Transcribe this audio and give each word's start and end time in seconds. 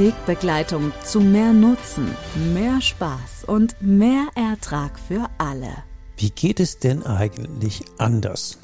Wegbegleitung 0.00 0.92
zu 1.04 1.20
mehr 1.20 1.52
Nutzen, 1.52 2.16
mehr 2.54 2.80
Spaß 2.80 3.44
und 3.46 3.76
mehr 3.82 4.28
Ertrag 4.34 4.98
für 4.98 5.28
alle. 5.36 5.84
Wie 6.16 6.30
geht 6.30 6.58
es 6.58 6.78
denn 6.78 7.04
eigentlich 7.04 7.82
anders? 7.98 8.56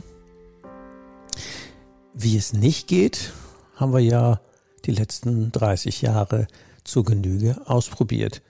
Wie 2.15 2.39
es 2.39 2.55
nicht 2.55 2.89
geht, 2.89 3.35
haben 3.75 3.93
wir 3.93 4.01
ja 4.01 4.41
die 4.87 4.93
letzten 4.93 5.53
30 5.53 6.01
Jahre 6.01 6.47
zur 6.85 7.05
Genüge 7.05 7.61
ausprobiert. 7.67 8.41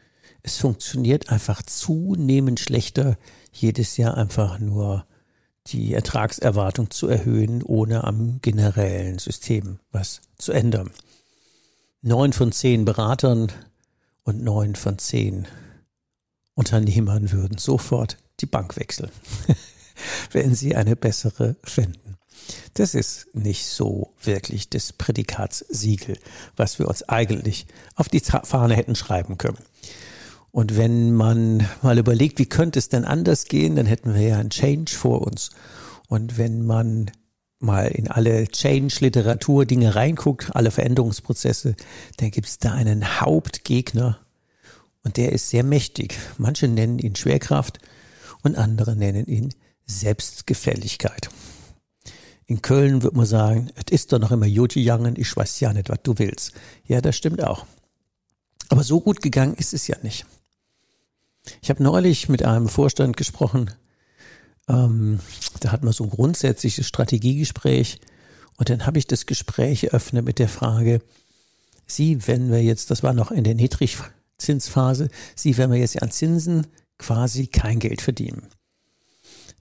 Es 0.44 0.58
funktioniert 0.58 1.28
einfach 1.28 1.62
zunehmend 1.62 2.60
schlechter, 2.60 3.16
jedes 3.50 3.96
Jahr 3.96 4.16
einfach 4.16 4.60
nur 4.60 5.06
die 5.66 5.92
Ertragserwartung 5.92 6.92
zu 6.92 7.08
erhöhen, 7.08 7.64
ohne 7.64 8.04
am 8.04 8.38
generellen 8.42 9.18
System 9.18 9.80
was 9.90 10.20
zu 10.38 10.52
ändern 10.52 10.92
neun 12.02 12.32
von 12.32 12.52
zehn 12.52 12.84
Beratern 12.84 13.52
und 14.24 14.42
neun 14.42 14.74
von 14.74 14.98
zehn 14.98 15.46
Unternehmern 16.54 17.32
würden 17.32 17.58
sofort 17.58 18.16
die 18.40 18.46
Bank 18.46 18.76
wechseln, 18.76 19.10
wenn 20.32 20.54
sie 20.54 20.74
eine 20.74 20.96
bessere 20.96 21.56
fänden. 21.62 22.16
Das 22.74 22.94
ist 22.94 23.34
nicht 23.34 23.66
so 23.66 24.12
wirklich 24.22 24.68
das 24.68 24.92
Prädikatssiegel, 24.92 26.18
was 26.56 26.78
wir 26.78 26.88
uns 26.88 27.08
eigentlich 27.08 27.66
auf 27.94 28.08
die 28.08 28.20
Fahne 28.20 28.76
hätten 28.76 28.94
schreiben 28.94 29.38
können. 29.38 29.58
Und 30.52 30.76
wenn 30.76 31.12
man 31.12 31.68
mal 31.82 31.98
überlegt, 31.98 32.38
wie 32.38 32.46
könnte 32.46 32.78
es 32.78 32.88
denn 32.88 33.04
anders 33.04 33.44
gehen, 33.44 33.76
dann 33.76 33.86
hätten 33.86 34.14
wir 34.14 34.22
ja 34.22 34.38
einen 34.38 34.50
Change 34.50 34.92
vor 34.92 35.22
uns. 35.22 35.50
Und 36.08 36.38
wenn 36.38 36.64
man 36.64 37.10
mal 37.66 37.88
in 37.88 38.08
alle 38.08 38.48
Change-Literatur 38.48 39.66
Dinge 39.66 39.94
reinguckt, 39.94 40.54
alle 40.54 40.70
Veränderungsprozesse, 40.70 41.76
dann 42.16 42.30
gibt 42.30 42.46
es 42.46 42.58
da 42.58 42.72
einen 42.72 43.20
Hauptgegner 43.20 44.18
und 45.04 45.18
der 45.18 45.32
ist 45.32 45.50
sehr 45.50 45.62
mächtig. 45.62 46.16
Manche 46.38 46.68
nennen 46.68 46.98
ihn 46.98 47.14
Schwerkraft 47.14 47.78
und 48.42 48.56
andere 48.56 48.96
nennen 48.96 49.26
ihn 49.26 49.52
Selbstgefälligkeit. 49.86 51.28
In 52.46 52.62
Köln 52.62 53.02
wird 53.02 53.14
man 53.14 53.26
sagen, 53.26 53.70
es 53.74 53.92
ist 53.92 54.12
doch 54.12 54.20
noch 54.20 54.30
immer 54.30 54.46
Joti 54.46 54.80
Jangen, 54.80 55.16
ich 55.16 55.36
weiß 55.36 55.60
ja 55.60 55.72
nicht, 55.72 55.88
was 55.88 55.98
du 56.02 56.14
willst. 56.16 56.52
Ja, 56.86 57.00
das 57.00 57.16
stimmt 57.16 57.42
auch. 57.42 57.66
Aber 58.68 58.82
so 58.82 59.00
gut 59.00 59.20
gegangen 59.20 59.54
ist 59.54 59.74
es 59.74 59.86
ja 59.88 59.96
nicht. 60.02 60.26
Ich 61.62 61.70
habe 61.70 61.82
neulich 61.82 62.28
mit 62.28 62.44
einem 62.44 62.68
Vorstand 62.68 63.16
gesprochen, 63.16 63.70
ähm, 64.68 65.20
da 65.60 65.72
hatten 65.72 65.86
wir 65.86 65.92
so 65.92 66.04
ein 66.04 66.10
grundsätzliches 66.10 66.86
Strategiegespräch 66.86 68.00
und 68.56 68.70
dann 68.70 68.86
habe 68.86 68.98
ich 68.98 69.06
das 69.06 69.26
Gespräch 69.26 69.84
eröffnet 69.84 70.24
mit 70.24 70.38
der 70.38 70.48
Frage, 70.48 71.00
Sie, 71.88 72.26
wenn 72.26 72.50
wir 72.50 72.62
jetzt, 72.62 72.90
das 72.90 73.02
war 73.04 73.12
noch 73.12 73.30
in 73.30 73.44
der 73.44 73.54
Niedrigzinsphase, 73.54 75.08
Sie, 75.36 75.56
wenn 75.56 75.70
wir 75.70 75.78
jetzt 75.78 76.02
an 76.02 76.10
Zinsen 76.10 76.66
quasi 76.98 77.46
kein 77.46 77.78
Geld 77.78 78.00
verdienen. 78.00 78.48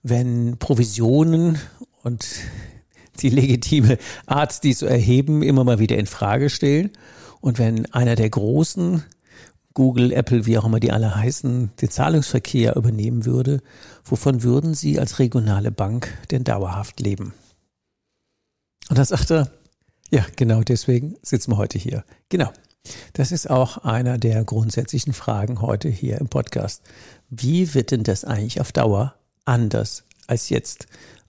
Wenn 0.02 0.58
Provisionen 0.58 1.60
und 2.04 2.26
die 3.20 3.30
legitime 3.30 3.98
Art, 4.26 4.64
die 4.64 4.76
zu 4.76 4.88
erheben, 4.88 5.44
immer 5.44 5.64
mal 5.64 5.80
wieder 5.80 5.98
in 5.98 6.08
Frage 6.08 6.50
stellen 6.50 6.92
und 7.42 7.60
wenn 7.60 7.92
einer 7.94 8.16
der 8.16 8.30
großen 8.30 9.04
Google, 9.76 10.14
Apple, 10.14 10.46
wie 10.46 10.58
auch 10.58 10.66
immer 10.66 10.80
die 10.80 10.92
alle 10.92 11.16
heißen, 11.16 11.72
den 11.80 11.90
Zahlungsverkehr 11.92 12.76
übernehmen 12.76 13.26
würde, 13.26 13.62
wovon 14.06 14.42
würden 14.42 14.74
Sie 14.74 15.00
als 15.00 15.20
regionale 15.20 15.70
Bank 15.70 16.18
denn 16.32 16.44
dauerhaft 16.44 17.00
leben? 17.02 17.34
Und 18.90 18.98
dann 18.98 19.06
sagt 19.06 19.32
er, 19.32 19.52
ja, 20.10 20.26
genau 20.38 20.62
deswegen 20.62 21.16
sitzen 21.22 21.52
wir 21.52 21.58
heute 21.58 21.78
hier. 21.78 22.06
Genau. 22.30 22.52
Das 23.14 23.32
ist 23.32 23.50
auch 23.50 23.80
einer 23.80 24.18
der 24.18 24.44
grundsätzlichen 24.46 25.14
Fragen 25.14 25.62
heute 25.62 25.90
hier 25.90 26.20
im 26.20 26.30
Podcast. 26.30 26.82
Wie 27.30 27.74
wird 27.74 27.92
denn 27.92 28.04
das 28.04 28.24
eigentlich 28.24 28.62
auf 28.62 28.72
Dauer 28.72 29.16
anders 29.44 30.04
als 30.28 30.50
jetzt? 30.50 30.88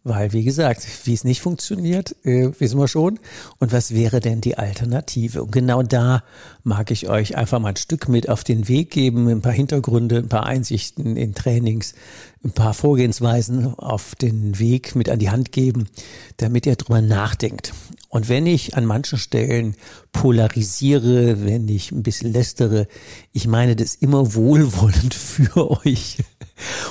Weil, 0.09 0.33
wie 0.33 0.45
gesagt, 0.45 0.87
wie 1.03 1.15
es 1.15 1.25
nicht 1.25 1.41
funktioniert, 1.41 2.15
äh, 2.25 2.53
wissen 2.61 2.79
wir 2.79 2.87
schon. 2.87 3.19
Und 3.59 3.73
was 3.73 3.93
wäre 3.93 4.21
denn 4.21 4.41
die 4.41 4.57
Alternative? 4.57 5.43
Und 5.43 5.51
genau 5.51 5.83
da 5.83 6.23
mag 6.63 6.93
ich 6.93 7.09
euch 7.09 7.37
einfach 7.37 7.59
mal 7.59 7.71
ein 7.71 7.77
Stück 7.77 8.09
mit 8.09 8.29
auf 8.29 8.45
den 8.45 8.69
Weg 8.69 8.93
geben, 8.93 9.27
ein 9.27 9.41
paar 9.41 9.51
Hintergründe, 9.51 10.19
ein 10.19 10.29
paar 10.29 10.47
Einsichten 10.47 11.17
in 11.17 11.35
Trainings, 11.35 11.95
ein 12.45 12.53
paar 12.53 12.75
Vorgehensweisen 12.75 13.75
auf 13.75 14.15
den 14.15 14.59
Weg 14.59 14.95
mit 14.95 15.09
an 15.09 15.19
die 15.19 15.31
Hand 15.31 15.53
geben, 15.53 15.89
damit 16.37 16.67
ihr 16.67 16.77
drüber 16.77 17.01
nachdenkt. 17.01 17.73
Und 18.09 18.29
wenn 18.29 18.47
ich 18.47 18.77
an 18.77 18.87
manchen 18.87 19.19
Stellen 19.19 19.75
polarisiere, 20.13 21.45
wenn 21.45 21.69
ich 21.69 21.93
ein 21.93 22.03
bisschen 22.03 22.33
lästere, 22.33 22.87
ich 23.33 23.47
meine 23.47 23.77
das 23.77 23.95
immer 23.97 24.35
wohlwollend 24.35 25.15
für 25.15 25.85
euch. 25.85 26.19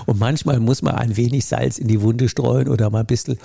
Und 0.05 0.19
manchmal 0.19 0.59
muss 0.59 0.83
man 0.83 0.93
ein 0.93 1.17
wenig 1.17 1.45
Salz 1.45 1.79
in 1.79 1.87
die 1.87 2.01
Wunde 2.01 2.29
streuen 2.29 2.67
oder 2.67 2.91
mal 2.91 2.99
ein 2.99 3.07
bisschen 3.07 3.39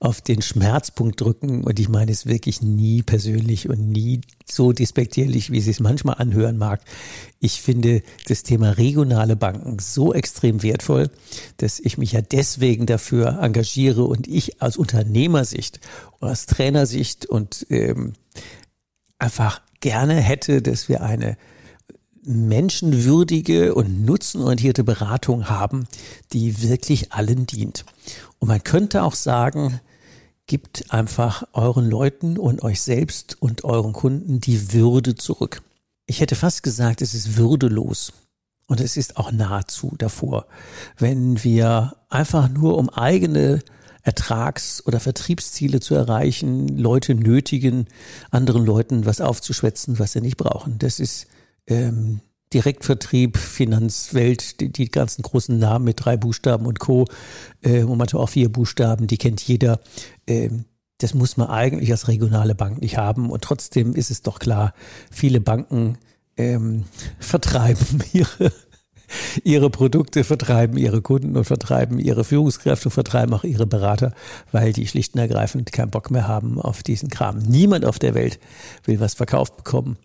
auf 0.00 0.22
den 0.22 0.40
Schmerzpunkt 0.40 1.20
drücken. 1.20 1.64
Und 1.64 1.78
ich 1.78 1.88
meine 1.88 2.10
es 2.12 2.24
wirklich 2.24 2.62
nie 2.62 3.02
persönlich 3.02 3.68
und 3.68 3.90
nie 3.90 4.22
so 4.46 4.72
despektierlich, 4.72 5.50
wie 5.50 5.58
es 5.58 5.66
sich 5.66 5.80
manchmal 5.80 6.14
anhören 6.14 6.56
mag. 6.56 6.80
Ich 7.40 7.60
finde 7.60 8.02
das 8.28 8.42
Thema 8.42 8.70
regionale 8.70 9.36
Banken 9.36 9.78
so 9.78 10.14
extrem 10.14 10.62
wertvoll, 10.62 11.10
dass 11.58 11.80
ich 11.80 11.98
mich 11.98 12.12
ja 12.12 12.20
deswegen 12.20 12.86
dafür 12.86 13.38
engagiere 13.40 14.04
und 14.04 14.26
ich 14.26 14.62
aus 14.62 14.76
Unternehmersicht, 14.76 15.80
aus 16.20 16.46
Trainersicht 16.46 17.26
und 17.26 17.66
ähm, 17.70 18.14
einfach 19.18 19.60
gerne 19.80 20.14
hätte, 20.14 20.62
dass 20.62 20.88
wir 20.88 21.02
eine 21.02 21.36
menschenwürdige 22.26 23.74
und 23.74 24.04
nutzenorientierte 24.04 24.82
Beratung 24.82 25.48
haben, 25.48 25.86
die 26.32 26.62
wirklich 26.62 27.12
allen 27.12 27.46
dient. 27.46 27.84
Und 28.38 28.48
man 28.48 28.64
könnte 28.64 29.04
auch 29.04 29.14
sagen, 29.14 29.80
gibt 30.46 30.92
einfach 30.92 31.44
euren 31.52 31.88
Leuten 31.88 32.36
und 32.36 32.62
euch 32.62 32.80
selbst 32.80 33.36
und 33.40 33.64
euren 33.64 33.92
Kunden 33.92 34.40
die 34.40 34.72
Würde 34.72 35.14
zurück. 35.14 35.62
Ich 36.06 36.20
hätte 36.20 36.36
fast 36.36 36.62
gesagt, 36.62 37.02
es 37.02 37.14
ist 37.14 37.36
würdelos. 37.36 38.12
Und 38.66 38.80
es 38.80 38.96
ist 38.96 39.16
auch 39.16 39.30
nahezu 39.30 39.94
davor, 39.96 40.46
wenn 40.98 41.42
wir 41.44 41.96
einfach 42.08 42.48
nur 42.48 42.76
um 42.78 42.88
eigene 42.88 43.60
Ertrags- 44.02 44.84
oder 44.86 45.00
Vertriebsziele 45.00 45.80
zu 45.80 45.94
erreichen, 45.94 46.68
Leute 46.68 47.14
nötigen, 47.14 47.86
anderen 48.30 48.64
Leuten 48.64 49.04
was 49.04 49.20
aufzuschwätzen, 49.20 49.98
was 49.98 50.12
sie 50.12 50.20
nicht 50.20 50.36
brauchen. 50.36 50.78
Das 50.78 51.00
ist 51.00 51.26
ähm, 51.66 52.20
Direktvertrieb, 52.52 53.36
Finanzwelt, 53.36 54.60
die, 54.60 54.70
die 54.70 54.90
ganzen 54.90 55.22
großen 55.22 55.58
Namen 55.58 55.84
mit 55.84 56.04
drei 56.04 56.16
Buchstaben 56.16 56.66
und 56.66 56.78
Co. 56.78 57.06
Äh, 57.62 57.82
und 57.82 57.98
manchmal 57.98 58.22
auch 58.22 58.28
vier 58.28 58.50
Buchstaben, 58.50 59.08
die 59.08 59.18
kennt 59.18 59.42
jeder. 59.42 59.80
Ähm, 60.28 60.66
das 60.98 61.12
muss 61.12 61.36
man 61.36 61.48
eigentlich 61.48 61.90
als 61.90 62.08
regionale 62.08 62.54
Bank 62.54 62.80
nicht 62.80 62.96
haben. 62.96 63.30
Und 63.30 63.42
trotzdem 63.42 63.94
ist 63.94 64.10
es 64.10 64.22
doch 64.22 64.38
klar, 64.38 64.72
viele 65.10 65.40
Banken 65.40 65.98
ähm, 66.36 66.84
vertreiben 67.18 68.02
ihre, 68.12 68.52
ihre 69.44 69.70
Produkte, 69.70 70.24
vertreiben 70.24 70.76
ihre 70.76 71.02
Kunden 71.02 71.36
und 71.36 71.44
vertreiben 71.44 71.98
ihre 71.98 72.24
Führungskräfte, 72.24 72.90
vertreiben 72.90 73.34
auch 73.34 73.44
ihre 73.44 73.66
Berater, 73.66 74.12
weil 74.52 74.72
die 74.72 74.86
schlicht 74.86 75.14
und 75.14 75.20
ergreifend 75.20 75.72
keinen 75.72 75.90
Bock 75.90 76.10
mehr 76.10 76.28
haben 76.28 76.60
auf 76.60 76.82
diesen 76.82 77.08
Kram. 77.08 77.38
Niemand 77.38 77.84
auf 77.84 77.98
der 77.98 78.14
Welt 78.14 78.38
will 78.84 79.00
was 79.00 79.14
verkauft 79.14 79.56
bekommen. 79.56 79.96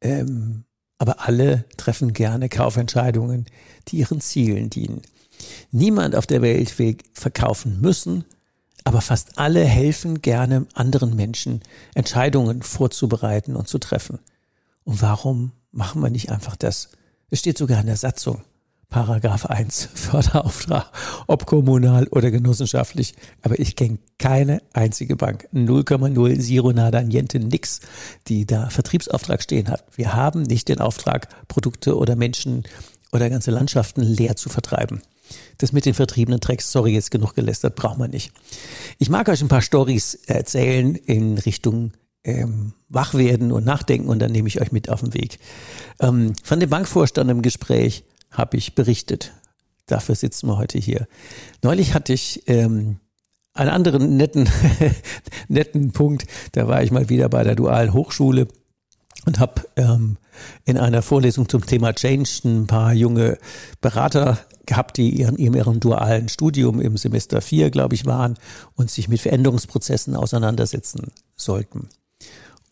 Ähm, 0.00 0.64
aber 0.98 1.26
alle 1.26 1.64
treffen 1.76 2.12
gerne 2.12 2.48
Kaufentscheidungen, 2.48 3.46
die 3.88 3.98
ihren 3.98 4.20
Zielen 4.20 4.70
dienen. 4.70 5.02
Niemand 5.70 6.14
auf 6.14 6.26
der 6.26 6.42
Welt 6.42 6.78
will 6.78 6.96
verkaufen 7.12 7.80
müssen, 7.80 8.24
aber 8.84 9.00
fast 9.00 9.38
alle 9.38 9.64
helfen 9.64 10.22
gerne 10.22 10.66
anderen 10.74 11.16
Menschen, 11.16 11.62
Entscheidungen 11.94 12.62
vorzubereiten 12.62 13.56
und 13.56 13.66
zu 13.68 13.78
treffen. 13.78 14.18
Und 14.84 15.02
warum 15.02 15.52
machen 15.72 16.00
wir 16.02 16.10
nicht 16.10 16.30
einfach 16.30 16.56
das? 16.56 16.90
Es 17.30 17.40
steht 17.40 17.58
sogar 17.58 17.80
in 17.80 17.86
der 17.86 17.96
Satzung. 17.96 18.42
Paragraph 18.90 19.46
1, 19.46 19.88
Förderauftrag, 19.94 20.86
ob 21.26 21.46
kommunal 21.46 22.06
oder 22.08 22.30
genossenschaftlich. 22.30 23.14
Aber 23.42 23.58
ich 23.58 23.74
kenne 23.74 23.98
keine 24.18 24.62
einzige 24.72 25.16
Bank, 25.16 25.48
0,0, 25.52 26.40
Zero, 26.40 26.72
Nada, 26.72 27.02
Niente, 27.02 27.40
nix, 27.40 27.80
die 28.28 28.46
da 28.46 28.70
Vertriebsauftrag 28.70 29.42
stehen 29.42 29.68
hat. 29.68 29.84
Wir 29.96 30.14
haben 30.14 30.42
nicht 30.42 30.68
den 30.68 30.80
Auftrag, 30.80 31.28
Produkte 31.48 31.96
oder 31.96 32.14
Menschen 32.14 32.62
oder 33.10 33.30
ganze 33.30 33.50
Landschaften 33.50 34.02
leer 34.02 34.36
zu 34.36 34.48
vertreiben. 34.48 35.02
Das 35.58 35.72
mit 35.72 35.86
den 35.86 35.94
vertriebenen 35.94 36.40
Tracks, 36.40 36.70
sorry, 36.70 36.92
jetzt 36.92 37.10
genug 37.10 37.34
gelästert, 37.34 37.74
braucht 37.74 37.98
man 37.98 38.10
nicht. 38.10 38.32
Ich 38.98 39.08
mag 39.08 39.28
euch 39.28 39.40
ein 39.40 39.48
paar 39.48 39.62
Stories 39.62 40.14
erzählen 40.26 40.94
in 40.94 41.38
Richtung 41.38 41.92
ähm, 42.24 42.72
wach 42.88 43.14
werden 43.14 43.52
und 43.52 43.64
nachdenken 43.64 44.08
und 44.08 44.18
dann 44.18 44.32
nehme 44.32 44.48
ich 44.48 44.60
euch 44.60 44.72
mit 44.72 44.88
auf 44.88 45.00
den 45.00 45.14
Weg. 45.14 45.38
Ähm, 46.00 46.32
von 46.42 46.60
dem 46.60 46.70
Bankvorstand 46.70 47.30
im 47.30 47.42
Gespräch 47.42 48.04
habe 48.30 48.56
ich 48.56 48.74
berichtet. 48.74 49.32
Dafür 49.86 50.14
sitzen 50.14 50.48
wir 50.48 50.56
heute 50.56 50.78
hier. 50.78 51.06
Neulich 51.62 51.94
hatte 51.94 52.14
ich 52.14 52.42
ähm, 52.46 52.98
einen 53.52 53.70
anderen 53.70 54.16
netten, 54.16 54.48
netten 55.48 55.92
Punkt. 55.92 56.26
Da 56.52 56.66
war 56.66 56.82
ich 56.82 56.90
mal 56.90 57.08
wieder 57.08 57.28
bei 57.28 57.44
der 57.44 57.54
Dualen 57.54 57.92
Hochschule 57.92 58.48
und 59.26 59.38
habe 59.38 59.62
ähm, 59.76 60.16
in 60.64 60.78
einer 60.78 61.02
Vorlesung 61.02 61.48
zum 61.48 61.64
Thema 61.64 61.92
Change 61.92 62.40
ein 62.44 62.66
paar 62.66 62.92
junge 62.92 63.38
Berater 63.80 64.38
gehabt, 64.66 64.96
die 64.96 65.20
in 65.20 65.36
ihrem 65.36 65.80
dualen 65.80 66.28
Studium 66.28 66.80
im 66.80 66.96
Semester 66.96 67.40
4, 67.40 67.70
glaube 67.70 67.94
ich, 67.94 68.06
waren 68.06 68.38
und 68.74 68.90
sich 68.90 69.08
mit 69.08 69.20
Veränderungsprozessen 69.20 70.16
auseinandersetzen 70.16 71.12
sollten. 71.36 71.88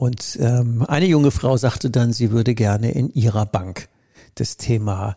Und 0.02 0.36
ähm, 0.40 0.84
eine 0.88 1.06
junge 1.06 1.30
Frau 1.30 1.56
sagte 1.56 1.88
dann, 1.88 2.12
sie 2.12 2.32
würde 2.32 2.56
gerne 2.56 2.90
in 2.90 3.14
ihrer 3.14 3.46
Bank 3.46 3.88
das 4.34 4.56
Thema, 4.56 5.16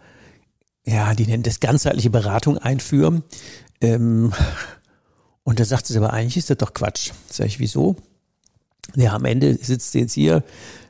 ja, 0.86 1.16
die 1.16 1.26
nennt 1.26 1.48
das 1.48 1.60
ganzheitliche 1.60 2.12
Beratung 2.12 2.60
einführen. 2.60 3.24
Ähm, 3.82 4.32
und 5.44 5.60
da 5.60 5.66
sagt 5.66 5.88
sie 5.88 5.98
aber, 5.98 6.14
eigentlich 6.14 6.38
ist 6.38 6.52
das 6.52 6.58
doch 6.58 6.76
Quatsch. 6.76 7.14
Sag 7.32 7.48
ich, 7.48 7.60
wieso? 7.60 7.96
Ja, 8.96 9.14
am 9.14 9.26
Ende 9.26 9.56
sitzt 9.56 9.92
sie 9.92 10.02
jetzt 10.02 10.14
hier 10.14 10.44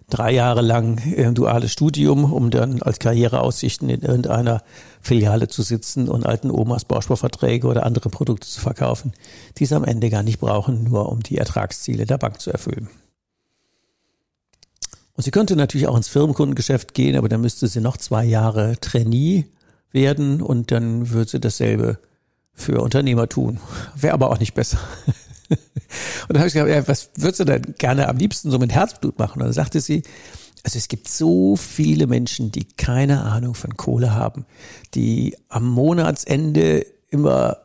drei 0.09 0.33
Jahre 0.33 0.59
lang 0.59 0.97
äh, 1.13 1.31
duales 1.31 1.71
Studium, 1.71 2.33
um 2.33 2.49
dann 2.49 2.81
als 2.81 2.99
Karriereaussichten 2.99 3.87
in 3.87 4.01
irgendeiner 4.01 4.61
Filiale 4.99 5.47
zu 5.47 5.61
sitzen 5.61 6.09
und 6.09 6.25
alten 6.25 6.51
Omas 6.51 6.83
Bausparverträge 6.83 7.65
oder 7.65 7.85
andere 7.85 8.09
Produkte 8.09 8.45
zu 8.45 8.59
verkaufen, 8.59 9.13
die 9.57 9.65
sie 9.65 9.75
am 9.75 9.85
Ende 9.85 10.09
gar 10.09 10.21
nicht 10.21 10.41
brauchen, 10.41 10.83
nur 10.83 11.09
um 11.09 11.23
die 11.23 11.37
Ertragsziele 11.37 12.05
der 12.05 12.17
Bank 12.17 12.41
zu 12.41 12.51
erfüllen. 12.51 12.89
Und 15.15 15.23
sie 15.23 15.31
könnte 15.31 15.55
natürlich 15.55 15.87
auch 15.87 15.95
ins 15.95 16.07
Firmenkundengeschäft 16.07 16.93
gehen, 16.93 17.15
aber 17.15 17.29
dann 17.29 17.41
müsste 17.41 17.67
sie 17.67 17.81
noch 17.81 17.97
zwei 17.97 18.25
Jahre 18.25 18.77
Trainee 18.81 19.45
werden 19.91 20.41
und 20.41 20.71
dann 20.71 21.09
würde 21.09 21.31
sie 21.31 21.39
dasselbe 21.39 21.99
für 22.53 22.81
Unternehmer 22.81 23.29
tun. 23.29 23.59
Wäre 23.95 24.13
aber 24.13 24.29
auch 24.29 24.39
nicht 24.39 24.53
besser. 24.53 24.79
Und 26.27 26.33
dann 26.33 26.39
habe 26.39 26.47
ich 26.47 26.53
gesagt, 26.53 26.69
ja, 26.69 26.87
was 26.87 27.11
würdest 27.15 27.39
du 27.39 27.45
denn 27.45 27.75
gerne 27.77 28.07
am 28.09 28.17
liebsten 28.17 28.49
so 28.49 28.57
mit 28.57 28.73
Herzblut 28.73 29.19
machen? 29.19 29.41
Und 29.41 29.45
dann 29.45 29.53
sagte 29.53 29.79
sie, 29.79 30.03
also 30.63 30.77
es 30.77 30.87
gibt 30.87 31.07
so 31.07 31.55
viele 31.55 32.07
Menschen, 32.07 32.51
die 32.51 32.65
keine 32.65 33.21
Ahnung 33.21 33.53
von 33.53 33.77
Kohle 33.77 34.15
haben, 34.15 34.45
die 34.95 35.37
am 35.47 35.65
Monatsende 35.67 36.85
immer 37.09 37.57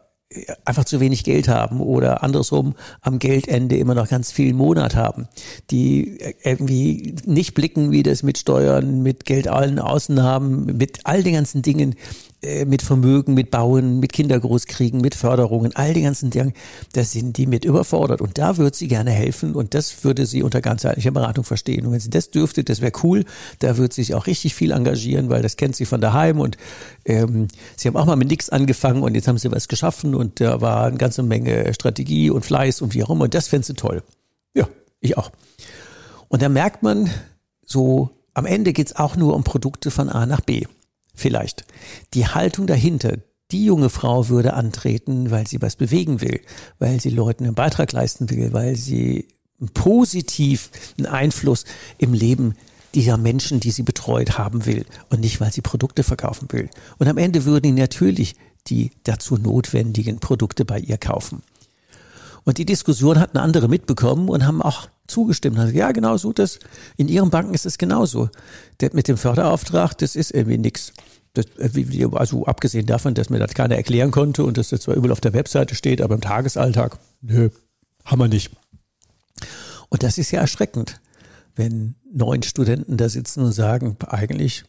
einfach 0.65 0.85
zu 0.85 1.01
wenig 1.01 1.25
Geld 1.25 1.49
haben 1.49 1.81
oder 1.81 2.23
andersrum 2.23 2.75
am 3.01 3.19
Geldende 3.19 3.77
immer 3.79 3.95
noch 3.95 4.09
ganz 4.09 4.31
viel 4.31 4.55
Monat 4.55 4.95
haben, 4.95 5.27
die 5.71 6.19
irgendwie 6.45 7.17
nicht 7.25 7.55
blicken, 7.55 7.91
wie 7.91 8.05
das 8.05 8.23
mit 8.23 8.39
Steuern, 8.39 9.03
mit 9.03 9.25
Geld 9.25 9.49
allen 9.49 9.81
außen 9.81 10.23
haben, 10.23 10.67
mit 10.67 11.01
all 11.05 11.25
den 11.25 11.35
ganzen 11.35 11.63
Dingen 11.63 11.97
äh, 12.43 12.65
mit 12.65 12.81
Vermögen, 12.81 13.35
mit 13.35 13.51
Bauen, 13.51 14.01
mit 14.01 14.15
Kindergroßkriegen, 14.15 15.01
mit 15.03 15.15
Förderungen, 15.15 15.77
all 15.77 15.93
die 15.93 16.01
ganzen 16.01 16.31
Dinge, 16.31 16.55
da 16.95 17.05
sind 17.05 17.37
die 17.37 17.47
mit 17.47 17.67
überfordert. 17.67 18.23
Und 18.23 18.39
da 18.39 18.57
würde 18.57 18.75
sie 18.75 18.89
gerne 18.89 19.11
helfen 19.11 19.55
und 19.55 19.75
das 19.75 20.05
würde 20.05 20.25
sie 20.25 20.43
unter 20.43 20.63
ganzheitlicher 20.63 21.11
Beratung 21.11 21.45
verstehen. 21.45 21.85
Und 21.85 21.93
wenn 21.93 22.01
sie 22.01 22.09
das 22.09 22.31
dürfte, 22.31 22.65
das 22.65 22.81
wäre 22.81 22.93
cool, 23.03 23.27
da 23.59 23.77
würde 23.77 23.95
sie 23.95 24.05
sich 24.05 24.15
auch 24.15 24.27
richtig 24.27 24.55
viel 24.55 24.71
engagieren, 24.71 25.29
weil 25.29 25.43
das 25.43 25.57
kennt 25.57 25.77
sie 25.77 25.85
von 25.85 26.01
daheim 26.01 26.41
und 26.41 26.57
ähm, 27.05 27.49
sie 27.77 27.89
haben 27.89 27.97
auch 27.97 28.07
mal 28.07 28.17
mit 28.17 28.29
nichts 28.29 28.49
angefangen 28.49 29.03
und 29.03 29.15
jetzt 29.15 29.29
haben 29.29 29.37
sie 29.37 29.53
was 29.53 29.69
geschaffen 29.69 30.15
und 30.15 30.41
da 30.41 30.63
war 30.63 30.87
eine 30.87 30.97
ganze 30.97 31.23
Menge 31.23 31.75
Strategie 31.75 32.31
und 32.31 32.43
Fleiß 32.43 32.81
und 32.81 32.95
wie 32.95 33.05
auch 33.05 33.11
immer. 33.11 33.25
Und 33.25 33.35
das 33.35 33.49
fände 33.49 33.67
sie 33.67 33.75
toll. 33.75 34.03
Ja, 34.55 34.67
ich 35.01 35.19
auch. 35.19 35.31
Und 36.29 36.41
da 36.41 36.49
merkt 36.49 36.83
man 36.83 37.11
so, 37.67 38.09
am 38.33 38.47
Ende 38.47 38.73
geht's 38.73 38.97
auch 38.97 39.17
nur 39.17 39.35
um 39.35 39.45
Produkte 39.45 39.91
von 39.91 40.09
A 40.09 40.25
nach 40.25 40.41
B 40.41 40.65
vielleicht. 41.21 41.65
Die 42.15 42.27
Haltung 42.27 42.67
dahinter, 42.67 43.19
die 43.51 43.65
junge 43.65 43.91
Frau 43.91 44.29
würde 44.29 44.55
antreten, 44.55 45.31
weil 45.31 45.47
sie 45.47 45.61
was 45.61 45.77
bewegen 45.77 46.21
will, 46.21 46.41
weil 46.79 47.01
sie 47.01 47.11
Leuten 47.11 47.45
einen 47.45 47.55
Beitrag 47.55 47.93
leisten 47.93 48.31
will, 48.31 48.53
weil 48.53 48.77
sie 48.77 49.29
positiv 49.75 50.71
einen 50.99 51.07
Einfluss 51.07 51.65
im 51.99 52.15
Leben 52.15 52.55
dieser 52.95 53.17
Menschen, 53.17 53.61
die 53.61 53.71
sie 53.71 53.83
betreut 53.83 54.39
haben 54.39 54.67
will 54.67 54.85
und 55.11 55.21
nicht, 55.21 55.41
weil 55.41 55.53
sie 55.53 55.61
Produkte 55.61 56.03
verkaufen 56.03 56.49
will. 56.51 56.69
Und 56.99 57.09
am 57.09 57.19
Ende 57.19 57.45
würden 57.45 57.75
die 57.75 57.81
natürlich 57.81 58.37
die 58.67 58.91
dazu 59.05 59.37
notwendigen 59.37 60.19
Produkte 60.19 60.65
bei 60.65 60.79
ihr 60.79 60.99
kaufen. 60.99 61.43
Und 62.45 62.59
die 62.59 62.67
Diskussion 62.67 63.21
hatten 63.21 63.39
andere 63.39 63.69
mitbekommen 63.69 64.29
und 64.29 64.47
haben 64.47 64.63
auch 64.63 64.89
zugestimmt. 65.11 65.59
Also, 65.59 65.75
ja, 65.75 65.93
genau 65.93 66.17
so, 66.17 66.33
das, 66.33 66.59
in 66.97 67.09
ihren 67.09 67.31
Banken 67.31 67.55
ist 67.55 67.67
es 67.67 67.79
genauso. 67.79 68.31
Der, 68.81 68.91
mit 68.93 69.09
dem 69.09 69.17
Förderauftrag, 69.17 69.97
das 69.99 70.17
ist 70.17 70.31
irgendwie 70.31 70.59
nix. 70.59 70.93
Das, 71.35 71.47
also 72.13 72.47
abgesehen 72.47 72.87
davon, 72.87 73.15
dass 73.15 73.31
mir 73.31 73.39
das 73.39 73.55
keiner 73.55 73.77
erklären 73.77 74.11
konnte 74.11 74.45
und 74.45 74.59
dass 74.59 74.71
das 74.71 74.81
zwar 74.81 74.97
überall 74.97 75.13
auf 75.13 75.21
der 75.21 75.33
Webseite 75.33 75.75
steht, 75.75 76.01
aber 76.03 76.15
im 76.15 76.21
Tagesalltag, 76.21 76.99
nö, 77.21 77.51
haben 78.05 78.19
wir 78.19 78.29
nicht. 78.29 78.51
Und 79.89 80.03
das 80.03 80.19
ist 80.19 80.31
ja 80.31 80.41
erschreckend, 80.41 81.01
wenn 81.55 81.95
neun 82.13 82.43
Studenten 82.43 82.97
da 82.97 83.09
sitzen 83.09 83.45
und 83.45 83.53
sagen, 83.53 83.97
eigentlich 84.07 84.65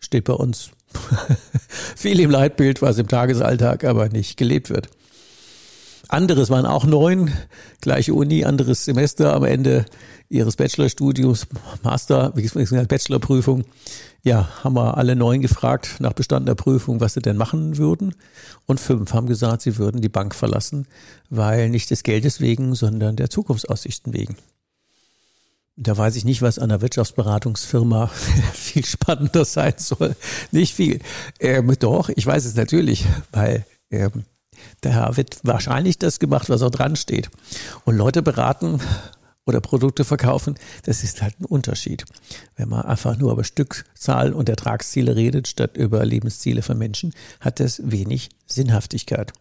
steht 0.00 0.24
bei 0.24 0.32
uns 0.32 0.70
viel 1.96 2.20
im 2.20 2.30
Leitbild, 2.30 2.80
was 2.80 2.98
im 2.98 3.08
Tagesalltag 3.08 3.84
aber 3.84 4.08
nicht 4.08 4.36
gelebt 4.36 4.70
wird. 4.70 4.88
Anderes 6.08 6.50
waren 6.50 6.66
auch 6.66 6.84
neun, 6.84 7.32
gleiche 7.80 8.14
Uni, 8.14 8.44
anderes 8.44 8.84
Semester 8.84 9.34
am 9.34 9.44
Ende 9.44 9.86
ihres 10.28 10.56
Bachelorstudiums, 10.56 11.46
Master, 11.82 12.32
wie 12.34 12.42
gesagt, 12.42 12.88
Bachelorprüfung. 12.88 13.64
Ja, 14.22 14.48
haben 14.64 14.74
wir 14.74 14.96
alle 14.96 15.14
neun 15.14 15.40
gefragt 15.40 15.96
nach 16.00 16.12
bestandener 16.12 16.56
Prüfung, 16.56 17.00
was 17.00 17.14
sie 17.14 17.22
denn 17.22 17.36
machen 17.36 17.76
würden. 17.76 18.14
Und 18.66 18.80
fünf 18.80 19.12
haben 19.12 19.28
gesagt, 19.28 19.62
sie 19.62 19.78
würden 19.78 20.00
die 20.00 20.08
Bank 20.08 20.34
verlassen, 20.34 20.86
weil 21.30 21.70
nicht 21.70 21.90
des 21.90 22.02
Geldes 22.02 22.40
wegen, 22.40 22.74
sondern 22.74 23.14
der 23.14 23.30
Zukunftsaussichten 23.30 24.12
wegen. 24.12 24.36
Da 25.76 25.96
weiß 25.96 26.16
ich 26.16 26.24
nicht, 26.24 26.42
was 26.42 26.58
an 26.58 26.70
einer 26.70 26.80
Wirtschaftsberatungsfirma 26.80 28.06
viel 28.52 28.84
spannender 28.84 29.44
sein 29.44 29.74
soll. 29.76 30.16
Nicht 30.50 30.74
viel. 30.74 31.00
Ähm, 31.38 31.72
doch, 31.78 32.08
ich 32.08 32.26
weiß 32.26 32.46
es 32.46 32.54
natürlich, 32.56 33.04
weil 33.30 33.64
ähm, 33.90 34.24
da 34.80 35.16
wird 35.16 35.38
wahrscheinlich 35.42 35.98
das 35.98 36.18
gemacht, 36.18 36.48
was 36.50 36.62
auch 36.62 36.70
dran 36.70 36.96
steht. 36.96 37.30
Und 37.84 37.96
Leute 37.96 38.22
beraten 38.22 38.80
oder 39.46 39.60
Produkte 39.60 40.04
verkaufen, 40.04 40.56
das 40.84 41.04
ist 41.04 41.22
halt 41.22 41.40
ein 41.40 41.44
Unterschied. 41.44 42.04
Wenn 42.56 42.68
man 42.68 42.82
einfach 42.82 43.16
nur 43.16 43.32
über 43.32 43.44
Stückzahl 43.44 44.32
und 44.32 44.48
Ertragsziele 44.48 45.14
redet, 45.14 45.48
statt 45.48 45.76
über 45.76 46.04
Lebensziele 46.04 46.62
von 46.62 46.76
Menschen, 46.76 47.14
hat 47.40 47.60
das 47.60 47.80
wenig 47.84 48.30
Sinnhaftigkeit. 48.46 49.32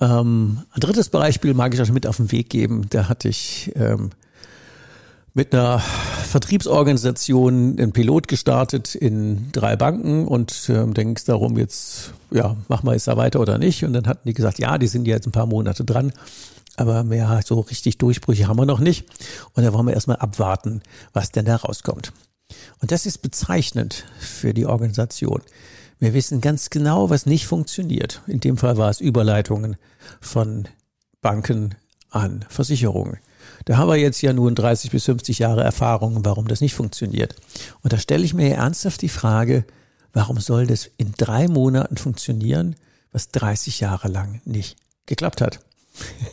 Ähm, 0.00 0.62
ein 0.72 0.80
drittes 0.80 1.08
Beispiel 1.10 1.52
mag 1.52 1.74
ich 1.74 1.80
euch 1.80 1.92
mit 1.92 2.06
auf 2.06 2.16
den 2.16 2.32
Weg 2.32 2.48
geben. 2.48 2.86
Da 2.88 3.08
hatte 3.08 3.28
ich 3.28 3.72
ähm, 3.74 4.10
mit 5.34 5.54
einer 5.54 5.82
Vertriebsorganisation 6.30 7.76
einen 7.78 7.92
Pilot 7.92 8.28
gestartet 8.28 8.94
in 8.94 9.52
drei 9.52 9.76
Banken 9.76 10.26
und 10.26 10.68
äh, 10.68 10.86
ging 10.92 11.16
es 11.16 11.24
darum, 11.24 11.58
jetzt, 11.58 12.12
ja, 12.30 12.56
machen 12.68 12.86
wir 12.86 12.92
jetzt 12.92 13.08
da 13.08 13.16
weiter 13.16 13.40
oder 13.40 13.58
nicht. 13.58 13.84
Und 13.84 13.92
dann 13.92 14.06
hatten 14.06 14.26
die 14.26 14.34
gesagt, 14.34 14.58
ja, 14.58 14.78
die 14.78 14.86
sind 14.86 15.06
jetzt 15.06 15.26
ein 15.26 15.32
paar 15.32 15.46
Monate 15.46 15.84
dran, 15.84 16.12
aber 16.76 17.04
mehr 17.04 17.40
so 17.44 17.60
richtig 17.60 17.98
Durchbrüche 17.98 18.48
haben 18.48 18.58
wir 18.58 18.66
noch 18.66 18.80
nicht. 18.80 19.06
Und 19.54 19.64
da 19.64 19.72
wollen 19.72 19.86
wir 19.86 19.94
erstmal 19.94 20.16
abwarten, 20.16 20.82
was 21.12 21.32
denn 21.32 21.44
da 21.44 21.56
rauskommt. 21.56 22.12
Und 22.80 22.92
das 22.92 23.06
ist 23.06 23.18
bezeichnend 23.18 24.04
für 24.18 24.54
die 24.54 24.66
Organisation. 24.66 25.42
Wir 25.98 26.14
wissen 26.14 26.40
ganz 26.40 26.70
genau, 26.70 27.10
was 27.10 27.26
nicht 27.26 27.46
funktioniert. 27.46 28.22
In 28.26 28.40
dem 28.40 28.56
Fall 28.56 28.78
war 28.78 28.88
es 28.88 29.00
Überleitungen 29.00 29.76
von 30.20 30.66
Banken 31.20 31.74
an 32.08 32.44
Versicherungen. 32.48 33.18
Da 33.64 33.76
haben 33.76 33.88
wir 33.88 33.96
jetzt 33.96 34.22
ja 34.22 34.32
nun 34.32 34.54
30 34.54 34.90
bis 34.90 35.04
50 35.04 35.38
Jahre 35.38 35.62
Erfahrung, 35.62 36.24
warum 36.24 36.48
das 36.48 36.60
nicht 36.60 36.74
funktioniert. 36.74 37.34
Und 37.82 37.92
da 37.92 37.98
stelle 37.98 38.24
ich 38.24 38.34
mir 38.34 38.54
ernsthaft 38.54 39.02
die 39.02 39.08
Frage, 39.08 39.64
warum 40.12 40.40
soll 40.40 40.66
das 40.66 40.90
in 40.96 41.12
drei 41.16 41.48
Monaten 41.48 41.96
funktionieren, 41.96 42.76
was 43.12 43.28
30 43.28 43.80
Jahre 43.80 44.08
lang 44.08 44.40
nicht 44.44 44.76
geklappt 45.06 45.40
hat. 45.40 45.60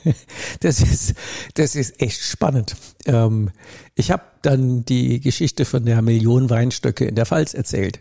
Das 0.62 0.82
ist, 0.82 1.14
das 1.56 1.76
ist 1.76 2.02
echt 2.02 2.22
spannend. 2.22 2.76
Ähm, 3.06 3.52
ich 3.96 4.12
habe 4.12 4.24
dann 4.42 4.86
die 4.86 5.20
Geschichte 5.20 5.66
von 5.66 5.86
der 5.86 6.02
Million 6.02 6.50
Weinstöcke 6.50 7.06
in 7.06 7.16
der 7.16 7.26
Pfalz 7.26 7.54
erzählt. 7.54 8.00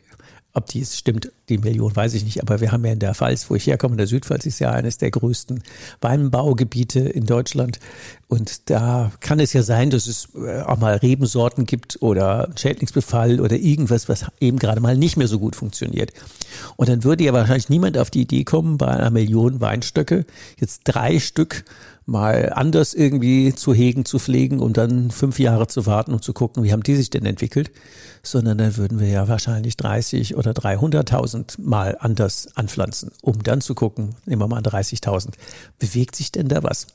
Ob 0.56 0.64
dies 0.68 0.96
stimmt, 0.96 1.30
die 1.50 1.58
Million 1.58 1.94
weiß 1.94 2.14
ich 2.14 2.24
nicht, 2.24 2.40
aber 2.40 2.62
wir 2.62 2.72
haben 2.72 2.82
ja 2.86 2.90
in 2.90 2.98
der 2.98 3.14
Pfalz, 3.14 3.50
wo 3.50 3.56
ich 3.56 3.66
herkomme, 3.66 3.92
in 3.92 3.98
der 3.98 4.06
Südpfalz 4.06 4.46
ist 4.46 4.58
ja 4.58 4.70
eines 4.70 4.96
der 4.96 5.10
größten 5.10 5.62
Weinbaugebiete 6.00 7.00
in 7.00 7.26
Deutschland. 7.26 7.78
Und 8.26 8.70
da 8.70 9.12
kann 9.20 9.38
es 9.38 9.52
ja 9.52 9.62
sein, 9.62 9.90
dass 9.90 10.06
es 10.06 10.30
äh, 10.34 10.62
auch 10.62 10.78
mal 10.78 10.96
Rebensorten 10.96 11.66
gibt 11.66 12.00
oder 12.00 12.48
Schädlingsbefall 12.56 13.38
oder 13.38 13.56
irgendwas, 13.56 14.08
was 14.08 14.24
eben 14.40 14.58
gerade 14.58 14.80
mal 14.80 14.96
nicht 14.96 15.18
mehr 15.18 15.28
so 15.28 15.38
gut 15.38 15.56
funktioniert. 15.56 16.12
Und 16.76 16.88
dann 16.88 17.04
würde 17.04 17.24
ja 17.24 17.34
wahrscheinlich 17.34 17.68
niemand 17.68 17.98
auf 17.98 18.08
die 18.08 18.22
Idee 18.22 18.44
kommen, 18.44 18.78
bei 18.78 18.86
einer 18.86 19.10
Million 19.10 19.60
Weinstöcke 19.60 20.24
jetzt 20.58 20.84
drei 20.84 21.18
Stück 21.18 21.66
mal 22.06 22.52
anders 22.52 22.94
irgendwie 22.94 23.52
zu 23.54 23.74
hegen, 23.74 24.04
zu 24.04 24.20
pflegen 24.20 24.60
und 24.60 24.76
dann 24.76 25.10
fünf 25.10 25.40
Jahre 25.40 25.66
zu 25.66 25.86
warten 25.86 26.12
und 26.12 26.22
zu 26.22 26.32
gucken, 26.32 26.62
wie 26.62 26.72
haben 26.72 26.84
die 26.84 26.94
sich 26.94 27.10
denn 27.10 27.26
entwickelt, 27.26 27.72
sondern 28.22 28.58
dann 28.58 28.76
würden 28.76 29.00
wir 29.00 29.08
ja 29.08 29.26
wahrscheinlich 29.26 29.76
30 29.76 30.36
oder 30.36 30.52
300.000 30.52 31.60
mal 31.60 31.96
anders 31.98 32.48
anpflanzen, 32.54 33.10
um 33.22 33.42
dann 33.42 33.60
zu 33.60 33.74
gucken, 33.74 34.14
nehmen 34.24 34.40
wir 34.40 34.48
mal 34.48 34.62
30.000, 34.62 35.32
bewegt 35.80 36.14
sich 36.14 36.30
denn 36.30 36.48
da 36.48 36.62
was? 36.62 36.86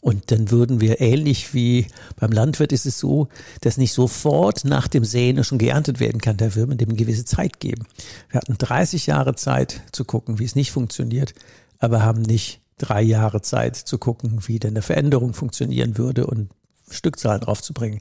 Und 0.00 0.30
dann 0.30 0.50
würden 0.50 0.82
wir 0.82 1.00
ähnlich 1.00 1.54
wie 1.54 1.86
beim 2.16 2.30
Landwirt 2.30 2.72
ist 2.72 2.84
es 2.84 2.98
so, 2.98 3.28
dass 3.62 3.78
nicht 3.78 3.94
sofort 3.94 4.64
nach 4.66 4.86
dem 4.86 5.02
Säen 5.02 5.42
schon 5.44 5.56
geerntet 5.56 5.98
werden 5.98 6.20
kann. 6.20 6.36
Da 6.36 6.54
würde 6.54 6.68
man 6.68 6.76
dem 6.76 6.90
eine 6.90 6.98
gewisse 6.98 7.24
Zeit 7.24 7.58
geben. 7.58 7.86
Wir 8.28 8.40
hatten 8.40 8.58
30 8.58 9.06
Jahre 9.06 9.34
Zeit 9.34 9.80
zu 9.92 10.04
gucken, 10.04 10.38
wie 10.38 10.44
es 10.44 10.56
nicht 10.56 10.72
funktioniert, 10.72 11.32
aber 11.78 12.02
haben 12.02 12.20
nicht 12.20 12.60
drei 12.78 13.02
Jahre 13.02 13.42
Zeit 13.42 13.76
zu 13.76 13.98
gucken, 13.98 14.40
wie 14.46 14.58
denn 14.58 14.70
eine 14.70 14.82
Veränderung 14.82 15.34
funktionieren 15.34 15.98
würde 15.98 16.26
und 16.26 16.50
Stückzahlen 16.90 17.40
draufzubringen. 17.40 18.00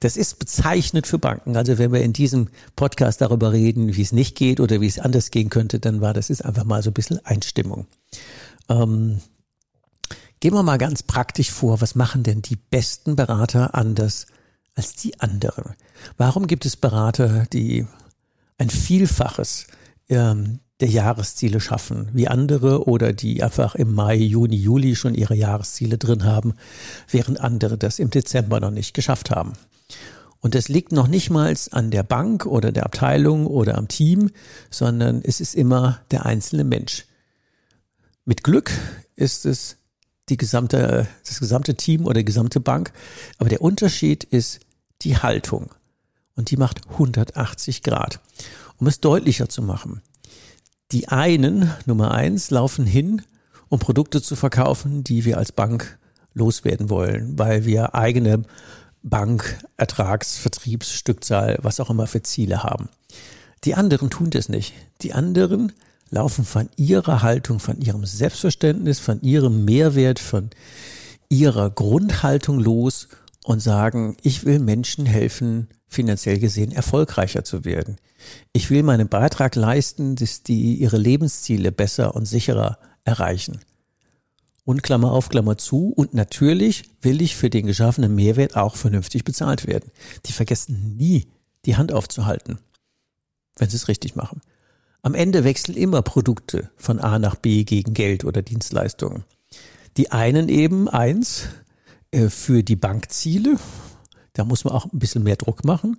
Das 0.00 0.16
ist 0.16 0.38
bezeichnet 0.38 1.06
für 1.06 1.18
Banken. 1.18 1.56
Also 1.56 1.78
wenn 1.78 1.92
wir 1.92 2.02
in 2.02 2.12
diesem 2.12 2.48
Podcast 2.76 3.20
darüber 3.20 3.52
reden, 3.52 3.96
wie 3.96 4.02
es 4.02 4.12
nicht 4.12 4.36
geht 4.36 4.60
oder 4.60 4.80
wie 4.80 4.86
es 4.86 4.98
anders 4.98 5.30
gehen 5.30 5.50
könnte, 5.50 5.78
dann 5.78 6.00
war 6.00 6.14
das 6.14 6.30
ist 6.30 6.44
einfach 6.44 6.64
mal 6.64 6.82
so 6.82 6.90
ein 6.90 6.94
bisschen 6.94 7.24
Einstimmung. 7.24 7.86
Ähm, 8.68 9.20
gehen 10.40 10.54
wir 10.54 10.62
mal 10.62 10.78
ganz 10.78 11.02
praktisch 11.02 11.50
vor, 11.50 11.80
was 11.80 11.94
machen 11.94 12.22
denn 12.22 12.42
die 12.42 12.56
besten 12.56 13.16
Berater 13.16 13.74
anders 13.74 14.26
als 14.74 14.94
die 14.94 15.20
anderen? 15.20 15.74
Warum 16.16 16.46
gibt 16.46 16.64
es 16.66 16.76
Berater, 16.76 17.46
die 17.52 17.86
ein 18.56 18.70
Vielfaches 18.70 19.66
ähm, 20.08 20.60
der 20.80 20.88
Jahresziele 20.88 21.60
schaffen, 21.60 22.08
wie 22.12 22.28
andere 22.28 22.86
oder 22.86 23.12
die 23.12 23.42
einfach 23.42 23.74
im 23.74 23.94
Mai, 23.94 24.16
Juni, 24.16 24.56
Juli 24.56 24.96
schon 24.96 25.14
ihre 25.14 25.34
Jahresziele 25.34 25.98
drin 25.98 26.24
haben, 26.24 26.54
während 27.08 27.40
andere 27.40 27.78
das 27.78 27.98
im 27.98 28.10
Dezember 28.10 28.60
noch 28.60 28.72
nicht 28.72 28.94
geschafft 28.94 29.30
haben. 29.30 29.52
Und 30.40 30.54
das 30.54 30.68
liegt 30.68 30.92
noch 30.92 31.06
nicht 31.06 31.30
mal 31.30 31.54
an 31.70 31.90
der 31.90 32.02
Bank 32.02 32.44
oder 32.44 32.70
der 32.70 32.84
Abteilung 32.84 33.46
oder 33.46 33.78
am 33.78 33.88
Team, 33.88 34.30
sondern 34.68 35.22
es 35.22 35.40
ist 35.40 35.54
immer 35.54 36.00
der 36.10 36.26
einzelne 36.26 36.64
Mensch. 36.64 37.06
Mit 38.26 38.44
Glück 38.44 38.70
ist 39.16 39.46
es 39.46 39.76
die 40.28 40.36
gesamte, 40.36 41.06
das 41.26 41.40
gesamte 41.40 41.76
Team 41.76 42.04
oder 42.04 42.14
die 42.14 42.24
gesamte 42.24 42.60
Bank. 42.60 42.92
Aber 43.38 43.48
der 43.48 43.62
Unterschied 43.62 44.24
ist 44.24 44.60
die 45.02 45.16
Haltung. 45.16 45.70
Und 46.34 46.50
die 46.50 46.56
macht 46.56 46.88
180 46.90 47.82
Grad. 47.82 48.20
Um 48.76 48.86
es 48.86 49.00
deutlicher 49.00 49.48
zu 49.48 49.62
machen. 49.62 50.02
Die 50.92 51.08
einen, 51.08 51.70
Nummer 51.86 52.12
eins, 52.12 52.50
laufen 52.50 52.86
hin, 52.86 53.22
um 53.68 53.78
Produkte 53.78 54.22
zu 54.22 54.36
verkaufen, 54.36 55.02
die 55.02 55.24
wir 55.24 55.38
als 55.38 55.52
Bank 55.52 55.98
loswerden 56.34 56.90
wollen, 56.90 57.38
weil 57.38 57.64
wir 57.64 57.94
eigene 57.94 58.42
Bank, 59.02 59.58
Ertrags, 59.76 60.40
was 60.44 61.80
auch 61.80 61.90
immer 61.90 62.06
für 62.06 62.22
Ziele 62.22 62.62
haben. 62.62 62.88
Die 63.64 63.74
anderen 63.74 64.10
tun 64.10 64.30
das 64.30 64.48
nicht. 64.48 64.74
Die 65.02 65.12
anderen 65.12 65.72
laufen 66.10 66.44
von 66.44 66.68
ihrer 66.76 67.22
Haltung, 67.22 67.60
von 67.60 67.80
ihrem 67.80 68.04
Selbstverständnis, 68.04 69.00
von 69.00 69.20
ihrem 69.22 69.64
Mehrwert, 69.64 70.18
von 70.18 70.50
ihrer 71.28 71.70
Grundhaltung 71.70 72.60
los 72.60 73.08
und 73.44 73.60
sagen, 73.60 74.16
ich 74.22 74.44
will 74.44 74.58
Menschen 74.58 75.06
helfen, 75.06 75.68
finanziell 75.88 76.38
gesehen 76.38 76.72
erfolgreicher 76.72 77.44
zu 77.44 77.64
werden. 77.64 77.96
Ich 78.52 78.70
will 78.70 78.82
meinen 78.82 79.08
Beitrag 79.08 79.54
leisten, 79.54 80.16
dass 80.16 80.42
die 80.42 80.76
ihre 80.76 80.98
Lebensziele 80.98 81.72
besser 81.72 82.14
und 82.14 82.26
sicherer 82.26 82.78
erreichen. 83.04 83.60
Und 84.64 84.82
Klammer 84.82 85.12
auf, 85.12 85.28
Klammer 85.28 85.58
zu. 85.58 85.92
Und 85.94 86.14
natürlich 86.14 86.84
will 87.02 87.20
ich 87.20 87.36
für 87.36 87.50
den 87.50 87.66
geschaffenen 87.66 88.14
Mehrwert 88.14 88.56
auch 88.56 88.76
vernünftig 88.76 89.24
bezahlt 89.24 89.66
werden. 89.66 89.90
Die 90.26 90.32
vergessen 90.32 90.96
nie, 90.96 91.26
die 91.66 91.76
Hand 91.76 91.92
aufzuhalten, 91.92 92.58
wenn 93.58 93.68
sie 93.68 93.76
es 93.76 93.88
richtig 93.88 94.16
machen. 94.16 94.40
Am 95.02 95.14
Ende 95.14 95.44
wechseln 95.44 95.76
immer 95.76 96.00
Produkte 96.00 96.70
von 96.76 96.98
A 96.98 97.18
nach 97.18 97.36
B 97.36 97.64
gegen 97.64 97.92
Geld 97.92 98.24
oder 98.24 98.40
Dienstleistungen. 98.40 99.24
Die 99.98 100.12
einen 100.12 100.48
eben 100.48 100.88
eins 100.88 101.48
äh, 102.10 102.30
für 102.30 102.62
die 102.62 102.76
Bankziele, 102.76 103.58
da 104.32 104.44
muss 104.44 104.64
man 104.64 104.72
auch 104.72 104.86
ein 104.92 104.98
bisschen 104.98 105.22
mehr 105.22 105.36
Druck 105.36 105.64
machen. 105.64 105.98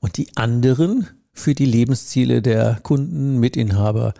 Und 0.00 0.16
die 0.16 0.36
anderen 0.36 1.08
für 1.32 1.54
die 1.54 1.66
Lebensziele 1.66 2.42
der 2.42 2.80
Kunden, 2.82 3.38
Mitinhaber, 3.38 4.14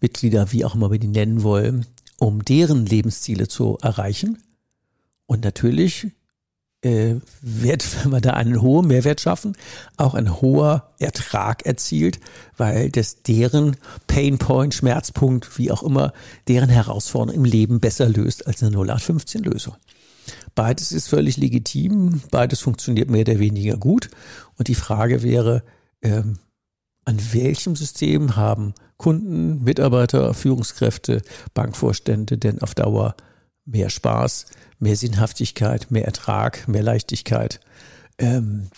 Mitglieder, 0.00 0.52
wie 0.52 0.64
auch 0.64 0.74
immer 0.74 0.90
wir 0.90 0.98
die 0.98 1.08
nennen 1.08 1.42
wollen, 1.42 1.86
um 2.18 2.44
deren 2.44 2.86
Lebensziele 2.86 3.48
zu 3.48 3.78
erreichen. 3.82 4.38
Und 5.26 5.44
natürlich 5.44 6.08
äh, 6.82 7.16
wird, 7.40 7.86
wenn 8.04 8.12
wir 8.12 8.20
da 8.20 8.34
einen 8.34 8.60
hohen 8.60 8.86
Mehrwert 8.86 9.20
schaffen, 9.20 9.56
auch 9.96 10.14
ein 10.14 10.40
hoher 10.40 10.94
Ertrag 10.98 11.66
erzielt, 11.66 12.20
weil 12.56 12.90
das 12.90 13.22
deren 13.22 13.76
Painpoint, 14.06 14.74
Schmerzpunkt, 14.74 15.58
wie 15.58 15.70
auch 15.70 15.82
immer, 15.82 16.12
deren 16.46 16.68
Herausforderung 16.68 17.34
im 17.34 17.44
Leben 17.44 17.80
besser 17.80 18.08
löst 18.08 18.46
als 18.46 18.62
eine 18.62 18.76
0815-Lösung. 18.76 19.74
Beides 20.54 20.92
ist 20.92 21.08
völlig 21.08 21.36
legitim, 21.36 22.20
beides 22.30 22.60
funktioniert 22.60 23.10
mehr 23.10 23.22
oder 23.22 23.38
weniger 23.38 23.76
gut. 23.76 24.10
Und 24.56 24.68
die 24.68 24.74
Frage 24.74 25.22
wäre, 25.22 25.62
ähm, 26.02 26.38
an 27.08 27.18
welchem 27.32 27.74
System 27.74 28.36
haben 28.36 28.74
Kunden, 28.98 29.64
Mitarbeiter, 29.64 30.34
Führungskräfte, 30.34 31.22
Bankvorstände 31.54 32.36
denn 32.36 32.60
auf 32.60 32.74
Dauer 32.74 33.16
mehr 33.64 33.88
Spaß, 33.88 34.44
mehr 34.78 34.94
Sinnhaftigkeit, 34.94 35.90
mehr 35.90 36.04
Ertrag, 36.04 36.68
mehr 36.68 36.82
Leichtigkeit? 36.82 37.60
Ähm, 38.18 38.68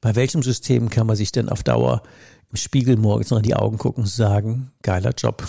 bei 0.00 0.16
welchem 0.16 0.42
System 0.42 0.90
kann 0.90 1.06
man 1.06 1.14
sich 1.14 1.30
denn 1.30 1.48
auf 1.48 1.62
Dauer 1.62 2.02
im 2.50 2.56
Spiegel 2.56 2.96
morgens 2.96 3.30
noch 3.30 3.38
in 3.38 3.44
die 3.44 3.54
Augen 3.54 3.78
gucken 3.78 4.02
und 4.02 4.10
sagen, 4.10 4.72
geiler 4.82 5.12
Job. 5.16 5.46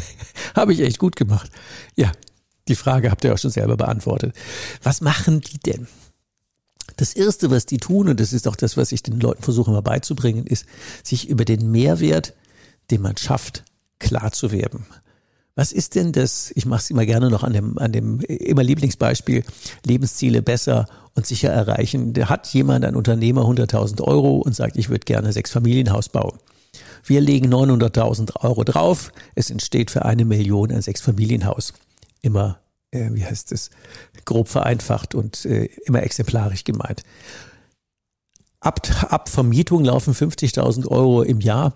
Habe 0.54 0.72
ich 0.72 0.78
echt 0.78 1.00
gut 1.00 1.16
gemacht. 1.16 1.50
Ja, 1.96 2.12
die 2.68 2.76
Frage 2.76 3.10
habt 3.10 3.24
ihr 3.24 3.34
auch 3.34 3.38
schon 3.38 3.50
selber 3.50 3.76
beantwortet. 3.76 4.36
Was 4.84 5.00
machen 5.00 5.40
die 5.40 5.58
denn? 5.58 5.88
Das 6.96 7.14
Erste, 7.14 7.50
was 7.50 7.66
die 7.66 7.78
tun, 7.78 8.08
und 8.08 8.20
das 8.20 8.32
ist 8.32 8.48
auch 8.48 8.56
das, 8.56 8.76
was 8.76 8.92
ich 8.92 9.02
den 9.02 9.20
Leuten 9.20 9.42
versuche 9.42 9.70
immer 9.70 9.82
beizubringen, 9.82 10.46
ist, 10.46 10.66
sich 11.02 11.28
über 11.28 11.44
den 11.44 11.70
Mehrwert, 11.70 12.34
den 12.90 13.02
man 13.02 13.16
schafft, 13.16 13.64
klar 13.98 14.32
zu 14.32 14.50
werden. 14.50 14.86
Was 15.54 15.72
ist 15.72 15.94
denn 15.94 16.12
das, 16.12 16.52
ich 16.54 16.66
mache 16.66 16.80
es 16.80 16.90
immer 16.90 17.06
gerne 17.06 17.30
noch 17.30 17.42
an 17.42 17.54
dem, 17.54 17.78
an 17.78 17.92
dem 17.92 18.20
immer 18.20 18.62
Lieblingsbeispiel, 18.62 19.42
Lebensziele 19.84 20.42
besser 20.42 20.86
und 21.14 21.26
sicher 21.26 21.48
erreichen. 21.48 22.12
Da 22.12 22.28
hat 22.28 22.46
jemand, 22.48 22.84
ein 22.84 22.94
Unternehmer, 22.94 23.42
100.000 23.42 24.02
Euro 24.02 24.36
und 24.36 24.54
sagt, 24.54 24.76
ich 24.76 24.90
würde 24.90 25.06
gerne 25.06 25.32
sechs 25.32 25.50
Familienhaus 25.50 26.10
bauen. 26.10 26.38
Wir 27.04 27.22
legen 27.22 27.52
900.000 27.52 28.36
Euro 28.44 28.64
drauf. 28.64 29.12
Es 29.34 29.50
entsteht 29.50 29.90
für 29.90 30.04
eine 30.04 30.26
Million 30.26 30.70
ein 30.70 30.82
Sechsfamilienhaus. 30.82 31.72
Immer 32.20 32.58
äh, 32.90 33.10
wie 33.12 33.24
heißt 33.24 33.52
es, 33.52 33.70
grob 34.24 34.48
vereinfacht 34.48 35.14
und 35.14 35.44
äh, 35.44 35.66
immer 35.86 36.02
exemplarisch 36.02 36.64
gemeint. 36.64 37.02
Ab, 38.60 38.80
ab 39.10 39.28
Vermietung 39.28 39.84
laufen 39.84 40.14
50.000 40.14 40.88
Euro 40.88 41.22
im 41.22 41.40
Jahr 41.40 41.74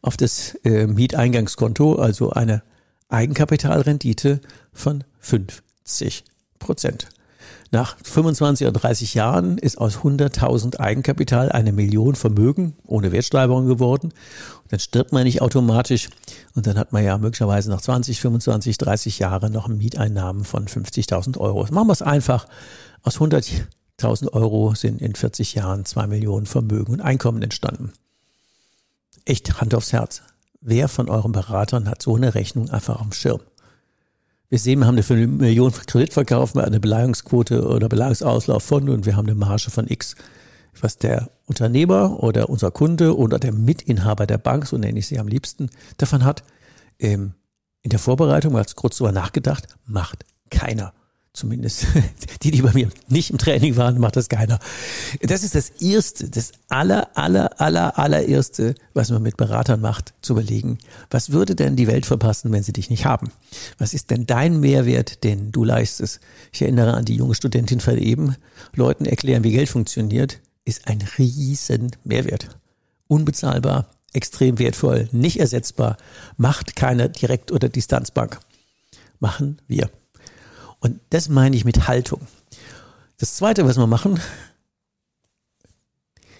auf 0.00 0.16
das 0.16 0.54
äh, 0.64 0.86
Mieteingangskonto, 0.86 1.96
also 1.96 2.30
eine 2.30 2.62
Eigenkapitalrendite 3.08 4.40
von 4.72 5.04
50 5.18 6.24
Prozent. 6.58 7.08
Nach 7.72 7.96
25 8.02 8.66
oder 8.66 8.80
30 8.80 9.14
Jahren 9.14 9.56
ist 9.56 9.78
aus 9.78 9.98
100.000 9.98 10.80
Eigenkapital 10.80 11.52
eine 11.52 11.72
Million 11.72 12.16
Vermögen 12.16 12.74
ohne 12.84 13.12
Wertsteigerung 13.12 13.66
geworden. 13.66 14.12
Und 14.62 14.72
dann 14.72 14.80
stirbt 14.80 15.12
man 15.12 15.22
nicht 15.22 15.40
automatisch 15.40 16.08
und 16.56 16.66
dann 16.66 16.76
hat 16.76 16.92
man 16.92 17.04
ja 17.04 17.16
möglicherweise 17.16 17.70
nach 17.70 17.80
20, 17.80 18.20
25, 18.20 18.76
30 18.76 19.20
Jahren 19.20 19.52
noch 19.52 19.68
Mieteinnahmen 19.68 20.44
von 20.44 20.66
50.000 20.66 21.38
Euro. 21.38 21.64
Machen 21.70 21.86
wir 21.86 21.92
es 21.92 22.02
einfach. 22.02 22.48
Aus 23.02 23.18
100.000 23.18 24.32
Euro 24.32 24.74
sind 24.74 25.00
in 25.00 25.14
40 25.14 25.54
Jahren 25.54 25.84
zwei 25.84 26.08
Millionen 26.08 26.46
Vermögen 26.46 26.94
und 26.94 27.00
Einkommen 27.00 27.40
entstanden. 27.40 27.92
Echt 29.24 29.60
Hand 29.60 29.76
aufs 29.76 29.92
Herz. 29.92 30.22
wer 30.60 30.88
von 30.88 31.08
euren 31.08 31.32
Beratern 31.32 31.88
hat 31.88 32.02
so 32.02 32.16
eine 32.16 32.34
Rechnung 32.34 32.68
einfach 32.68 33.00
dem 33.00 33.12
Schirm? 33.12 33.40
Wir 34.50 34.58
sehen, 34.58 34.80
wir 34.80 34.88
haben 34.88 34.98
eine 34.98 35.26
Million 35.28 35.70
Kredit 35.70 36.12
verkauft, 36.12 36.56
eine 36.56 36.80
Beleihungsquote 36.80 37.68
oder 37.68 37.88
Beleihungsauslauf 37.88 38.64
von 38.64 38.88
und 38.88 39.06
wir 39.06 39.14
haben 39.14 39.28
eine 39.28 39.36
Marge 39.36 39.70
von 39.70 39.86
X. 39.86 40.16
Was 40.80 40.98
der 40.98 41.30
Unternehmer 41.46 42.20
oder 42.20 42.50
unser 42.50 42.72
Kunde 42.72 43.16
oder 43.16 43.38
der 43.38 43.52
Mitinhaber 43.52 44.26
der 44.26 44.38
Bank, 44.38 44.66
so 44.66 44.76
nenne 44.76 44.98
ich 44.98 45.06
sie 45.06 45.20
am 45.20 45.28
liebsten, 45.28 45.70
davon 45.98 46.24
hat, 46.24 46.42
ähm, 46.98 47.34
in 47.82 47.90
der 47.90 48.00
Vorbereitung, 48.00 48.52
mal 48.52 48.66
kurz 48.74 48.96
drüber 48.96 49.12
nachgedacht, 49.12 49.68
macht 49.86 50.24
keiner. 50.50 50.94
Zumindest 51.32 51.86
die, 52.42 52.50
die 52.50 52.62
bei 52.62 52.72
mir 52.72 52.88
nicht 53.08 53.30
im 53.30 53.38
Training 53.38 53.76
waren, 53.76 53.98
macht 53.98 54.16
das 54.16 54.28
keiner. 54.28 54.58
Das 55.22 55.44
ist 55.44 55.54
das 55.54 55.70
Erste, 55.80 56.28
das 56.28 56.52
aller, 56.68 57.16
aller, 57.16 57.60
aller, 57.60 57.96
allererste, 57.98 58.74
was 58.94 59.10
man 59.10 59.22
mit 59.22 59.36
Beratern 59.36 59.80
macht, 59.80 60.12
zu 60.22 60.32
überlegen, 60.32 60.78
was 61.08 61.30
würde 61.30 61.54
denn 61.54 61.76
die 61.76 61.86
Welt 61.86 62.04
verpassen, 62.04 62.50
wenn 62.50 62.64
sie 62.64 62.72
dich 62.72 62.90
nicht 62.90 63.04
haben? 63.04 63.30
Was 63.78 63.94
ist 63.94 64.10
denn 64.10 64.26
dein 64.26 64.58
Mehrwert, 64.58 65.22
den 65.22 65.52
du 65.52 65.62
leistest? 65.62 66.18
Ich 66.52 66.62
erinnere 66.62 66.94
an 66.94 67.04
die 67.04 67.16
junge 67.16 67.36
Studentin 67.36 67.78
von 67.78 67.96
eben. 67.96 68.34
Leuten 68.74 69.06
erklären, 69.06 69.44
wie 69.44 69.52
Geld 69.52 69.68
funktioniert, 69.68 70.40
ist 70.64 70.88
ein 70.88 70.98
riesen 71.16 71.92
Mehrwert. 72.02 72.48
Unbezahlbar, 73.06 73.88
extrem 74.12 74.58
wertvoll, 74.58 75.08
nicht 75.12 75.38
ersetzbar, 75.38 75.96
macht 76.36 76.74
keine 76.74 77.08
Direkt- 77.08 77.52
oder 77.52 77.68
Distanzbank. 77.68 78.40
Machen 79.20 79.60
wir. 79.68 79.90
Und 80.80 81.00
das 81.10 81.28
meine 81.28 81.56
ich 81.56 81.64
mit 81.64 81.86
Haltung. 81.86 82.20
Das 83.18 83.36
Zweite, 83.36 83.66
was 83.66 83.76
wir 83.76 83.86
machen, 83.86 84.18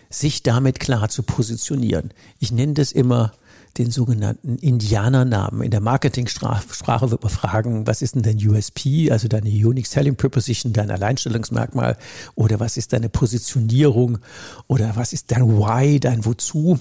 sich 0.09 0.43
damit 0.43 0.81
klar 0.81 1.09
zu 1.09 1.23
positionieren. 1.23 2.13
Ich 2.39 2.51
nenne 2.51 2.75
das 2.75 2.91
immer 2.91 3.33
den 3.79 3.91
sogenannten 3.91 4.57
Indianernamen. 4.57 5.63
In 5.63 5.71
der 5.71 5.81
Marketingsprache 5.81 7.11
wird 7.11 7.23
man 7.23 7.31
fragen, 7.31 7.87
was 7.87 8.03
ist 8.03 8.17
denn 8.17 8.23
dein 8.23 8.37
USP, 8.37 9.11
also 9.13 9.29
deine 9.29 9.49
Unique 9.49 9.87
Selling 9.87 10.17
Proposition, 10.17 10.73
dein 10.73 10.91
Alleinstellungsmerkmal 10.91 11.97
oder 12.35 12.59
was 12.59 12.77
ist 12.77 12.93
deine 12.93 13.09
Positionierung 13.09 14.19
oder 14.67 14.97
was 14.97 15.13
ist 15.13 15.31
dein 15.31 15.47
Why, 15.47 16.01
dein 16.01 16.25
Wozu. 16.25 16.79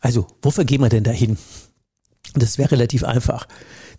Also, 0.00 0.26
wofür 0.42 0.64
gehen 0.64 0.82
wir 0.82 0.90
denn 0.90 1.04
dahin? 1.04 1.38
Das 2.34 2.58
wäre 2.58 2.72
relativ 2.72 3.04
einfach. 3.04 3.46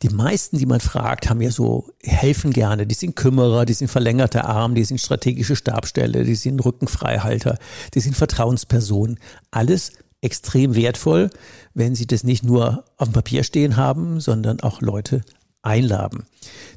Die 0.02 0.10
meisten, 0.10 0.58
die 0.58 0.66
man 0.66 0.80
fragt, 0.80 1.30
haben 1.30 1.42
ja 1.42 1.52
so, 1.52 1.90
helfen 2.02 2.52
gerne. 2.52 2.88
Die 2.88 2.96
sind 2.96 3.16
Kümmerer, 3.16 3.66
die 3.66 3.74
sind 3.74 3.90
verlängerte 3.90 4.46
Arm, 4.46 4.76
die 4.76 4.84
sind 4.84 5.00
strategische 5.00 5.56
Stabstelle, 5.56 6.24
die 6.24 6.36
sind 6.36 6.64
Rückenfreihalter, 6.64 7.58
die 7.94 8.00
sind 8.00 8.16
Vertrauenspersonen. 8.16 9.20
Alles 9.52 9.94
extrem 10.22 10.76
wertvoll, 10.76 11.30
wenn 11.74 11.96
sie 11.96 12.08
das 12.08 12.24
nicht 12.24 12.44
nur 12.44 12.86
auf 12.98 13.10
dem 13.10 13.14
Papier 13.14 13.44
stehen 13.44 13.76
haben, 13.76 14.20
sondern 14.20 14.62
auch 14.62 14.82
Leute 14.82 15.22
einladen, 15.62 16.26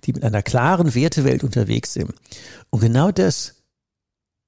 die 0.05 0.13
mit 0.13 0.25
einer 0.25 0.43
klaren 0.43 0.95
Wertewelt 0.95 1.45
unterwegs 1.45 1.93
sind. 1.93 2.13
Und 2.71 2.81
genau 2.81 3.11
das 3.11 3.55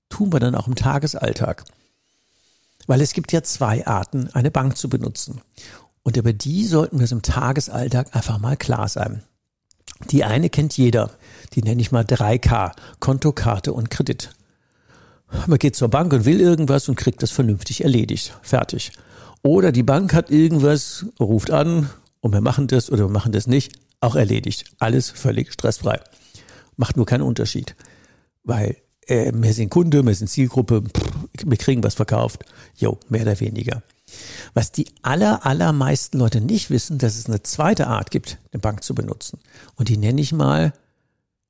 tun 0.09 0.33
wir 0.33 0.41
dann 0.41 0.55
auch 0.55 0.69
im 0.69 0.75
Tagesalltag. 0.75 1.65
Weil 2.87 3.03
es 3.03 3.13
gibt 3.13 3.33
ja 3.33 3.43
zwei 3.43 3.87
Arten, 3.87 4.31
eine 4.33 4.51
Bank 4.51 4.77
zu 4.77 4.89
benutzen. 4.89 5.43
Und 6.02 6.17
über 6.17 6.33
die 6.33 6.64
sollten 6.64 6.99
wir 6.99 7.05
es 7.05 7.12
im 7.12 7.23
Tagesalltag 7.23 8.14
einfach 8.14 8.38
mal 8.38 8.57
klar 8.57 8.88
sein. 8.88 9.23
Die 10.11 10.25
eine 10.25 10.49
kennt 10.49 10.76
jeder. 10.76 11.11
Die 11.55 11.62
nenne 11.62 11.81
ich 11.81 11.93
mal 11.93 12.05
3K. 12.05 12.73
Konto, 13.00 13.33
Karte 13.33 13.73
und 13.73 13.90
Kredit. 13.90 14.31
Man 15.47 15.59
geht 15.59 15.76
zur 15.76 15.88
Bank 15.88 16.12
und 16.12 16.25
will 16.25 16.40
irgendwas 16.40 16.88
und 16.88 16.97
kriegt 16.97 17.23
das 17.23 17.31
vernünftig 17.31 17.85
erledigt. 17.85 18.38
Fertig. 18.43 18.93
Oder 19.43 19.73
die 19.73 19.83
Bank 19.83 20.14
hat 20.14 20.31
irgendwas, 20.31 21.07
ruft 21.21 21.50
an 21.50 21.90
und 22.21 22.33
wir 22.33 22.40
machen 22.40 22.67
das 22.67 22.90
oder 22.90 23.05
wir 23.05 23.12
machen 23.12 23.33
das 23.33 23.47
nicht. 23.47 23.73
Auch 24.00 24.14
erledigt. 24.17 24.64
Alles 24.78 25.11
völlig 25.11 25.52
stressfrei. 25.52 26.00
Macht 26.76 26.97
nur 26.97 27.06
keinen 27.06 27.23
Unterschied. 27.23 27.75
Weil 28.45 28.76
äh, 29.06 29.32
wir 29.34 29.52
sind 29.52 29.71
Kunde, 29.71 30.06
wir 30.06 30.15
sind 30.15 30.28
Zielgruppe, 30.28 30.82
pff, 30.82 31.45
wir 31.45 31.56
kriegen 31.56 31.82
was 31.82 31.95
verkauft. 31.95 32.45
Jo, 32.76 32.99
mehr 33.08 33.23
oder 33.23 33.39
weniger. 33.41 33.82
Was 34.54 34.73
die 34.73 34.86
aller, 35.02 35.47
allermeisten 35.47 36.18
Leute 36.18 36.40
nicht 36.40 36.71
wissen, 36.71 36.99
dass 36.99 37.16
es 37.16 37.26
eine 37.26 37.42
zweite 37.42 37.86
Art 37.86 38.10
gibt, 38.10 38.38
eine 38.52 38.60
Bank 38.60 38.82
zu 38.82 38.94
benutzen. 38.94 39.38
Und 39.76 39.88
die 39.88 39.97
nenne 39.97 40.21
ich 40.21 40.32
mal 40.32 40.73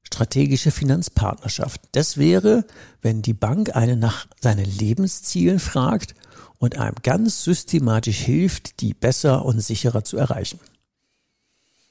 strategische 0.02 0.70
Finanzpartnerschaft. 0.70 1.82
Das 1.92 2.16
wäre, 2.16 2.64
wenn 3.02 3.22
die 3.22 3.34
Bank 3.34 3.76
einen 3.76 3.98
nach 3.98 4.26
seinen 4.40 4.64
Lebenszielen 4.64 5.58
fragt 5.58 6.14
und 6.58 6.78
einem 6.78 6.96
ganz 7.02 7.44
systematisch 7.44 8.18
hilft, 8.18 8.80
die 8.80 8.94
besser 8.94 9.44
und 9.44 9.60
sicherer 9.60 10.04
zu 10.04 10.16
erreichen. 10.16 10.58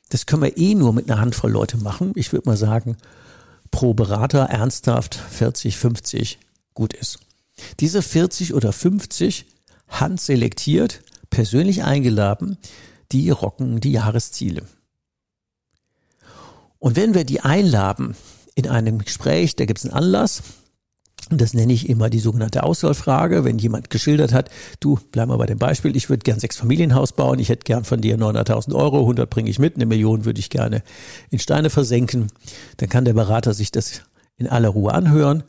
Das 0.10 0.25
können 0.25 0.41
wir 0.41 0.58
eh 0.58 0.73
nur 0.73 0.93
mit 0.93 1.10
einer 1.10 1.21
Handvoll 1.21 1.51
Leute 1.51 1.77
machen. 1.77 2.13
Ich 2.15 2.32
würde 2.32 2.49
mal 2.49 2.58
sagen, 2.58 2.97
pro 3.71 3.93
Berater 3.93 4.45
ernsthaft 4.45 5.15
40, 5.15 5.77
50 5.77 6.39
gut 6.73 6.93
ist. 6.93 7.19
Diese 7.80 8.01
40 8.01 8.53
oder 8.53 8.71
50 8.71 9.45
handselektiert, 9.88 11.02
persönlich 11.30 11.84
eingeladen, 11.84 12.58
die 13.12 13.30
rocken 13.30 13.80
die 13.80 13.91
Jahresziele. 13.91 14.63
Und 16.80 16.95
wenn 16.95 17.13
wir 17.13 17.23
die 17.23 17.41
einladen 17.41 18.15
in 18.56 18.67
einem 18.67 19.00
Gespräch, 19.00 19.56
da 19.56 19.65
gibt 19.65 19.80
es 19.80 19.86
einen 19.86 19.93
Anlass, 19.93 20.43
und 21.30 21.41
das 21.41 21.54
nenne 21.54 21.73
ich 21.73 21.89
immer 21.89 22.10
die 22.10 22.19
sogenannte 22.19 22.63
Auswahlfrage. 22.63 23.43
Wenn 23.43 23.60
jemand 23.60 23.89
geschildert 23.89 24.32
hat, 24.32 24.50
du, 24.80 24.97
bleib 25.12 25.28
mal 25.28 25.38
bei 25.38 25.45
dem 25.45 25.58
Beispiel, 25.58 25.95
ich 25.95 26.10
würde 26.10 26.23
gern 26.23 26.39
sechs 26.39 26.56
Familienhaus 26.56 27.12
bauen, 27.12 27.39
ich 27.39 27.50
hätte 27.50 27.65
gern 27.65 27.84
von 27.84 28.00
dir 28.00 28.17
900.000 28.17 28.73
Euro, 28.73 29.02
100 29.02 29.30
bringe 29.30 29.50
ich 29.50 29.60
mit, 29.60 29.76
eine 29.76 29.86
Million 29.86 30.26
würde 30.26 30.39
ich 30.39 30.50
gerne 30.50 30.84
in 31.30 31.39
Steine 31.39 31.69
versenken, 31.69 32.28
dann 32.78 32.88
kann 32.89 33.04
der 33.04 33.13
Berater 33.13 33.54
sich 33.54 33.71
das 33.71 34.04
in 34.38 34.47
aller 34.47 34.69
Ruhe 34.69 34.93
anhören 34.93 35.43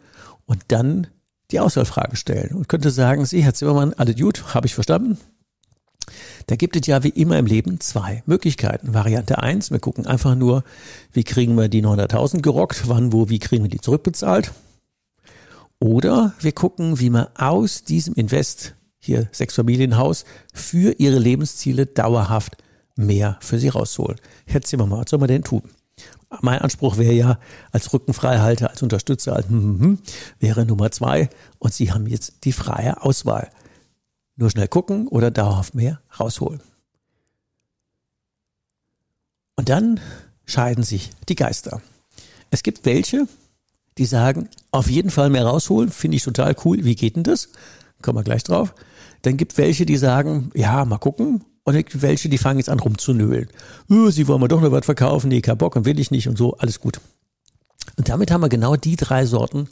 und 0.46 0.62
dann 0.68 1.06
die 1.50 1.60
Auswahlfrage 1.60 2.16
stellen 2.16 2.54
und 2.54 2.68
könnte 2.68 2.90
sagen, 2.90 3.24
Sie, 3.24 3.42
Herr 3.42 3.54
Zimmermann, 3.54 3.94
alles 3.94 4.16
gut, 4.16 4.54
habe 4.54 4.66
ich 4.66 4.74
verstanden. 4.74 5.18
Da 6.46 6.56
gibt 6.56 6.76
es 6.76 6.86
ja 6.86 7.02
wie 7.04 7.10
immer 7.10 7.38
im 7.38 7.46
Leben 7.46 7.80
zwei 7.80 8.22
Möglichkeiten. 8.26 8.94
Variante 8.94 9.38
eins: 9.42 9.70
wir 9.70 9.78
gucken 9.78 10.06
einfach 10.06 10.34
nur, 10.34 10.64
wie 11.12 11.24
kriegen 11.24 11.54
wir 11.56 11.68
die 11.68 11.82
900.000 11.82 12.40
gerockt, 12.40 12.88
wann, 12.88 13.12
wo, 13.12 13.28
wie 13.28 13.38
kriegen 13.38 13.64
wir 13.64 13.70
die 13.70 13.80
zurückbezahlt. 13.80 14.52
Oder 15.80 16.34
wir 16.40 16.52
gucken, 16.52 16.98
wie 16.98 17.10
wir 17.10 17.30
aus 17.36 17.84
diesem 17.84 18.14
Invest, 18.14 18.74
hier 18.98 19.28
Sechsfamilienhaus, 19.30 20.24
für 20.52 20.98
ihre 20.98 21.18
Lebensziele 21.18 21.86
dauerhaft 21.86 22.56
mehr 22.96 23.38
für 23.40 23.58
sie 23.58 23.68
rausholen. 23.68 24.18
Herr 24.46 24.62
Zimmermann, 24.62 25.00
was 25.00 25.10
soll 25.10 25.20
man 25.20 25.28
denn 25.28 25.44
tun? 25.44 25.62
Mein 26.42 26.58
Anspruch 26.58 26.98
wäre 26.98 27.14
ja 27.14 27.38
als 27.72 27.92
Rückenfreihalter, 27.92 28.70
als 28.70 28.82
Unterstützer, 28.82 29.34
als 29.34 29.48
hm, 29.48 29.62
hm, 29.62 29.80
hm, 29.80 29.98
wäre 30.38 30.66
Nummer 30.66 30.90
zwei. 30.90 31.30
Und 31.58 31.72
Sie 31.72 31.90
haben 31.92 32.06
jetzt 32.06 32.44
die 32.44 32.52
freie 32.52 33.02
Auswahl. 33.02 33.50
Nur 34.36 34.50
schnell 34.50 34.68
gucken 34.68 35.08
oder 35.08 35.30
dauerhaft 35.30 35.74
mehr 35.74 36.00
rausholen. 36.20 36.60
Und 39.56 39.68
dann 39.68 40.00
scheiden 40.44 40.84
sich 40.84 41.10
die 41.28 41.34
Geister. 41.34 41.82
Es 42.50 42.62
gibt 42.62 42.84
welche, 42.84 43.26
die 43.96 44.06
sagen, 44.06 44.48
auf 44.70 44.88
jeden 44.88 45.10
Fall 45.10 45.30
mehr 45.30 45.44
rausholen, 45.44 45.90
finde 45.90 46.16
ich 46.16 46.22
total 46.22 46.54
cool. 46.64 46.84
Wie 46.84 46.94
geht 46.94 47.16
denn 47.16 47.24
das? 47.24 47.48
Kommen 48.00 48.18
wir 48.18 48.22
gleich 48.22 48.44
drauf. 48.44 48.74
Dann 49.22 49.36
gibt 49.36 49.58
welche, 49.58 49.84
die 49.84 49.96
sagen, 49.96 50.50
ja, 50.54 50.84
mal 50.84 50.98
gucken, 50.98 51.44
und 51.68 52.02
welche, 52.02 52.28
die 52.28 52.38
fangen 52.38 52.58
jetzt 52.58 52.70
an 52.70 52.80
rumzunölen. 52.80 53.48
Oh, 53.90 54.10
sie 54.10 54.26
wollen 54.26 54.40
mir 54.40 54.48
doch 54.48 54.60
noch 54.60 54.72
was 54.72 54.84
verkaufen, 54.84 55.28
nee, 55.28 55.40
kein 55.40 55.58
Bock 55.58 55.76
und 55.76 55.84
will 55.84 56.00
ich 56.00 56.10
nicht 56.10 56.28
und 56.28 56.38
so, 56.38 56.56
alles 56.56 56.80
gut. 56.80 57.00
Und 57.96 58.08
damit 58.08 58.30
haben 58.30 58.40
wir 58.40 58.48
genau 58.48 58.76
die 58.76 58.96
drei 58.96 59.26
Sorten 59.26 59.68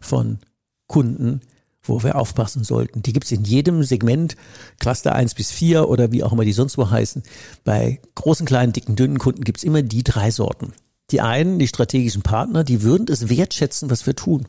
von 0.00 0.38
Kunden, 0.86 1.40
wo 1.82 2.02
wir 2.02 2.16
aufpassen 2.16 2.62
sollten. 2.62 3.02
Die 3.02 3.12
gibt's 3.12 3.32
in 3.32 3.44
jedem 3.44 3.82
Segment, 3.82 4.36
Cluster 4.78 5.14
1 5.14 5.34
bis 5.34 5.50
4 5.50 5.88
oder 5.88 6.12
wie 6.12 6.22
auch 6.22 6.32
immer 6.32 6.44
die 6.44 6.52
sonst 6.52 6.78
wo 6.78 6.90
heißen. 6.90 7.22
Bei 7.64 8.00
großen, 8.14 8.46
kleinen, 8.46 8.72
dicken, 8.72 8.96
dünnen 8.96 9.18
Kunden 9.18 9.44
gibt's 9.44 9.64
immer 9.64 9.82
die 9.82 10.04
drei 10.04 10.30
Sorten. 10.30 10.72
Die 11.10 11.20
einen, 11.20 11.58
die 11.58 11.68
strategischen 11.68 12.22
Partner, 12.22 12.64
die 12.64 12.82
würden 12.82 13.06
es 13.10 13.28
wertschätzen, 13.28 13.90
was 13.90 14.06
wir 14.06 14.14
tun 14.14 14.46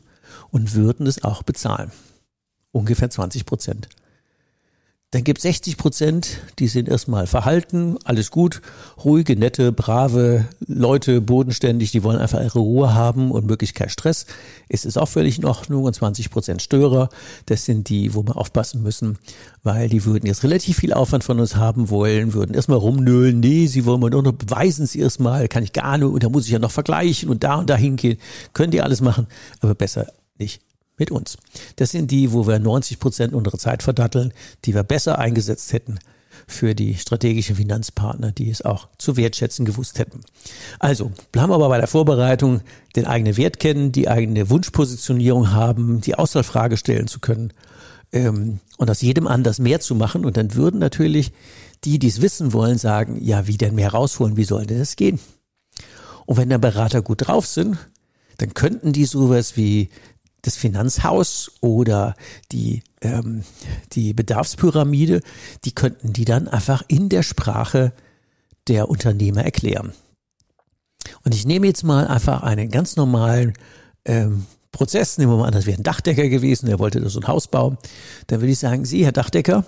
und 0.50 0.74
würden 0.74 1.06
es 1.06 1.24
auch 1.24 1.42
bezahlen. 1.42 1.90
Ungefähr 2.70 3.10
20 3.10 3.46
Prozent. 3.46 3.88
Dann 5.12 5.24
gibt 5.24 5.42
60 5.42 5.76
Prozent, 5.76 6.38
die 6.58 6.68
sind 6.68 6.88
erstmal 6.88 7.26
verhalten, 7.26 7.98
alles 8.02 8.30
gut, 8.30 8.62
ruhige, 9.04 9.36
nette, 9.36 9.70
brave 9.70 10.46
Leute, 10.66 11.20
bodenständig, 11.20 11.90
die 11.92 12.02
wollen 12.02 12.18
einfach 12.18 12.42
ihre 12.42 12.60
Ruhe 12.60 12.94
haben 12.94 13.30
und 13.30 13.46
möglichst 13.46 13.74
kein 13.74 13.90
Stress. 13.90 14.24
Es 14.70 14.86
ist 14.86 14.96
auch 14.96 15.10
völlig 15.10 15.38
in 15.38 15.44
Ordnung 15.44 15.84
und 15.84 15.94
20 15.94 16.30
Prozent 16.30 16.62
Störer, 16.62 17.10
das 17.44 17.66
sind 17.66 17.90
die, 17.90 18.14
wo 18.14 18.22
wir 18.22 18.38
aufpassen 18.38 18.82
müssen, 18.82 19.18
weil 19.62 19.90
die 19.90 20.06
würden 20.06 20.24
jetzt 20.24 20.44
relativ 20.44 20.78
viel 20.78 20.94
Aufwand 20.94 21.24
von 21.24 21.38
uns 21.38 21.56
haben 21.56 21.90
wollen, 21.90 22.32
würden 22.32 22.54
erstmal 22.54 22.78
rumnölen, 22.78 23.38
nee, 23.38 23.66
sie 23.66 23.84
wollen 23.84 24.00
mir 24.00 24.08
nur 24.08 24.22
noch 24.22 24.32
beweisen 24.32 24.86
sie 24.86 25.00
erstmal, 25.00 25.46
kann 25.46 25.62
ich 25.62 25.74
gar 25.74 25.98
nicht 25.98 26.08
und 26.08 26.22
da 26.22 26.30
muss 26.30 26.46
ich 26.46 26.52
ja 26.52 26.58
noch 26.58 26.70
vergleichen 26.70 27.28
und 27.28 27.44
da 27.44 27.56
und 27.56 27.68
da 27.68 27.76
hingehen. 27.76 28.16
Können 28.54 28.70
die 28.70 28.80
alles 28.80 29.02
machen, 29.02 29.26
aber 29.60 29.74
besser 29.74 30.06
nicht 30.38 30.62
mit 31.02 31.10
uns. 31.10 31.36
Das 31.76 31.90
sind 31.90 32.12
die, 32.12 32.32
wo 32.32 32.46
wir 32.46 32.60
90 32.60 33.00
Prozent 33.00 33.34
unserer 33.34 33.58
Zeit 33.58 33.82
verdatteln, 33.82 34.32
die 34.64 34.72
wir 34.74 34.84
besser 34.84 35.18
eingesetzt 35.18 35.72
hätten 35.72 35.98
für 36.46 36.74
die 36.74 36.94
strategischen 36.94 37.56
Finanzpartner, 37.56 38.30
die 38.30 38.50
es 38.50 38.62
auch 38.62 38.88
zu 38.98 39.16
wertschätzen 39.16 39.64
gewusst 39.64 39.98
hätten. 39.98 40.20
Also 40.78 41.10
bleiben 41.32 41.50
wir 41.50 41.56
aber 41.56 41.68
bei 41.68 41.78
der 41.78 41.88
Vorbereitung, 41.88 42.60
den 42.94 43.06
eigenen 43.06 43.36
Wert 43.36 43.58
kennen, 43.58 43.90
die 43.90 44.08
eigene 44.08 44.48
Wunschpositionierung 44.48 45.50
haben, 45.50 46.00
die 46.00 46.14
Auswahlfrage 46.14 46.76
stellen 46.76 47.08
zu 47.08 47.18
können 47.18 47.52
ähm, 48.12 48.60
und 48.76 48.88
aus 48.88 49.00
jedem 49.00 49.26
anders 49.26 49.58
mehr 49.58 49.80
zu 49.80 49.96
machen. 49.96 50.24
Und 50.24 50.36
dann 50.36 50.54
würden 50.54 50.78
natürlich 50.78 51.32
die, 51.82 51.98
die 51.98 52.08
es 52.08 52.22
wissen 52.22 52.52
wollen, 52.52 52.78
sagen, 52.78 53.18
ja, 53.20 53.48
wie 53.48 53.58
denn 53.58 53.74
mehr 53.74 53.90
rausholen, 53.90 54.36
wie 54.36 54.44
soll 54.44 54.66
denn 54.66 54.78
das 54.78 54.94
gehen? 54.94 55.18
Und 56.26 56.36
wenn 56.36 56.48
der 56.48 56.58
Berater 56.58 57.02
gut 57.02 57.26
drauf 57.26 57.46
sind, 57.46 57.76
dann 58.38 58.54
könnten 58.54 58.92
die 58.92 59.04
sowas 59.04 59.56
wie 59.56 59.88
das 60.42 60.56
Finanzhaus 60.56 61.52
oder 61.60 62.14
die, 62.50 62.82
ähm, 63.00 63.44
die 63.92 64.12
Bedarfspyramide, 64.12 65.22
die 65.64 65.72
könnten 65.72 66.12
die 66.12 66.24
dann 66.24 66.48
einfach 66.48 66.82
in 66.88 67.08
der 67.08 67.22
Sprache 67.22 67.92
der 68.68 68.88
Unternehmer 68.88 69.44
erklären. 69.44 69.92
Und 71.24 71.34
ich 71.34 71.46
nehme 71.46 71.66
jetzt 71.66 71.84
mal 71.84 72.06
einfach 72.06 72.42
einen 72.42 72.70
ganz 72.70 72.96
normalen 72.96 73.54
ähm, 74.04 74.46
Prozess, 74.72 75.18
nehmen 75.18 75.32
wir 75.32 75.38
mal 75.38 75.46
an, 75.46 75.52
das 75.52 75.66
wäre 75.66 75.78
ein 75.78 75.84
Dachdecker 75.84 76.28
gewesen, 76.28 76.66
der 76.66 76.78
wollte 76.78 77.00
da 77.00 77.08
so 77.08 77.20
ein 77.20 77.28
Haus 77.28 77.48
bauen. 77.48 77.78
Dann 78.26 78.40
würde 78.40 78.52
ich 78.52 78.58
sagen, 78.58 78.84
Sie, 78.84 79.04
Herr 79.04 79.12
Dachdecker, 79.12 79.64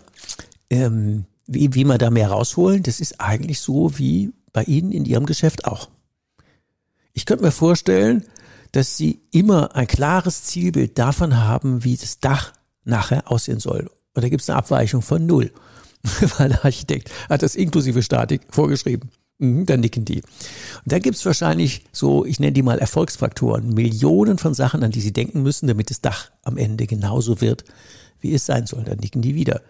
ähm, 0.71 1.27
wie, 1.47 1.75
wie 1.75 1.85
wir 1.85 1.99
da 1.99 2.11
mehr 2.11 2.31
rausholen, 2.31 2.83
das 2.83 3.01
ist 3.01 3.21
eigentlich 3.21 3.61
so 3.61 3.99
wie 3.99 4.33
bei 4.53 4.65
Ihnen 4.65 4.93
in 4.93 5.05
Ihrem 5.05 5.27
Geschäft 5.27 5.67
auch. 5.67 5.89
Ich 7.13 7.27
könnte 7.27 7.45
mir 7.45 7.53
vorstellen, 7.53 8.25
dass 8.75 8.97
Sie 8.97 9.21
immer 9.31 9.77
ein 9.77 9.87
klares 9.87 10.43
Zielbild 10.43 10.99
davon 10.99 11.39
haben, 11.39 11.85
wie 11.85 11.97
das 11.97 12.19
Dach 12.19 12.53
nachher 12.85 13.31
aussehen 13.31 13.61
soll. 13.61 13.89
Und 14.15 14.25
da 14.25 14.29
gibt 14.29 14.43
es 14.43 14.51
eine 14.51 14.59
Abweichung 14.59 15.01
von 15.01 15.25
null. 15.25 15.53
Weil 16.39 16.49
der 16.49 16.65
Architekt 16.65 17.11
hat 17.29 17.43
das 17.43 17.55
inklusive 17.55 18.03
Statik 18.03 18.43
vorgeschrieben. 18.51 19.11
Mhm, 19.39 19.67
dann 19.67 19.79
nicken 19.79 20.05
die. 20.05 20.23
Und 20.23 20.93
da 20.93 20.99
gibt's 20.99 21.25
wahrscheinlich 21.25 21.85
so, 21.93 22.25
ich 22.25 22.41
nenne 22.41 22.53
die 22.53 22.63
mal 22.63 22.81
Erfolgsfaktoren, 22.81 23.69
Millionen 23.69 24.39
von 24.39 24.55
Sachen, 24.55 24.83
an 24.83 24.91
die 24.91 25.01
Sie 25.01 25.13
denken 25.13 25.43
müssen, 25.43 25.69
damit 25.69 25.91
das 25.91 26.01
Dach 26.01 26.31
am 26.43 26.57
Ende 26.57 26.89
genauso 26.89 27.41
wird, 27.41 27.65
wie 28.21 28.35
es 28.35 28.45
sein 28.45 28.67
soll. 28.67 28.83
Dann 28.83 28.99
nicken 28.99 29.23
die 29.23 29.37
wieder. 29.37 29.63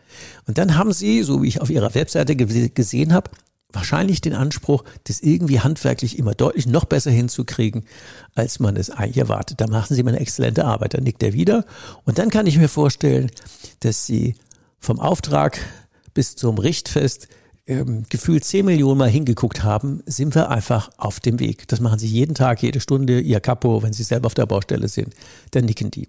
Und 0.46 0.56
dann 0.56 0.76
haben 0.76 0.94
Sie, 0.94 1.22
so 1.22 1.42
wie 1.42 1.48
ich 1.48 1.60
auf 1.60 1.68
Ihrer 1.68 1.94
Webseite 1.94 2.36
gesehen 2.36 3.12
habe, 3.12 3.30
wahrscheinlich 3.74 4.20
den 4.20 4.34
Anspruch, 4.34 4.84
das 5.04 5.20
irgendwie 5.20 5.60
handwerklich 5.60 6.18
immer 6.18 6.34
deutlich 6.34 6.66
noch 6.66 6.84
besser 6.84 7.10
hinzukriegen, 7.10 7.84
als 8.34 8.60
man 8.60 8.76
es 8.76 8.90
eigentlich 8.90 9.18
erwartet. 9.18 9.60
Da 9.60 9.66
machen 9.66 9.94
Sie 9.94 10.02
mal 10.02 10.10
eine 10.10 10.20
exzellente 10.20 10.64
Arbeit. 10.64 10.94
Dann 10.94 11.04
nickt 11.04 11.22
er 11.22 11.32
wieder. 11.32 11.64
Und 12.04 12.18
dann 12.18 12.30
kann 12.30 12.46
ich 12.46 12.58
mir 12.58 12.68
vorstellen, 12.68 13.30
dass 13.80 14.06
Sie 14.06 14.36
vom 14.80 15.00
Auftrag 15.00 15.58
bis 16.12 16.36
zum 16.36 16.58
Richtfest 16.58 17.28
ähm, 17.66 18.04
gefühlt 18.10 18.44
10 18.44 18.66
Millionen 18.66 18.98
Mal 18.98 19.08
hingeguckt 19.08 19.62
haben, 19.62 20.02
sind 20.06 20.34
wir 20.34 20.50
einfach 20.50 20.90
auf 20.98 21.20
dem 21.20 21.40
Weg. 21.40 21.66
Das 21.68 21.80
machen 21.80 21.98
sie 21.98 22.06
jeden 22.06 22.34
Tag, 22.34 22.62
jede 22.62 22.80
Stunde, 22.80 23.20
ihr 23.20 23.40
Kapo, 23.40 23.82
wenn 23.82 23.92
sie 23.92 24.02
selber 24.02 24.26
auf 24.26 24.34
der 24.34 24.46
Baustelle 24.46 24.88
sind, 24.88 25.14
dann 25.52 25.64
nicken 25.64 25.90
die. 25.90 26.08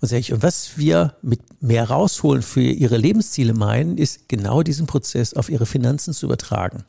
Und 0.00 0.08
sage 0.08 0.20
ich, 0.20 0.32
und 0.32 0.42
was 0.42 0.76
wir 0.76 1.14
mit 1.22 1.40
mehr 1.62 1.88
rausholen 1.88 2.42
für 2.42 2.60
ihre 2.60 2.98
Lebensziele 2.98 3.54
meinen, 3.54 3.96
ist 3.96 4.28
genau 4.28 4.62
diesen 4.62 4.86
Prozess 4.86 5.34
auf 5.34 5.48
ihre 5.48 5.66
Finanzen 5.66 6.12
zu 6.12 6.26
übertragen. 6.26 6.84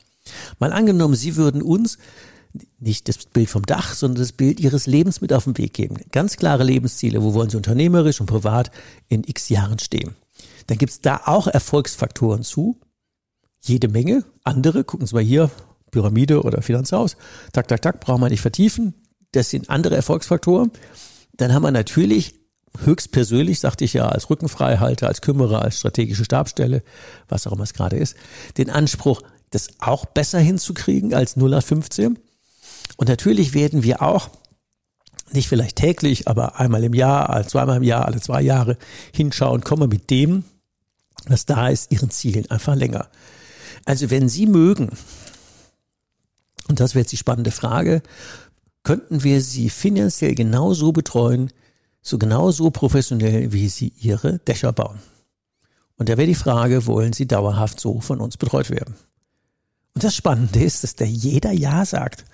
Mal 0.58 0.72
angenommen, 0.72 1.14
sie 1.14 1.36
würden 1.36 1.62
uns 1.62 1.98
nicht 2.78 3.08
das 3.08 3.18
Bild 3.18 3.48
vom 3.48 3.64
Dach, 3.64 3.94
sondern 3.94 4.22
das 4.22 4.32
Bild 4.32 4.60
ihres 4.60 4.86
Lebens 4.86 5.20
mit 5.20 5.32
auf 5.32 5.44
den 5.44 5.56
Weg 5.58 5.72
geben. 5.72 5.96
Ganz 6.12 6.36
klare 6.36 6.64
Lebensziele, 6.64 7.22
wo 7.22 7.34
wollen 7.34 7.50
sie 7.50 7.56
unternehmerisch 7.56 8.20
und 8.20 8.26
privat 8.26 8.70
in 9.08 9.24
x 9.24 9.48
Jahren 9.48 9.78
stehen. 9.78 10.14
Dann 10.66 10.78
gibt 10.78 10.92
es 10.92 11.00
da 11.00 11.22
auch 11.24 11.46
Erfolgsfaktoren 11.46 12.42
zu, 12.42 12.78
jede 13.62 13.88
Menge. 13.88 14.24
Andere, 14.44 14.84
gucken 14.84 15.06
Sie 15.06 15.14
mal 15.14 15.22
hier, 15.22 15.50
Pyramide 15.90 16.42
oder 16.42 16.62
Finanzhaus, 16.62 17.16
tak, 17.52 17.68
tak, 17.68 17.82
tak, 17.82 18.00
brauchen 18.00 18.20
wir 18.20 18.28
nicht 18.28 18.40
vertiefen. 18.40 18.94
Das 19.32 19.50
sind 19.50 19.70
andere 19.70 19.96
Erfolgsfaktoren. 19.96 20.70
Dann 21.34 21.52
haben 21.54 21.62
wir 21.62 21.70
natürlich 21.70 22.34
höchstpersönlich, 22.84 23.60
sagte 23.60 23.84
ich 23.84 23.92
ja, 23.92 24.08
als 24.08 24.30
Rückenfreihalter, 24.30 25.06
als 25.06 25.20
Kümmerer, 25.20 25.62
als 25.62 25.78
strategische 25.78 26.24
Stabstelle, 26.24 26.82
was 27.28 27.46
auch 27.46 27.52
immer 27.52 27.64
es 27.64 27.74
gerade 27.74 27.96
ist, 27.96 28.16
den 28.56 28.70
Anspruch, 28.70 29.22
das 29.52 29.68
auch 29.78 30.06
besser 30.06 30.40
hinzukriegen 30.40 31.14
als 31.14 31.36
0815. 31.36 32.18
Und 32.96 33.08
natürlich 33.08 33.54
werden 33.54 33.82
wir 33.82 34.02
auch 34.02 34.30
nicht 35.32 35.48
vielleicht 35.48 35.76
täglich, 35.76 36.28
aber 36.28 36.58
einmal 36.58 36.84
im 36.84 36.94
Jahr, 36.94 37.46
zweimal 37.46 37.78
im 37.78 37.82
Jahr, 37.82 38.06
alle 38.06 38.20
zwei 38.20 38.42
Jahre 38.42 38.76
hinschauen, 39.14 39.62
kommen 39.62 39.88
mit 39.88 40.10
dem, 40.10 40.44
was 41.26 41.46
da 41.46 41.68
ist, 41.68 41.92
ihren 41.92 42.10
Zielen 42.10 42.50
einfach 42.50 42.74
länger. 42.74 43.08
Also 43.84 44.10
wenn 44.10 44.28
Sie 44.28 44.46
mögen, 44.46 44.90
und 46.68 46.80
das 46.80 46.94
wäre 46.94 47.02
jetzt 47.02 47.12
die 47.12 47.16
spannende 47.16 47.50
Frage, 47.50 48.02
könnten 48.82 49.22
wir 49.22 49.40
Sie 49.40 49.70
finanziell 49.70 50.34
genauso 50.34 50.92
betreuen, 50.92 51.52
so 52.02 52.18
genauso 52.18 52.70
professionell, 52.70 53.52
wie 53.52 53.68
Sie 53.68 53.92
Ihre 54.00 54.38
Dächer 54.40 54.72
bauen. 54.72 54.98
Und 55.96 56.08
da 56.08 56.16
wäre 56.16 56.26
die 56.26 56.34
Frage, 56.34 56.86
wollen 56.86 57.12
Sie 57.12 57.26
dauerhaft 57.26 57.80
so 57.80 58.00
von 58.00 58.20
uns 58.20 58.36
betreut 58.36 58.70
werden? 58.70 58.96
Und 59.94 60.04
das 60.04 60.16
Spannende 60.16 60.62
ist, 60.62 60.84
dass 60.84 60.96
da 60.96 61.04
jeder 61.04 61.52
Ja 61.52 61.84
sagt. 61.84 62.24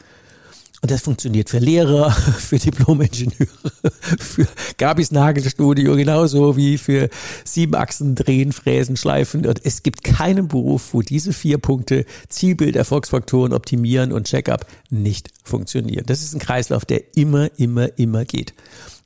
Und 0.81 0.93
das 0.93 1.03
funktioniert 1.03 1.51
für 1.51 1.59
Lehrer, 1.59 2.11
für 2.39 2.59
Diplomingenieure, 2.59 3.49
für 4.19 4.47
Gabis 4.77 5.11
Nagelstudio, 5.11 5.97
genauso 5.97 6.57
wie 6.57 6.79
für 6.79 7.09
Siebenachsen, 7.45 8.15
Drehen, 8.15 8.53
Fräsen, 8.53 8.97
Schleifen. 8.97 9.45
Und 9.45 9.61
es 9.65 9.83
gibt 9.83 10.05
keinen 10.05 10.47
Beruf, 10.47 10.95
wo 10.95 11.03
diese 11.03 11.33
vier 11.33 11.59
Punkte 11.59 12.05
Zielbild, 12.29 12.77
Erfolgsfaktoren, 12.77 13.53
Optimieren 13.53 14.13
und 14.13 14.29
Checkup 14.29 14.67
nicht 14.89 15.31
funktionieren. 15.43 16.05
Das 16.07 16.23
ist 16.23 16.35
ein 16.35 16.41
Kreislauf, 16.41 16.85
der 16.85 17.17
immer, 17.17 17.51
immer, 17.59 17.99
immer 17.99 18.25
geht. 18.25 18.55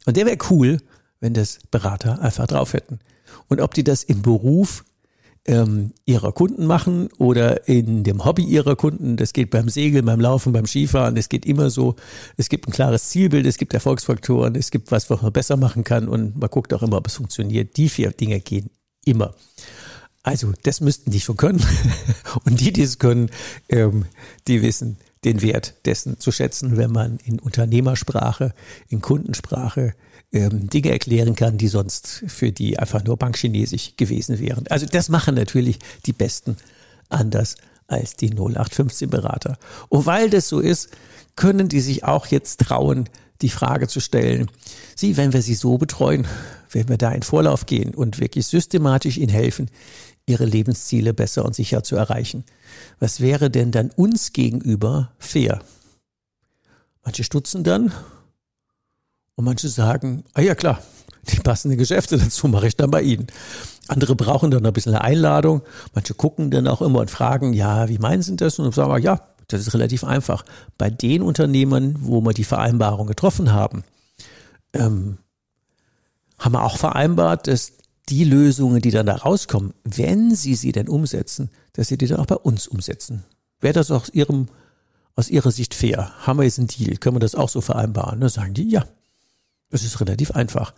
Und 0.05 0.19
der 0.19 0.27
wäre 0.27 0.39
cool, 0.51 0.79
wenn 1.21 1.33
das 1.33 1.59
Berater 1.71 2.21
einfach 2.21 2.49
drauf 2.49 2.75
hätten. 2.75 2.99
Und 3.49 3.61
ob 3.63 3.73
die 3.73 3.85
das 3.85 4.03
im 4.03 4.21
Beruf 4.21 4.85
ähm, 5.47 5.93
ihrer 6.05 6.33
Kunden 6.33 6.67
machen 6.67 7.09
oder 7.19 7.69
in 7.69 8.05
dem 8.05 8.25
Hobby 8.25 8.45
ihrer 8.45 8.77
Kunden. 8.77 9.17
Das 9.17 9.33
geht 9.33 9.51
beim 9.51 9.69
Segeln, 9.69 10.05
beim 10.05 10.21
Laufen, 10.21 10.53
beim 10.53 10.67
Skifahren. 10.67 11.17
Es 11.17 11.29
geht 11.29 11.47
immer 11.47 11.71
so. 11.71 11.97
Es 12.37 12.49
gibt 12.49 12.69
ein 12.69 12.73
klares 12.73 13.09
Zielbild, 13.09 13.47
es 13.47 13.59
gibt 13.59 13.75
Erfolgsfaktoren, 13.75 14.55
es 14.55 14.71
gibt 14.71 14.93
was, 14.93 15.11
was 15.11 15.23
man 15.23 15.33
besser 15.33 15.57
machen 15.57 15.85
kann 15.85 16.09
und 16.09 16.39
man 16.39 16.51
guckt 16.51 16.73
auch 16.73 16.83
immer, 16.83 16.99
ob 16.99 17.07
es 17.07 17.17
funktioniert. 17.17 17.77
Die 17.77 17.89
vier 17.89 18.11
Dinge 18.13 18.41
gehen 18.41 18.71
immer. 19.05 19.35
Also 20.23 20.53
das 20.63 20.81
müssten 20.81 21.11
die 21.11 21.21
schon 21.21 21.37
können. 21.37 21.65
und 22.45 22.61
die, 22.61 22.73
die 22.73 22.83
es 22.83 22.99
können, 22.99 23.31
ähm, 23.69 24.05
die 24.47 24.63
wissen 24.63 24.97
den 25.25 25.43
Wert 25.43 25.75
dessen 25.85 26.19
zu 26.19 26.33
schätzen, 26.33 26.77
wenn 26.77 26.91
man 26.91 27.19
in 27.25 27.39
Unternehmersprache, 27.39 28.55
in 28.89 29.01
Kundensprache 29.01 29.95
ähm, 30.33 30.69
Dinge 30.69 30.91
erklären 30.91 31.37
kann, 31.37 31.59
die 31.59 31.69
sonst 31.69 32.25
für 32.27 32.53
die 32.53 32.79
einfach 32.79 33.05
nur 33.05 33.17
bankchinesisch 33.17 33.97
gewesen 33.97 34.41
wären. 34.41 34.67
Also 34.69 34.87
das 34.87 35.09
machen 35.09 35.35
natürlich 35.35 35.79
die 36.07 36.13
Besten 36.13 36.57
anders 37.09 37.57
als 37.87 38.17
die 38.17 38.31
0815-Berater. 38.31 39.59
Und 39.89 40.07
weil 40.07 40.31
das 40.31 40.49
so 40.49 40.61
ist, 40.61 40.89
können 41.37 41.69
die 41.69 41.81
sich 41.81 42.05
auch 42.05 42.27
jetzt 42.27 42.61
trauen, 42.61 43.09
die 43.43 43.49
Frage 43.49 43.89
zu 43.89 44.01
stellen, 44.01 44.51
Sie, 44.95 45.17
wenn 45.17 45.33
wir 45.33 45.43
Sie 45.43 45.55
so 45.55 45.79
betreuen, 45.79 46.27
wenn 46.71 46.89
wir 46.89 46.97
da 46.97 47.13
in 47.13 47.23
Vorlauf 47.23 47.67
gehen 47.67 47.95
und 47.95 48.21
wirklich 48.21 48.47
systematisch 48.47 49.19
Ihnen 49.19 49.29
helfen, 49.29 49.69
Ihre 50.27 50.45
Lebensziele 50.45 51.15
besser 51.15 51.45
und 51.45 51.55
sicher 51.55 51.83
zu 51.83 51.97
erreichen, 51.97 52.45
was 53.01 53.21
wäre 53.21 53.51
denn 53.51 53.73
dann 53.73 53.91
uns 53.91 54.33
gegenüber 54.33 55.13
fair? 55.19 55.61
Manche 57.05 57.25
stutzen 57.25 57.65
dann 57.65 57.93
und 59.35 59.45
manche 59.45 59.69
sagen, 59.69 60.25
ah 60.35 60.41
ja 60.41 60.55
klar, 60.55 60.81
die 61.29 61.41
passenden 61.41 61.79
Geschäfte 61.79 62.19
dazu 62.19 62.49
mache 62.49 62.69
ich 62.69 62.77
dann 62.77 62.91
bei 62.91 63.03
Ihnen. 63.03 63.27
Andere 63.89 64.15
brauchen 64.15 64.51
dann 64.51 64.65
ein 64.65 64.73
bisschen 64.73 64.95
eine 64.95 65.05
Einladung. 65.05 65.63
Manche 65.95 66.15
gucken 66.15 66.51
dann 66.51 66.69
auch 66.69 66.83
immer 66.83 67.01
und 67.01 67.11
fragen, 67.11 67.53
ja, 67.53 67.89
wie 67.89 67.99
meinen 67.99 68.23
Sie 68.23 68.37
das? 68.37 68.59
Und 68.59 68.75
sagen, 68.75 69.03
ja, 69.03 69.21
das 69.49 69.61
ist 69.61 69.75
relativ 69.75 70.05
einfach. 70.05 70.45
Bei 70.79 70.91
den 70.91 71.23
Unternehmen, 71.23 71.97
wo 72.01 72.21
wir 72.21 72.33
die 72.33 72.45
Vereinbarung 72.45 73.07
getroffen 73.07 73.53
haben, 73.53 73.85
ähm, 74.73 75.19
haben 76.39 76.53
wir 76.53 76.65
auch 76.65 76.79
vereinbart, 76.79 77.47
dass 77.47 77.73
die 78.13 78.25
Lösungen, 78.25 78.83
die 78.83 78.91
dann 78.91 79.07
da 79.07 79.17
rauskommen, 79.17 79.73
wenn 79.85 80.35
Sie 80.35 80.55
sie 80.55 80.73
denn 80.73 80.87
umsetzen, 80.87 81.49
dass 81.73 81.89
Sie 81.89 81.97
die 81.97 82.07
dann 82.07 82.21
auch 82.21 82.27
bei 82.27 82.37
uns 82.37 82.67
umsetzen. 82.67 83.25
Wäre 83.59 83.73
das 83.73 83.91
aus 83.91 84.11
Ihrem, 84.11 84.49
aus 85.17 85.31
Ihrer 85.31 85.51
Sicht 85.51 85.73
fair? 85.75 86.13
Haben 86.27 86.39
wir 86.39 86.45
jetzt 86.45 86.59
einen 86.59 86.69
Deal? 86.69 86.99
Können 86.99 87.17
wir 87.17 87.21
das 87.21 87.35
auch 87.35 87.49
so 87.49 87.63
vereinbaren? 87.63 88.21
Dann 88.21 88.29
sagen 88.29 88.53
die, 88.53 88.69
ja, 88.69 88.85
das 89.71 89.83
ist 89.83 89.99
relativ 89.99 90.33
einfach. 90.33 90.75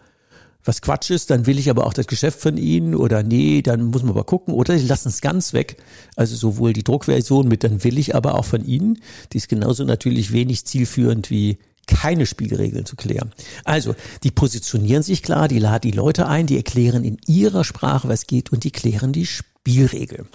Was 0.62 0.80
Quatsch 0.80 1.10
ist, 1.10 1.30
dann 1.30 1.46
will 1.46 1.58
ich 1.58 1.68
aber 1.70 1.88
auch 1.88 1.92
das 1.92 2.06
Geschäft 2.06 2.40
von 2.40 2.56
Ihnen 2.56 2.94
oder 2.94 3.24
nee, 3.24 3.62
dann 3.62 3.86
muss 3.86 4.02
man 4.02 4.12
aber 4.12 4.22
gucken 4.22 4.54
oder 4.54 4.78
Sie 4.78 4.86
lassen 4.86 5.08
es 5.08 5.20
ganz 5.20 5.52
weg. 5.52 5.82
Also 6.14 6.36
sowohl 6.36 6.72
die 6.72 6.84
Druckversion 6.84 7.48
mit, 7.48 7.64
dann 7.64 7.82
will 7.82 7.98
ich 7.98 8.14
aber 8.14 8.36
auch 8.36 8.44
von 8.44 8.64
Ihnen. 8.64 9.00
Die 9.32 9.38
ist 9.38 9.48
genauso 9.48 9.82
natürlich 9.82 10.32
wenig 10.32 10.66
zielführend 10.66 11.30
wie 11.30 11.58
keine 11.86 12.26
Spielregeln 12.26 12.86
zu 12.86 12.96
klären. 12.96 13.32
Also, 13.64 13.94
die 14.22 14.30
positionieren 14.30 15.02
sich 15.02 15.22
klar, 15.22 15.48
die 15.48 15.58
laden 15.58 15.90
die 15.90 15.96
Leute 15.96 16.26
ein, 16.26 16.46
die 16.46 16.56
erklären 16.56 17.04
in 17.04 17.18
ihrer 17.26 17.64
Sprache, 17.64 18.08
was 18.08 18.26
geht 18.26 18.52
und 18.52 18.64
die 18.64 18.70
klären 18.70 19.12
die 19.12 19.26
Spielregel. 19.26 20.26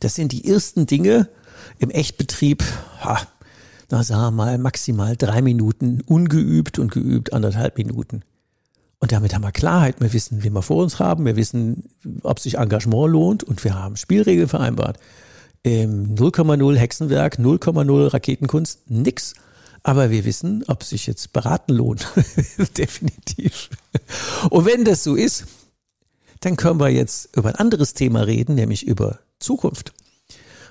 Das 0.00 0.14
sind 0.14 0.32
die 0.32 0.48
ersten 0.48 0.86
Dinge 0.86 1.28
im 1.78 1.90
Echtbetrieb, 1.90 2.62
ha, 3.00 3.20
na 3.90 4.02
sagen 4.02 4.36
mal 4.36 4.58
maximal 4.58 5.16
drei 5.16 5.42
Minuten 5.42 6.02
ungeübt 6.02 6.78
und 6.78 6.92
geübt 6.92 7.32
anderthalb 7.32 7.78
Minuten. 7.78 8.22
Und 9.00 9.12
damit 9.12 9.34
haben 9.34 9.42
wir 9.42 9.52
Klarheit. 9.52 10.00
Wir 10.00 10.12
wissen, 10.12 10.42
wen 10.42 10.52
wir 10.52 10.62
vor 10.62 10.82
uns 10.82 10.98
haben. 10.98 11.24
Wir 11.24 11.36
wissen, 11.36 11.84
ob 12.22 12.40
sich 12.40 12.58
Engagement 12.58 13.12
lohnt. 13.12 13.44
Und 13.44 13.62
wir 13.62 13.74
haben 13.74 13.96
Spielregeln 13.96 14.48
vereinbart. 14.48 14.98
0,0 15.64 16.76
Hexenwerk, 16.76 17.38
0,0 17.38 18.12
Raketenkunst, 18.12 18.90
nix. 18.90 19.34
Aber 19.88 20.10
wir 20.10 20.26
wissen, 20.26 20.64
ob 20.66 20.84
sich 20.84 21.06
jetzt 21.06 21.32
beraten 21.32 21.72
lohnt. 21.72 22.06
Definitiv. 22.76 23.70
Und 24.50 24.66
wenn 24.66 24.84
das 24.84 25.02
so 25.02 25.14
ist, 25.14 25.46
dann 26.40 26.58
können 26.58 26.78
wir 26.78 26.90
jetzt 26.90 27.34
über 27.34 27.48
ein 27.48 27.54
anderes 27.54 27.94
Thema 27.94 28.20
reden, 28.20 28.54
nämlich 28.54 28.86
über 28.86 29.20
Zukunft. 29.38 29.94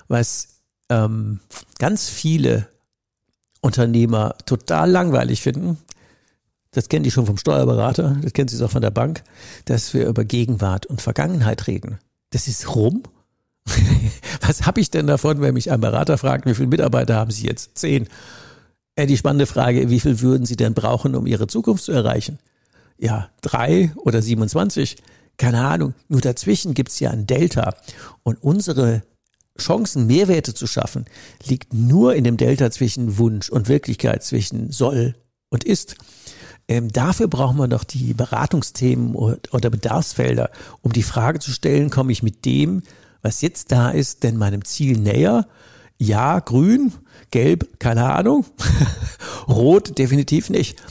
Was 0.08 0.60
ähm, 0.89 1.39
ganz 1.80 2.10
viele 2.10 2.67
Unternehmer 3.60 4.36
total 4.45 4.91
langweilig 4.91 5.41
finden, 5.41 5.80
das 6.69 6.88
kennen 6.88 7.03
die 7.03 7.10
schon 7.10 7.25
vom 7.25 7.39
Steuerberater, 7.39 8.17
das 8.21 8.34
kennen 8.34 8.49
sie 8.49 8.63
auch 8.63 8.69
von 8.69 8.84
der 8.84 8.91
Bank, 8.91 9.23
dass 9.65 9.95
wir 9.95 10.06
über 10.06 10.25
Gegenwart 10.25 10.86
und 10.86 11.01
Vergangenheit 11.01 11.65
reden. 11.65 11.97
Das 12.30 12.47
ist 12.47 12.75
rum. 12.75 13.01
Was 14.41 14.67
habe 14.67 14.80
ich 14.80 14.91
denn 14.91 15.08
davon, 15.08 15.41
wenn 15.41 15.56
mich 15.56 15.71
ein 15.71 15.82
Berater 15.82 16.19
fragt, 16.19 16.45
wie 16.45 16.53
viele 16.53 16.67
Mitarbeiter 16.67 17.15
haben 17.15 17.32
Sie 17.32 17.47
jetzt? 17.47 17.80
Zehn. 17.80 18.08
Äh, 18.97 19.05
die 19.05 19.15
spannende 19.15 19.45
Frage, 19.45 19.89
wie 19.89 20.01
viel 20.01 20.19
würden 20.19 20.45
Sie 20.45 20.57
denn 20.57 20.73
brauchen, 20.73 21.15
um 21.15 21.25
Ihre 21.25 21.47
Zukunft 21.47 21.86
zu 21.86 21.93
erreichen? 21.93 22.39
Ja, 22.97 23.29
drei 23.41 23.93
oder 23.95 24.21
27? 24.21 24.97
Keine 25.38 25.65
Ahnung. 25.65 25.93
Nur 26.10 26.19
dazwischen 26.19 26.73
gibt's 26.73 26.99
ja 26.99 27.12
ein 27.12 27.27
Delta. 27.27 27.75
Und 28.23 28.41
unsere 28.43 29.03
Chancen, 29.57 30.07
Mehrwerte 30.07 30.53
zu 30.53 30.65
schaffen, 30.65 31.05
liegt 31.45 31.73
nur 31.73 32.15
in 32.15 32.23
dem 32.23 32.38
Delta 32.38 32.71
zwischen 32.71 33.19
Wunsch 33.19 33.49
und 33.49 33.69
Wirklichkeit, 33.69 34.23
zwischen 34.23 34.71
soll 34.71 35.15
und 35.49 35.63
ist. 35.63 35.95
Ähm, 36.67 36.91
dafür 36.91 37.27
brauchen 37.27 37.57
wir 37.57 37.67
doch 37.67 37.83
die 37.83 38.15
Beratungsthemen 38.15 39.15
oder 39.15 39.69
Bedarfsfelder, 39.69 40.49
um 40.81 40.91
die 40.91 41.03
Frage 41.03 41.39
zu 41.39 41.51
stellen, 41.51 41.91
komme 41.91 42.12
ich 42.12 42.23
mit 42.23 42.45
dem, 42.45 42.81
was 43.21 43.41
jetzt 43.41 43.71
da 43.71 43.91
ist, 43.91 44.23
denn 44.23 44.38
meinem 44.38 44.65
Ziel 44.65 44.97
näher? 44.97 45.47
Ja, 45.97 46.39
grün, 46.39 46.93
gelb, 47.31 47.79
keine 47.79 48.13
Ahnung, 48.13 48.45
rot 49.47 49.97
definitiv 49.97 50.49
nicht. 50.49 50.81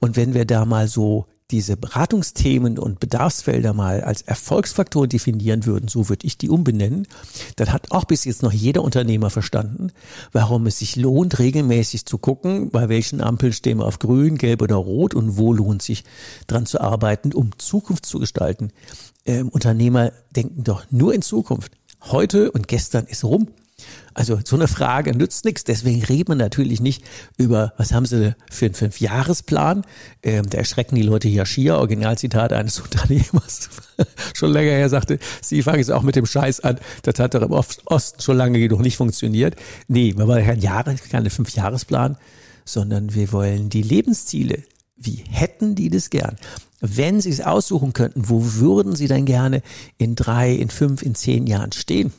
Und 0.00 0.16
wenn 0.16 0.34
wir 0.34 0.44
da 0.44 0.64
mal 0.64 0.88
so 0.88 1.26
diese 1.52 1.76
Beratungsthemen 1.76 2.76
und 2.76 2.98
Bedarfsfelder 2.98 3.72
mal 3.72 4.02
als 4.02 4.22
Erfolgsfaktor 4.22 5.06
definieren 5.06 5.64
würden, 5.64 5.86
so 5.86 6.08
würde 6.08 6.26
ich 6.26 6.38
die 6.38 6.50
umbenennen, 6.50 7.06
dann 7.54 7.72
hat 7.72 7.92
auch 7.92 8.04
bis 8.04 8.24
jetzt 8.24 8.42
noch 8.42 8.52
jeder 8.52 8.82
Unternehmer 8.82 9.30
verstanden, 9.30 9.92
warum 10.32 10.66
es 10.66 10.80
sich 10.80 10.96
lohnt, 10.96 11.38
regelmäßig 11.38 12.04
zu 12.04 12.18
gucken, 12.18 12.70
bei 12.70 12.88
welchen 12.88 13.20
Ampeln 13.20 13.52
stehen 13.52 13.78
wir 13.78 13.86
auf 13.86 14.00
grün, 14.00 14.38
gelb 14.38 14.60
oder 14.60 14.74
rot 14.74 15.14
und 15.14 15.36
wo 15.36 15.52
lohnt 15.52 15.82
sich 15.82 16.02
dran 16.48 16.66
zu 16.66 16.80
arbeiten, 16.80 17.32
um 17.32 17.50
Zukunft 17.58 18.06
zu 18.06 18.18
gestalten. 18.18 18.72
Ähm, 19.24 19.48
Unternehmer 19.48 20.12
denken 20.34 20.64
doch 20.64 20.84
nur 20.90 21.14
in 21.14 21.22
Zukunft. 21.22 21.72
Heute 22.02 22.50
und 22.50 22.66
gestern 22.66 23.06
ist 23.06 23.22
rum. 23.22 23.48
Also 24.16 24.40
so 24.42 24.56
eine 24.56 24.66
Frage 24.66 25.14
nützt 25.14 25.44
nichts. 25.44 25.64
Deswegen 25.64 26.02
reden 26.02 26.28
wir 26.28 26.34
natürlich 26.36 26.80
nicht 26.80 27.04
über, 27.36 27.74
was 27.76 27.92
haben 27.92 28.06
Sie 28.06 28.34
für 28.50 28.64
einen 28.64 28.74
Fünfjahresplan? 28.74 29.82
Ähm, 30.22 30.48
da 30.48 30.56
erschrecken 30.56 30.94
die 30.94 31.02
Leute 31.02 31.28
hier 31.28 31.44
schier. 31.44 31.76
Originalzitat 31.76 32.54
eines 32.54 32.80
Unternehmers. 32.80 33.68
schon 34.32 34.52
länger 34.52 34.70
her 34.70 34.88
sagte, 34.88 35.18
Sie 35.42 35.62
fangen 35.62 35.80
jetzt 35.80 35.92
auch 35.92 36.02
mit 36.02 36.16
dem 36.16 36.24
Scheiß 36.24 36.60
an. 36.60 36.78
Das 37.02 37.18
hat 37.18 37.34
doch 37.34 37.42
im 37.42 37.52
Osten 37.52 38.22
schon 38.22 38.38
lange 38.38 38.58
genug 38.58 38.80
nicht 38.80 38.96
funktioniert. 38.96 39.56
Nee, 39.86 40.14
wir 40.16 40.26
wollen 40.26 40.46
kein 40.46 40.60
Jahre, 40.60 40.96
keine 41.10 41.28
Fünfjahresplan, 41.28 42.16
sondern 42.64 43.14
wir 43.14 43.32
wollen 43.32 43.68
die 43.68 43.82
Lebensziele. 43.82 44.62
Wie 44.96 45.24
hätten 45.28 45.74
die 45.74 45.90
das 45.90 46.08
gern? 46.08 46.36
Wenn 46.80 47.20
Sie 47.20 47.30
es 47.30 47.42
aussuchen 47.42 47.92
könnten, 47.92 48.30
wo 48.30 48.54
würden 48.54 48.96
Sie 48.96 49.08
denn 49.08 49.26
gerne 49.26 49.60
in 49.98 50.14
drei, 50.14 50.54
in 50.54 50.70
fünf, 50.70 51.02
in 51.02 51.14
zehn 51.14 51.46
Jahren 51.46 51.72
stehen? 51.72 52.14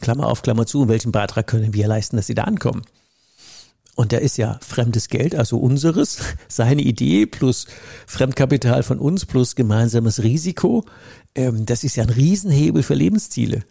Klammer 0.00 0.26
auf, 0.26 0.42
Klammer 0.42 0.66
zu, 0.66 0.88
welchen 0.88 1.12
Beitrag 1.12 1.46
können 1.46 1.74
wir 1.74 1.86
leisten, 1.88 2.16
dass 2.16 2.26
sie 2.26 2.34
da 2.34 2.44
ankommen? 2.44 2.82
Und 3.96 4.12
da 4.12 4.16
ist 4.16 4.38
ja 4.38 4.58
fremdes 4.62 5.08
Geld, 5.08 5.34
also 5.34 5.58
unseres, 5.58 6.20
seine 6.48 6.82
Idee 6.82 7.26
plus 7.26 7.66
Fremdkapital 8.06 8.82
von 8.82 8.98
uns 8.98 9.26
plus 9.26 9.56
gemeinsames 9.56 10.22
Risiko. 10.22 10.84
Ähm, 11.34 11.66
das 11.66 11.84
ist 11.84 11.96
ja 11.96 12.04
ein 12.04 12.10
Riesenhebel 12.10 12.82
für 12.82 12.94
Lebensziele. 12.94 13.62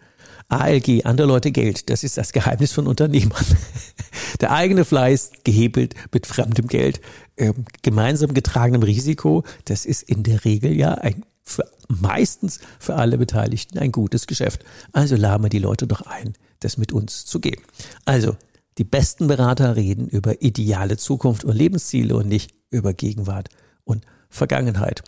ALG, 0.48 1.04
andere 1.04 1.28
Leute 1.28 1.52
Geld, 1.52 1.90
das 1.90 2.02
ist 2.02 2.16
das 2.16 2.32
Geheimnis 2.32 2.72
von 2.72 2.86
Unternehmern. 2.86 3.44
Der 4.40 4.52
eigene 4.52 4.84
Fleiß 4.84 5.30
gehebelt 5.44 5.94
mit 6.12 6.26
fremdem 6.26 6.66
Geld, 6.66 7.00
ähm, 7.36 7.64
gemeinsam 7.82 8.34
getragenem 8.34 8.82
Risiko, 8.82 9.44
das 9.64 9.86
ist 9.86 10.02
in 10.02 10.22
der 10.22 10.44
Regel 10.44 10.72
ja 10.76 10.94
ein 10.94 11.24
für, 11.42 11.64
meistens 11.88 12.60
für 12.78 12.96
alle 12.96 13.18
Beteiligten 13.18 13.78
ein 13.78 13.92
gutes 13.92 14.26
Geschäft. 14.26 14.64
Also 14.92 15.16
laden 15.16 15.44
wir 15.44 15.50
die 15.50 15.58
Leute 15.58 15.86
doch 15.86 16.02
ein, 16.02 16.34
das 16.60 16.76
mit 16.76 16.92
uns 16.92 17.26
zu 17.26 17.40
gehen. 17.40 17.60
Also, 18.04 18.36
die 18.78 18.84
besten 18.84 19.26
Berater 19.26 19.76
reden 19.76 20.08
über 20.08 20.42
ideale 20.42 20.96
Zukunft 20.96 21.44
und 21.44 21.54
Lebensziele 21.54 22.16
und 22.16 22.28
nicht 22.28 22.54
über 22.70 22.94
Gegenwart 22.94 23.48
und 23.84 24.06
Vergangenheit. 24.30 25.02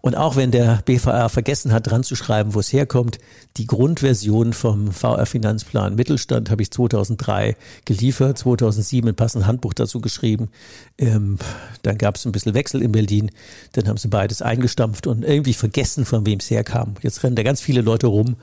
Und 0.00 0.16
auch 0.16 0.36
wenn 0.36 0.50
der 0.50 0.80
BVR 0.84 1.28
vergessen 1.28 1.72
hat, 1.72 1.90
dran 1.90 2.02
zu 2.02 2.14
schreiben, 2.14 2.54
wo 2.54 2.60
es 2.60 2.72
herkommt, 2.72 3.18
die 3.56 3.66
Grundversion 3.66 4.52
vom 4.52 4.92
VR-Finanzplan 4.92 5.96
Mittelstand 5.96 6.50
habe 6.50 6.62
ich 6.62 6.70
2003 6.70 7.56
geliefert, 7.84 8.38
2007 8.38 9.08
ein 9.08 9.16
passendes 9.16 9.48
Handbuch 9.48 9.74
dazu 9.74 10.00
geschrieben. 10.00 10.50
Ähm, 10.98 11.38
dann 11.82 11.98
gab 11.98 12.16
es 12.16 12.24
ein 12.26 12.32
bisschen 12.32 12.54
Wechsel 12.54 12.82
in 12.82 12.92
Berlin, 12.92 13.30
dann 13.72 13.88
haben 13.88 13.96
sie 13.96 14.08
beides 14.08 14.42
eingestampft 14.42 15.06
und 15.06 15.24
irgendwie 15.24 15.54
vergessen, 15.54 16.04
von 16.04 16.24
wem 16.26 16.38
es 16.38 16.50
herkam. 16.50 16.94
Jetzt 17.02 17.22
rennen 17.24 17.36
da 17.36 17.42
ganz 17.42 17.60
viele 17.60 17.80
Leute 17.80 18.06
rum 18.06 18.36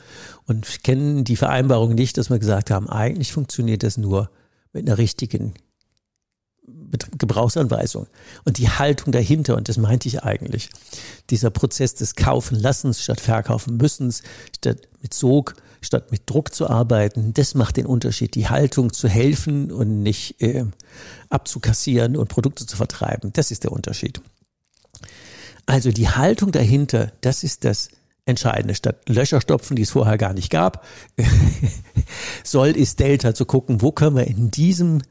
und 0.48 0.84
kennen 0.84 1.24
die 1.24 1.38
Vereinbarung 1.38 1.96
nicht, 1.96 2.18
dass 2.18 2.30
wir 2.30 2.40
gesagt 2.40 2.72
haben, 2.72 2.90
eigentlich 2.90 3.32
funktioniert 3.32 3.84
das 3.84 3.98
nur 3.98 4.30
mit 4.74 4.88
einer 4.88 4.98
richtigen 4.98 5.54
Gebrauchsanweisung 7.18 8.08
und 8.44 8.58
die 8.58 8.70
Haltung 8.70 9.12
dahinter, 9.12 9.56
und 9.56 9.70
das 9.70 9.78
meinte 9.78 10.08
ich 10.08 10.24
eigentlich, 10.24 10.70
dieser 11.30 11.50
Prozess 11.50 11.96
des 11.96 12.16
Kaufen 12.16 12.60
Lassens 12.60 13.02
statt 13.02 13.20
Verkaufen 13.20 13.78
Müssens, 13.78 14.22
statt 14.56 14.88
mit 15.02 15.14
Sog, 15.14 15.56
statt 15.82 16.12
mit 16.12 16.24
Druck 16.26 16.54
zu 16.54 16.70
arbeiten, 16.70 17.34
das 17.34 17.56
macht 17.56 17.78
den 17.78 17.86
Unterschied. 17.86 18.36
Die 18.36 18.50
Haltung 18.50 18.92
zu 18.92 19.08
helfen 19.08 19.72
und 19.72 20.04
nicht 20.04 20.42
äh, 20.42 20.66
abzukassieren 21.30 22.18
und 22.18 22.28
Produkte 22.28 22.66
zu 22.66 22.76
vertreiben, 22.76 23.32
das 23.34 23.52
ist 23.52 23.64
der 23.64 23.72
Unterschied. 23.72 24.22
Also 25.66 25.92
die 25.92 26.10
Haltung 26.10 26.52
dahinter, 26.52 27.12
das 27.22 27.44
ist 27.44 27.66
das 27.66 27.90
Entscheidende. 28.26 28.74
Statt 28.74 29.08
Löcher 29.08 29.40
stopfen, 29.40 29.76
die 29.76 29.84
es 29.84 29.92
vorher 29.92 30.18
gar 30.18 30.34
nicht 30.34 30.50
gab, 30.50 30.86
soll 32.44 32.70
ist 32.70 33.00
Delta 33.00 33.36
zu 33.36 33.46
gucken, 33.46 33.82
wo 33.82 33.92
können 33.92 34.16
wir 34.16 34.28
in 34.28 34.50
diesem 34.50 35.02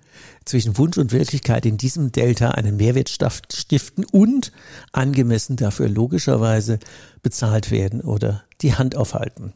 zwischen 0.45 0.77
Wunsch 0.79 0.99
und 0.99 1.13
Wirklichkeit 1.13 1.67
in 1.67 1.77
diesem 1.77 2.13
Delta 2.13 2.51
einen 2.51 2.77
Mehrwert 2.77 3.11
stiften 3.53 4.05
und 4.05 4.53
angemessen 4.93 5.57
dafür 5.57 5.89
logischerweise 5.89 6.79
bezahlt 7.23 7.71
werden 7.71 8.01
oder 8.01 8.45
die 8.61 8.75
Hand 8.75 8.97
aufhalten. 8.97 9.55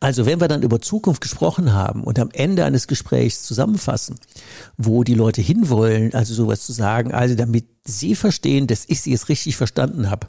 Also 0.00 0.26
wenn 0.26 0.40
wir 0.40 0.48
dann 0.48 0.62
über 0.62 0.80
Zukunft 0.80 1.20
gesprochen 1.20 1.72
haben 1.72 2.02
und 2.04 2.18
am 2.18 2.30
Ende 2.32 2.64
eines 2.64 2.86
Gesprächs 2.86 3.42
zusammenfassen, 3.44 4.16
wo 4.76 5.04
die 5.04 5.14
Leute 5.14 5.42
hinwollen, 5.42 6.14
also 6.14 6.34
sowas 6.34 6.64
zu 6.64 6.72
sagen, 6.72 7.12
also 7.12 7.34
damit 7.34 7.66
sie 7.84 8.14
verstehen, 8.14 8.66
dass 8.66 8.84
ich 8.88 9.00
sie 9.00 9.10
jetzt 9.10 9.28
richtig 9.28 9.56
verstanden 9.56 10.10
habe, 10.10 10.26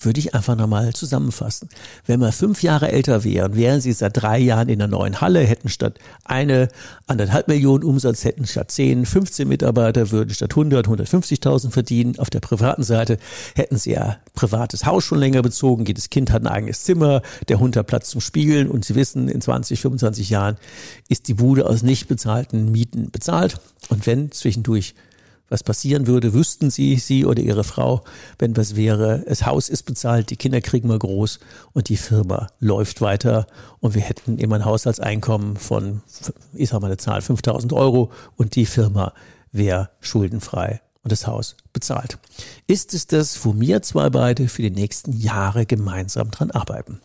würde 0.00 0.20
ich 0.20 0.34
einfach 0.34 0.56
nochmal 0.56 0.92
zusammenfassen. 0.92 1.68
Wenn 2.06 2.20
wir 2.20 2.32
fünf 2.32 2.62
Jahre 2.62 2.90
älter 2.90 3.24
wären, 3.24 3.56
wären 3.56 3.80
sie 3.80 3.92
seit 3.92 4.16
drei 4.16 4.38
Jahren 4.38 4.68
in 4.68 4.78
der 4.78 4.88
neuen 4.88 5.20
Halle, 5.20 5.40
hätten 5.40 5.68
statt 5.68 5.98
eine, 6.24 6.68
anderthalb 7.06 7.48
Millionen 7.48 7.84
Umsatz, 7.84 8.24
hätten 8.24 8.46
statt 8.46 8.70
zehn, 8.70 9.04
15 9.06 9.46
Mitarbeiter, 9.46 10.10
würden 10.10 10.32
statt 10.32 10.52
100, 10.52 10.88
150.000 10.88 11.70
verdienen. 11.70 12.18
Auf 12.18 12.30
der 12.30 12.40
privaten 12.40 12.82
Seite 12.82 13.18
hätten 13.54 13.76
sie 13.76 13.92
ja 13.92 14.16
privates 14.34 14.86
Haus 14.86 15.04
schon 15.04 15.18
länger 15.18 15.42
bezogen, 15.42 15.84
jedes 15.84 16.10
Kind 16.10 16.32
hat 16.32 16.42
ein 16.42 16.48
eigenes 16.48 16.84
Zimmer, 16.84 17.22
der 17.48 17.60
Hund 17.60 17.76
hat 17.76 17.86
Platz 17.86 18.10
zum 18.10 18.20
Spielen 18.20 18.68
und 18.68 18.84
sie 18.84 18.94
wissen, 18.94 19.28
in 19.28 19.40
20, 19.40 19.80
25 19.80 20.30
Jahren 20.30 20.56
ist 21.08 21.28
die 21.28 21.34
Bude 21.34 21.66
aus 21.66 21.82
nicht 21.82 22.08
bezahlten 22.08 22.70
Mieten 22.72 23.10
bezahlt. 23.10 23.60
Und 23.90 24.06
wenn 24.06 24.32
zwischendurch 24.32 24.94
was 25.48 25.62
passieren 25.62 26.06
würde, 26.06 26.34
wüssten 26.34 26.70
sie, 26.70 26.96
sie 26.96 27.24
oder 27.24 27.42
ihre 27.42 27.64
Frau, 27.64 28.04
wenn 28.38 28.56
was 28.56 28.76
wäre. 28.76 29.24
Das 29.26 29.46
Haus 29.46 29.68
ist 29.68 29.84
bezahlt, 29.84 30.30
die 30.30 30.36
Kinder 30.36 30.60
kriegen 30.60 30.88
wir 30.88 30.98
groß 30.98 31.40
und 31.72 31.88
die 31.88 31.96
Firma 31.96 32.48
läuft 32.60 33.00
weiter 33.00 33.46
und 33.80 33.94
wir 33.94 34.02
hätten 34.02 34.38
immer 34.38 34.56
ein 34.56 34.64
Haushaltseinkommen 34.64 35.56
von, 35.56 36.02
ich 36.54 36.70
sag 36.70 36.80
mal 36.80 36.88
eine 36.88 36.96
Zahl, 36.96 37.22
5000 37.22 37.72
Euro 37.72 38.10
und 38.36 38.54
die 38.56 38.66
Firma 38.66 39.12
wäre 39.52 39.90
schuldenfrei 40.00 40.80
und 41.02 41.12
das 41.12 41.26
Haus 41.26 41.56
bezahlt. 41.72 42.18
Ist 42.66 42.92
es 42.92 43.06
das, 43.06 43.44
wo 43.44 43.58
wir 43.58 43.82
zwei 43.82 44.10
beide 44.10 44.48
für 44.48 44.62
die 44.62 44.70
nächsten 44.70 45.12
Jahre 45.12 45.64
gemeinsam 45.64 46.30
dran 46.30 46.50
arbeiten? 46.50 47.00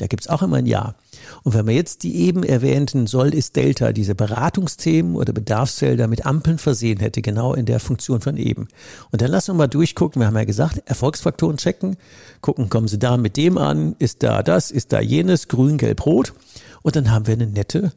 Da 0.00 0.06
gibt's 0.06 0.28
auch 0.28 0.42
immer 0.42 0.56
ein 0.56 0.66
Ja. 0.66 0.94
Und 1.42 1.54
wenn 1.54 1.66
man 1.66 1.74
jetzt 1.74 2.02
die 2.02 2.16
eben 2.16 2.42
erwähnten 2.42 3.06
Soll 3.06 3.34
ist 3.34 3.56
Delta, 3.56 3.92
diese 3.92 4.14
Beratungsthemen 4.14 5.14
oder 5.14 5.32
Bedarfsfelder 5.32 6.08
mit 6.08 6.24
Ampeln 6.24 6.58
versehen 6.58 6.98
hätte, 7.00 7.20
genau 7.22 7.54
in 7.54 7.66
der 7.66 7.80
Funktion 7.80 8.20
von 8.20 8.36
eben. 8.36 8.68
Und 9.10 9.20
dann 9.20 9.30
lassen 9.30 9.52
wir 9.52 9.58
mal 9.58 9.66
durchgucken. 9.66 10.20
Wir 10.20 10.26
haben 10.26 10.36
ja 10.36 10.44
gesagt, 10.44 10.82
Erfolgsfaktoren 10.86 11.58
checken. 11.58 11.96
Gucken, 12.40 12.70
kommen 12.70 12.88
Sie 12.88 12.98
da 12.98 13.16
mit 13.16 13.36
dem 13.36 13.58
an? 13.58 13.94
Ist 13.98 14.22
da 14.22 14.42
das? 14.42 14.70
Ist 14.70 14.92
da 14.92 15.00
jenes? 15.00 15.48
Grün, 15.48 15.76
gelb, 15.76 16.06
rot. 16.06 16.32
Und 16.82 16.96
dann 16.96 17.10
haben 17.10 17.26
wir 17.26 17.34
eine 17.34 17.46
nette 17.46 17.92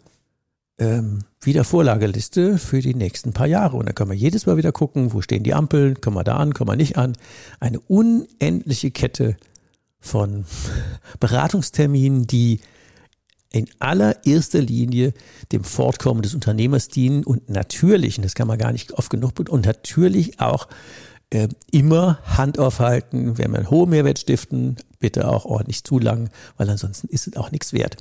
ähm, 0.78 1.20
Wiedervorlageliste 1.42 2.58
für 2.58 2.82
die 2.82 2.96
nächsten 2.96 3.34
paar 3.34 3.48
Jahre. 3.48 3.78
Und 3.78 3.86
dann 3.86 3.96
können 3.96 4.12
wir 4.12 4.18
jedes 4.18 4.46
Mal 4.46 4.58
wieder 4.58 4.72
gucken, 4.72 5.14
wo 5.14 5.22
stehen 5.22 5.44
die 5.44 5.54
Ampeln, 5.54 6.02
kommen 6.02 6.18
wir 6.18 6.24
da 6.24 6.36
an, 6.36 6.54
kommen 6.54 6.70
wir 6.70 6.76
nicht 6.76 6.98
an. 6.98 7.14
Eine 7.60 7.80
unendliche 7.80 8.92
Kette 8.92 9.38
von 10.04 10.46
Beratungsterminen, 11.20 12.28
die 12.28 12.60
in 13.52 13.68
allererster 13.80 14.62
Linie 14.62 15.14
dem 15.52 15.64
Fortkommen 15.64 16.24
des 16.24 16.34
Unternehmers 16.34 16.90
dienen 16.90 17.24
und 17.24 17.50
natürlich, 17.50 18.18
und 18.18 18.24
das 18.24 18.36
kann 18.36 18.48
man 18.48 18.58
gar 18.58 18.72
nicht 18.72 18.94
oft 18.94 19.10
genug, 19.10 19.34
und 19.50 19.66
natürlich 19.66 20.40
auch 20.40 20.68
äh, 21.30 21.48
immer 21.72 22.20
Hand 22.24 22.60
aufhalten, 22.60 23.38
wenn 23.38 23.56
einen 23.56 23.70
hohen 23.70 23.92
Mehrwert 23.92 24.20
stiften, 24.20 24.78
bitte 25.00 25.28
auch 25.28 25.46
ordentlich 25.46 25.84
zu 25.84 26.00
lang, 26.00 26.30
weil 26.58 26.70
ansonsten 26.70 27.08
ist 27.08 27.28
es 27.28 27.38
auch 27.38 27.52
nichts 27.52 27.74
wert. 27.74 27.98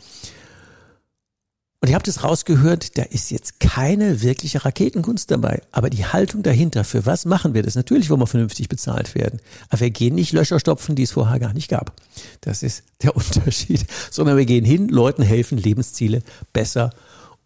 Und 1.82 1.88
ihr 1.88 1.96
habt 1.96 2.06
es 2.06 2.22
rausgehört, 2.22 2.96
da 2.96 3.02
ist 3.02 3.32
jetzt 3.32 3.58
keine 3.58 4.22
wirkliche 4.22 4.64
Raketenkunst 4.64 5.28
dabei. 5.32 5.62
Aber 5.72 5.90
die 5.90 6.06
Haltung 6.06 6.44
dahinter, 6.44 6.84
für 6.84 7.06
was 7.06 7.24
machen 7.24 7.54
wir 7.54 7.64
das? 7.64 7.74
Natürlich 7.74 8.08
wollen 8.08 8.20
wir 8.20 8.28
vernünftig 8.28 8.68
bezahlt 8.68 9.16
werden. 9.16 9.40
Aber 9.68 9.80
wir 9.80 9.90
gehen 9.90 10.14
nicht 10.14 10.30
Löcher 10.32 10.60
stopfen, 10.60 10.94
die 10.94 11.02
es 11.02 11.10
vorher 11.10 11.40
gar 11.40 11.52
nicht 11.52 11.68
gab. 11.68 12.00
Das 12.40 12.62
ist 12.62 12.84
der 13.02 13.16
Unterschied. 13.16 13.84
Sondern 14.12 14.36
wir 14.36 14.46
gehen 14.46 14.64
hin, 14.64 14.90
Leuten 14.90 15.24
helfen, 15.24 15.58
Lebensziele 15.58 16.22
besser 16.52 16.90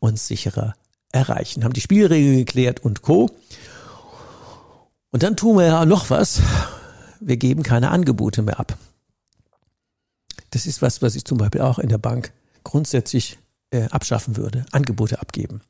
und 0.01 0.19
sicherer 0.19 0.75
erreichen. 1.13 1.65
Haben 1.65 1.73
die 1.73 1.81
Spielregeln 1.81 2.37
geklärt 2.37 2.81
und 2.81 3.01
Co. 3.01 3.31
Und 5.13 5.23
dann 5.23 5.39
tun 5.39 5.57
wir 5.57 5.65
ja 5.65 5.87
noch 5.87 6.11
was. 6.11 6.43
Wir 7.21 7.39
geben 7.39 7.63
keine 7.63 7.91
Angebote 7.91 8.43
mehr 8.43 8.61
ab. 8.61 8.77
Das 10.51 10.67
ist 10.67 10.83
was, 10.83 11.01
was 11.01 11.15
ich 11.15 11.25
zum 11.25 11.39
Beispiel 11.39 11.63
auch 11.63 11.79
in 11.79 11.89
der 11.89 11.97
Bank 11.97 12.33
grundsätzlich 12.65 13.39
äh, 13.71 13.85
abschaffen 13.91 14.37
würde, 14.37 14.65
Angebote 14.73 15.21
abgeben. 15.21 15.61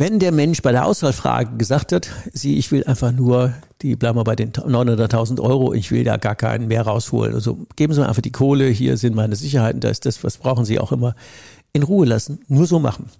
Wenn 0.00 0.18
der 0.18 0.32
Mensch 0.32 0.62
bei 0.62 0.72
der 0.72 0.86
Auswahlfrage 0.86 1.58
gesagt 1.58 1.92
hat, 1.92 2.08
sie, 2.32 2.56
ich 2.56 2.72
will 2.72 2.84
einfach 2.84 3.12
nur, 3.12 3.52
die 3.82 3.96
bleiben 3.96 4.16
wir 4.16 4.24
bei 4.24 4.34
den 4.34 4.50
900.000 4.50 5.40
Euro, 5.42 5.74
ich 5.74 5.90
will 5.90 6.04
da 6.04 6.16
gar 6.16 6.34
keinen 6.36 6.68
mehr 6.68 6.80
rausholen. 6.82 7.34
Also 7.34 7.66
geben 7.76 7.92
Sie 7.92 8.00
mir 8.00 8.08
einfach 8.08 8.22
die 8.22 8.32
Kohle, 8.32 8.66
hier 8.68 8.96
sind 8.96 9.14
meine 9.14 9.36
Sicherheiten, 9.36 9.80
da 9.80 9.90
ist 9.90 10.06
das, 10.06 10.24
was 10.24 10.38
brauchen 10.38 10.64
Sie 10.64 10.78
auch 10.78 10.90
immer, 10.90 11.14
in 11.74 11.82
Ruhe 11.82 12.06
lassen, 12.06 12.40
nur 12.48 12.66
so 12.66 12.78
machen. 12.78 13.10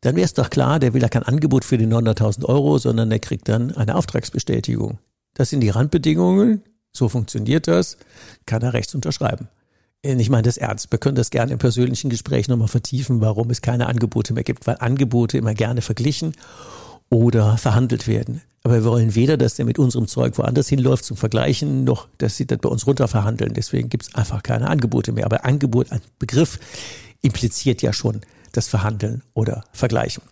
Dann 0.00 0.16
wäre 0.16 0.24
es 0.24 0.32
doch 0.32 0.48
klar, 0.48 0.78
der 0.78 0.94
will 0.94 1.02
ja 1.02 1.08
kein 1.10 1.24
Angebot 1.24 1.66
für 1.66 1.76
die 1.76 1.86
900.000 1.86 2.46
Euro, 2.46 2.78
sondern 2.78 3.10
der 3.10 3.18
kriegt 3.18 3.46
dann 3.50 3.76
eine 3.76 3.96
Auftragsbestätigung. 3.96 4.98
Das 5.34 5.50
sind 5.50 5.60
die 5.60 5.68
Randbedingungen, 5.68 6.62
so 6.92 7.10
funktioniert 7.10 7.68
das, 7.68 7.98
kann 8.46 8.62
er 8.62 8.72
rechts 8.72 8.94
unterschreiben. 8.94 9.48
Äh, 10.02 10.14
ich 10.14 10.30
meine 10.30 10.42
das 10.42 10.56
ernst. 10.56 10.90
Wir 10.90 10.98
können 10.98 11.16
das 11.16 11.30
gerne 11.30 11.52
im 11.52 11.58
persönlichen 11.58 12.10
Gespräch 12.10 12.48
nochmal 12.48 12.68
vertiefen, 12.68 13.20
warum 13.20 13.50
es 13.50 13.62
keine 13.62 13.86
Angebote 13.86 14.32
mehr 14.32 14.44
gibt, 14.44 14.66
weil 14.66 14.76
Angebote 14.80 15.38
immer 15.38 15.54
gerne 15.54 15.82
verglichen 15.82 16.34
oder 17.10 17.56
verhandelt 17.56 18.06
werden. 18.06 18.42
Aber 18.64 18.74
wir 18.74 18.84
wollen 18.84 19.14
weder, 19.14 19.36
dass 19.36 19.54
der 19.54 19.64
mit 19.64 19.78
unserem 19.78 20.08
Zeug 20.08 20.36
woanders 20.36 20.68
hinläuft 20.68 21.04
zum 21.04 21.16
Vergleichen, 21.16 21.84
noch, 21.84 22.08
dass 22.18 22.36
sie 22.36 22.46
das 22.46 22.58
bei 22.58 22.68
uns 22.68 22.86
runter 22.86 23.08
verhandeln. 23.08 23.54
Deswegen 23.54 23.88
gibt 23.88 24.04
es 24.04 24.14
einfach 24.14 24.42
keine 24.42 24.68
Angebote 24.68 25.12
mehr. 25.12 25.24
Aber 25.24 25.44
Angebot, 25.44 25.92
ein 25.92 26.00
Begriff, 26.18 26.58
impliziert 27.22 27.82
ja 27.82 27.92
schon 27.92 28.20
das 28.52 28.68
Verhandeln 28.68 29.22
oder 29.34 29.64
Vergleichen. 29.72 30.22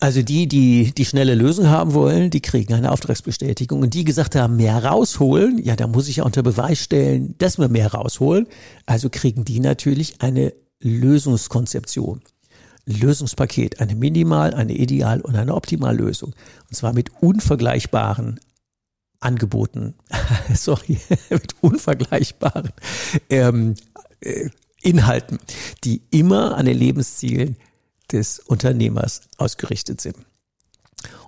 Also 0.00 0.22
die, 0.22 0.46
die 0.46 0.92
die 0.92 1.04
schnelle 1.04 1.34
Lösung 1.34 1.68
haben 1.68 1.92
wollen, 1.92 2.30
die 2.30 2.40
kriegen 2.40 2.72
eine 2.74 2.92
Auftragsbestätigung. 2.92 3.82
Und 3.82 3.94
die 3.94 4.04
gesagt 4.04 4.36
haben, 4.36 4.56
mehr 4.56 4.84
rausholen, 4.84 5.58
ja, 5.58 5.74
da 5.74 5.88
muss 5.88 6.08
ich 6.08 6.16
ja 6.16 6.24
unter 6.24 6.44
Beweis 6.44 6.78
stellen, 6.78 7.34
dass 7.38 7.58
wir 7.58 7.68
mehr 7.68 7.92
rausholen. 7.92 8.46
Also 8.86 9.10
kriegen 9.10 9.44
die 9.44 9.58
natürlich 9.58 10.20
eine 10.20 10.52
Lösungskonzeption. 10.80 12.22
Lösungspaket, 12.88 13.80
eine 13.80 13.94
Minimal, 13.96 14.54
eine 14.54 14.72
Ideal 14.72 15.20
und 15.20 15.36
eine 15.36 15.54
Optimallösung. 15.54 16.34
Und 16.68 16.74
zwar 16.74 16.92
mit 16.92 17.10
unvergleichbaren 17.20 18.40
Angeboten, 19.20 19.94
sorry, 20.54 20.98
mit 21.30 21.54
unvergleichbaren 21.60 22.70
ähm, 23.30 23.74
äh, 24.20 24.48
Inhalten, 24.80 25.38
die 25.82 26.02
immer 26.10 26.56
an 26.56 26.66
den 26.66 26.78
Lebenszielen 26.78 27.56
des 28.12 28.38
Unternehmers 28.38 29.22
ausgerichtet 29.36 30.00
sind. 30.00 30.16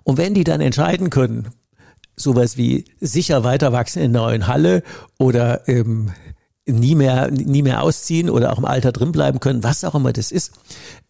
Und 0.03 0.19
wenn 0.19 0.35
die 0.35 0.45
dann 0.45 0.61
entscheiden 0.61 1.11
können, 1.11 1.49
sowas 2.17 2.57
wie 2.57 2.85
sicher 3.01 3.45
weiter 3.45 3.73
wachsen 3.73 4.03
in 4.03 4.13
der 4.13 4.23
neuen 4.23 4.47
Halle 4.47 4.83
oder 5.19 5.69
ähm, 5.69 6.13
nie 6.67 6.95
mehr, 6.95 7.31
nie 7.31 7.63
mehr 7.63 7.83
ausziehen 7.83 8.31
oder 8.31 8.53
auch 8.53 8.59
im 8.59 8.65
Alter 8.65 8.93
drin 8.93 9.13
bleiben 9.13 9.41
können, 9.41 9.63
was 9.63 9.85
auch 9.85 9.95
immer 9.95 10.13
das 10.13 10.31
ist, 10.31 10.53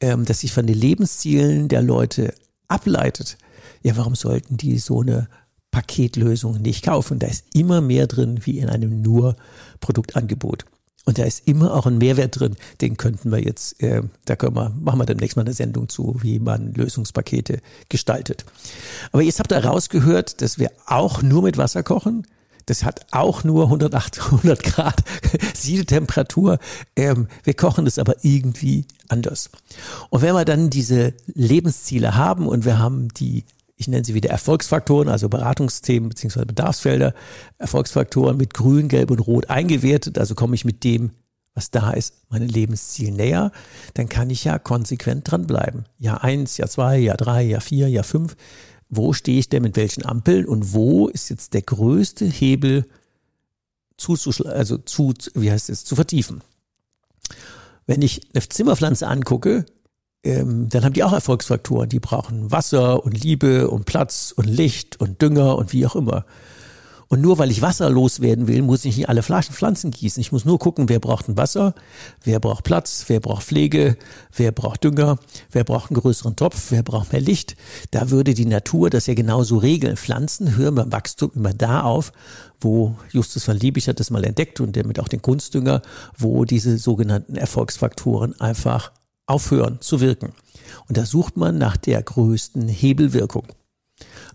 ähm, 0.01 0.25
dass 0.25 0.41
sich 0.41 0.53
von 0.53 0.67
den 0.67 0.77
Lebenszielen 0.77 1.69
der 1.69 1.83
Leute 1.83 2.35
ableitet, 2.69 3.37
ja, 3.83 3.97
warum 3.97 4.15
sollten 4.15 4.57
die 4.57 4.79
so 4.79 5.01
eine 5.01 5.29
Paketlösung 5.71 6.61
nicht 6.61 6.85
kaufen? 6.85 7.19
Da 7.19 7.27
ist 7.27 7.45
immer 7.55 7.81
mehr 7.81 8.07
drin 8.07 8.41
wie 8.45 8.59
in 8.59 8.69
einem 8.69 9.03
nur 9.03 9.37
Produktangebot. 9.81 10.65
Und 11.07 11.19
da 11.19 11.25
ist 11.25 11.49
immer 11.49 11.75
auch 11.75 11.87
ein 11.87 11.99
Mehrwert 11.99 12.39
drin. 12.39 12.57
Den 12.81 12.97
könnten 12.97 13.33
wir 13.33 13.43
jetzt, 13.43 13.83
äh, 13.83 14.03
da 14.27 14.37
können 14.37 14.55
wir, 14.55 14.71
machen 14.71 15.01
wir 15.01 15.07
demnächst 15.07 15.37
mal 15.37 15.43
eine 15.43 15.55
Sendung 15.55 15.89
zu, 15.89 16.17
wie 16.21 16.39
man 16.39 16.75
Lösungspakete 16.75 17.61
gestaltet. 17.89 18.45
Aber 19.11 19.23
jetzt 19.23 19.39
habt 19.41 19.51
ihr 19.53 19.65
rausgehört, 19.65 20.43
dass 20.43 20.59
wir 20.59 20.71
auch 20.87 21.23
nur 21.23 21.43
mit 21.43 21.57
Wasser 21.57 21.83
kochen. 21.83 22.27
Das 22.67 22.85
hat 22.85 23.07
auch 23.11 23.43
nur 23.43 23.65
108, 23.65 24.21
100 24.27 24.63
Grad 24.63 25.03
Siedetemperatur. 25.55 26.59
Ähm, 26.95 27.29
wir 27.43 27.55
kochen 27.55 27.87
das 27.87 27.99
aber 27.99 28.17
irgendwie 28.23 28.85
anders. 29.09 29.51
Und 30.11 30.23
wenn 30.23 30.35
wir 30.35 30.45
dann 30.45 30.71
diese 30.71 31.15
Lebensziele 31.27 32.15
haben 32.15 32.47
und 32.47 32.65
wir 32.65 32.79
haben 32.79 33.09
die 33.09 33.45
ich 33.81 33.89
nenne 33.89 34.05
sie 34.05 34.13
wieder 34.13 34.29
Erfolgsfaktoren, 34.29 35.09
also 35.09 35.31
Beratungsthemen 35.31 36.11
beziehungsweise 36.11 36.45
Bedarfsfelder, 36.45 37.15
Erfolgsfaktoren 37.57 38.37
mit 38.37 38.53
Grün, 38.53 38.89
Gelb 38.89 39.11
und 39.11 39.21
Rot 39.21 39.49
eingewertet. 39.49 40.19
Also 40.19 40.35
komme 40.35 40.55
ich 40.55 40.67
mit 40.67 40.85
dem, 40.85 41.13
was 41.55 41.71
da 41.71 41.93
ist, 41.93 42.15
meinem 42.29 42.49
Lebensziel 42.49 43.11
näher. 43.11 43.53
Dann 43.95 44.11
kann 44.11 44.29
ich 44.29 44.45
ja 44.45 44.59
konsequent 44.59 45.31
dranbleiben. 45.31 45.87
Jahr 45.99 46.23
eins, 46.23 46.59
Jahr 46.59 46.69
zwei, 46.69 46.99
Jahr 46.99 47.17
drei, 47.17 47.43
Jahr 47.43 47.63
vier, 47.63 47.89
Jahr 47.89 48.05
fünf. 48.05 48.37
Wo 48.91 49.15
stehe 49.15 49.39
ich 49.39 49.49
denn 49.49 49.63
mit 49.63 49.77
welchen 49.77 50.05
Ampeln 50.05 50.45
und 50.45 50.75
wo 50.75 51.09
ist 51.09 51.31
jetzt 51.31 51.55
der 51.55 51.63
größte 51.63 52.27
Hebel 52.27 52.85
zu, 53.97 54.15
also 54.45 54.77
zu, 54.77 55.15
wie 55.33 55.51
heißt 55.51 55.71
es, 55.71 55.87
zu 55.87 55.95
vertiefen? 55.95 56.43
Wenn 57.87 58.03
ich 58.03 58.29
eine 58.35 58.47
Zimmerpflanze 58.47 59.07
angucke, 59.09 59.65
ähm, 60.23 60.69
dann 60.69 60.85
haben 60.85 60.93
die 60.93 61.05
auch 61.05 61.13
Erfolgsfaktoren. 61.13 61.89
Die 61.89 62.01
brauchen 62.01 62.53
Wasser 62.53 63.05
und 63.05 63.23
Liebe 63.23 63.71
und 63.71 63.87
Platz 63.87 64.33
und 64.37 64.45
Licht 64.45 65.01
und 65.01 65.23
Dünger 65.23 65.57
und 65.57 65.73
wie 65.73 65.87
auch 65.87 65.97
immer. 65.97 66.25
Und 67.13 67.23
nur 67.23 67.39
weil 67.39 67.51
ich 67.51 67.61
Wasser 67.61 67.91
loswerden 67.91 68.47
will, 68.47 68.63
muss 68.63 68.85
ich 68.85 68.97
nicht 68.97 69.09
alle 69.09 69.25
Pflanzen 69.25 69.91
gießen. 69.91 70.21
Ich 70.21 70.31
muss 70.31 70.45
nur 70.45 70.61
gucken, 70.61 70.89
wer 70.89 71.01
braucht 71.01 71.29
ein 71.29 71.37
Wasser, 71.37 71.75
wer 72.23 72.39
braucht 72.39 72.63
Platz, 72.63 73.07
wer 73.09 73.19
braucht 73.19 73.43
Pflege, 73.43 73.97
wer 74.37 74.53
braucht 74.53 74.85
Dünger, 74.85 75.19
wer 75.51 75.65
braucht 75.65 75.91
einen 75.91 75.99
größeren 76.01 76.37
Topf, 76.37 76.67
wer 76.71 76.85
braucht 76.85 77.11
mehr 77.11 77.21
Licht. 77.21 77.57
Da 77.91 78.11
würde 78.11 78.33
die 78.35 78.47
Natur 78.47 78.91
das 78.91 79.09
ja 79.09 79.15
genauso 79.15 79.57
regeln. 79.57 79.97
Pflanzen 79.97 80.57
hören 80.57 80.77
beim 80.77 80.93
Wachstum 80.93 81.33
immer 81.35 81.53
da 81.53 81.83
auf, 81.83 82.13
wo 82.61 82.95
Justus 83.11 83.43
von 83.43 83.57
Liebig 83.57 83.89
hat 83.89 83.99
das 83.99 84.11
mal 84.11 84.23
entdeckt 84.23 84.61
und 84.61 84.77
damit 84.77 85.01
auch 85.01 85.09
den 85.09 85.21
Kunstdünger, 85.21 85.83
wo 86.17 86.45
diese 86.45 86.79
sogenannten 86.79 87.35
Erfolgsfaktoren 87.35 88.41
einfach 88.41 88.93
aufhören 89.31 89.81
zu 89.81 90.01
wirken. 90.01 90.33
Und 90.89 90.97
da 90.97 91.07
sucht 91.07 91.37
man 91.37 91.57
nach 91.57 91.77
der 91.77 92.03
größten 92.03 92.69
Hebelwirkung. 92.69 93.47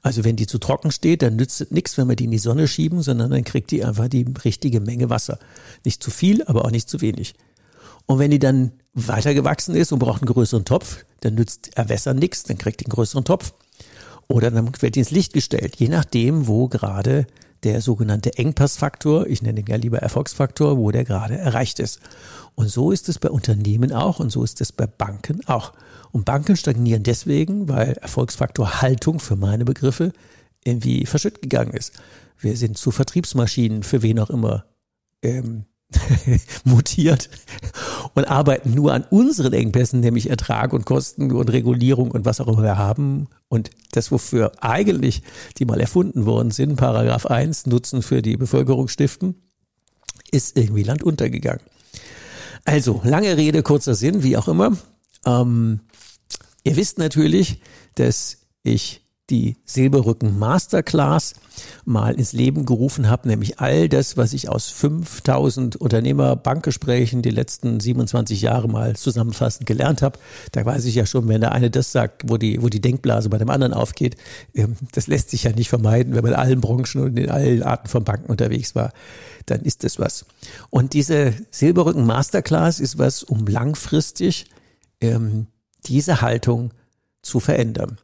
Also 0.01 0.23
wenn 0.23 0.35
die 0.35 0.47
zu 0.47 0.59
trocken 0.59 0.91
steht, 0.91 1.21
dann 1.21 1.35
nützt 1.35 1.61
es 1.61 1.71
nichts, 1.71 1.97
wenn 1.97 2.07
wir 2.07 2.15
die 2.15 2.25
in 2.25 2.31
die 2.31 2.37
Sonne 2.37 2.67
schieben, 2.67 3.01
sondern 3.01 3.31
dann 3.31 3.43
kriegt 3.43 3.71
die 3.71 3.83
einfach 3.83 4.07
die 4.07 4.25
richtige 4.43 4.79
Menge 4.79 5.09
Wasser. 5.09 5.39
Nicht 5.83 6.03
zu 6.03 6.11
viel, 6.11 6.43
aber 6.43 6.65
auch 6.65 6.71
nicht 6.71 6.89
zu 6.89 7.01
wenig. 7.01 7.33
Und 8.05 8.19
wenn 8.19 8.31
die 8.31 8.39
dann 8.39 8.71
weiter 8.93 9.33
gewachsen 9.33 9.75
ist 9.75 9.91
und 9.91 9.99
braucht 9.99 10.21
einen 10.21 10.31
größeren 10.31 10.63
Topf, 10.63 11.05
dann 11.21 11.35
nützt 11.35 11.75
Erwässern 11.75 12.17
nichts, 12.17 12.43
dann 12.43 12.57
kriegt 12.57 12.81
die 12.81 12.85
einen 12.85 12.93
größeren 12.93 13.25
Topf. 13.25 13.53
Oder 14.27 14.51
dann 14.51 14.69
wird 14.81 14.95
die 14.95 14.99
ins 14.99 15.11
Licht 15.11 15.33
gestellt, 15.33 15.75
je 15.77 15.87
nachdem, 15.87 16.47
wo 16.47 16.67
gerade 16.67 17.27
der 17.65 17.81
sogenannte 17.81 18.37
Engpassfaktor, 18.37 19.27
ich 19.27 19.41
nenne 19.41 19.59
ihn 19.59 19.65
ja 19.67 19.75
lieber 19.75 19.97
Erfolgsfaktor, 19.97 20.77
wo 20.77 20.91
der 20.91 21.03
gerade 21.03 21.37
erreicht 21.37 21.79
ist. 21.79 21.99
Und 22.53 22.69
so 22.69 22.91
ist 22.91 23.09
es 23.09 23.19
bei 23.19 23.29
Unternehmen 23.29 23.91
auch 23.91 24.19
und 24.19 24.31
so 24.31 24.43
ist 24.43 24.61
es 24.61 24.71
bei 24.71 24.87
Banken 24.87 25.41
auch. 25.47 25.73
Und 26.11 26.23
Banken 26.23 26.55
stagnieren 26.55 27.03
deswegen, 27.03 27.67
weil 27.67 27.93
Erfolgsfaktor 27.93 28.81
Haltung 28.81 29.19
für 29.19 29.35
meine 29.35 29.65
Begriffe 29.65 30.13
irgendwie 30.63 31.05
verschütt 31.05 31.41
gegangen 31.41 31.73
ist. 31.73 31.93
Wir 32.39 32.55
sind 32.55 32.77
zu 32.77 32.91
Vertriebsmaschinen 32.91 33.83
für 33.83 34.01
wen 34.01 34.19
auch 34.19 34.29
immer 34.29 34.65
ähm, 35.21 35.65
mutiert 36.63 37.29
und 38.13 38.25
arbeiten 38.25 38.73
nur 38.73 38.93
an 38.93 39.03
unseren 39.09 39.53
Engpässen, 39.53 39.99
nämlich 39.99 40.29
Ertrag 40.29 40.73
und 40.73 40.85
Kosten 40.85 41.31
und 41.31 41.51
Regulierung 41.51 42.11
und 42.11 42.25
was 42.25 42.41
auch 42.41 42.47
immer 42.47 42.63
wir 42.63 42.77
haben. 42.77 43.27
Und 43.47 43.69
das, 43.91 44.11
wofür 44.11 44.51
eigentlich 44.61 45.21
die 45.57 45.65
mal 45.65 45.79
erfunden 45.79 46.25
worden 46.25 46.51
sind, 46.51 46.75
Paragraph 46.75 47.25
1, 47.25 47.67
Nutzen 47.67 48.01
für 48.01 48.21
die 48.21 48.37
Bevölkerung 48.37 48.87
stiften, 48.87 49.35
ist 50.31 50.57
irgendwie 50.57 50.83
Land 50.83 51.03
untergegangen. 51.03 51.63
Also, 52.65 53.01
lange 53.03 53.37
Rede, 53.37 53.61
kurzer 53.61 53.93
Sinn, 53.93 54.23
wie 54.23 54.37
auch 54.37 54.47
immer. 54.47 54.75
Ähm, 55.25 55.81
ihr 56.63 56.75
wisst 56.75 56.97
natürlich, 56.97 57.61
dass 57.93 58.39
ich 58.63 59.04
die 59.29 59.57
Silberrücken 59.65 60.37
Masterclass 60.37 61.33
mal 61.83 62.15
ins 62.15 62.33
Leben 62.33 62.65
gerufen 62.65 63.09
habe, 63.09 63.27
nämlich 63.27 63.59
all 63.59 63.89
das, 63.89 64.17
was 64.17 64.33
ich 64.33 64.49
aus 64.49 64.69
5000 64.69 65.75
Unternehmer-Bankgesprächen 65.77 67.21
die 67.21 67.31
letzten 67.31 67.79
27 67.79 68.41
Jahre 68.41 68.67
mal 68.67 68.95
zusammenfassend 68.95 69.65
gelernt 69.65 70.01
habe. 70.01 70.19
Da 70.51 70.65
weiß 70.65 70.85
ich 70.85 70.95
ja 70.95 71.05
schon, 71.05 71.27
wenn 71.27 71.41
der 71.41 71.53
eine 71.53 71.71
das 71.71 71.91
sagt, 71.91 72.29
wo 72.29 72.37
die, 72.37 72.61
wo 72.61 72.69
die 72.69 72.81
Denkblase 72.81 73.29
bei 73.29 73.37
dem 73.37 73.49
anderen 73.49 73.73
aufgeht, 73.73 74.15
ähm, 74.53 74.75
das 74.91 75.07
lässt 75.07 75.31
sich 75.31 75.43
ja 75.43 75.51
nicht 75.51 75.69
vermeiden, 75.69 76.13
wenn 76.13 76.23
man 76.23 76.33
in 76.33 76.39
allen 76.39 76.61
Branchen 76.61 77.01
und 77.01 77.17
in 77.17 77.29
allen 77.29 77.63
Arten 77.63 77.87
von 77.87 78.03
Banken 78.03 78.29
unterwegs 78.29 78.75
war, 78.75 78.91
dann 79.47 79.61
ist 79.61 79.83
das 79.83 79.97
was. 79.97 80.25
Und 80.69 80.93
diese 80.93 81.33
Silberrücken 81.49 82.05
Masterclass 82.05 82.79
ist 82.79 82.99
was, 82.99 83.23
um 83.23 83.47
langfristig 83.47 84.45
ähm, 85.01 85.47
diese 85.85 86.21
Haltung 86.21 86.71
zu 87.21 87.39
verändern. 87.39 87.97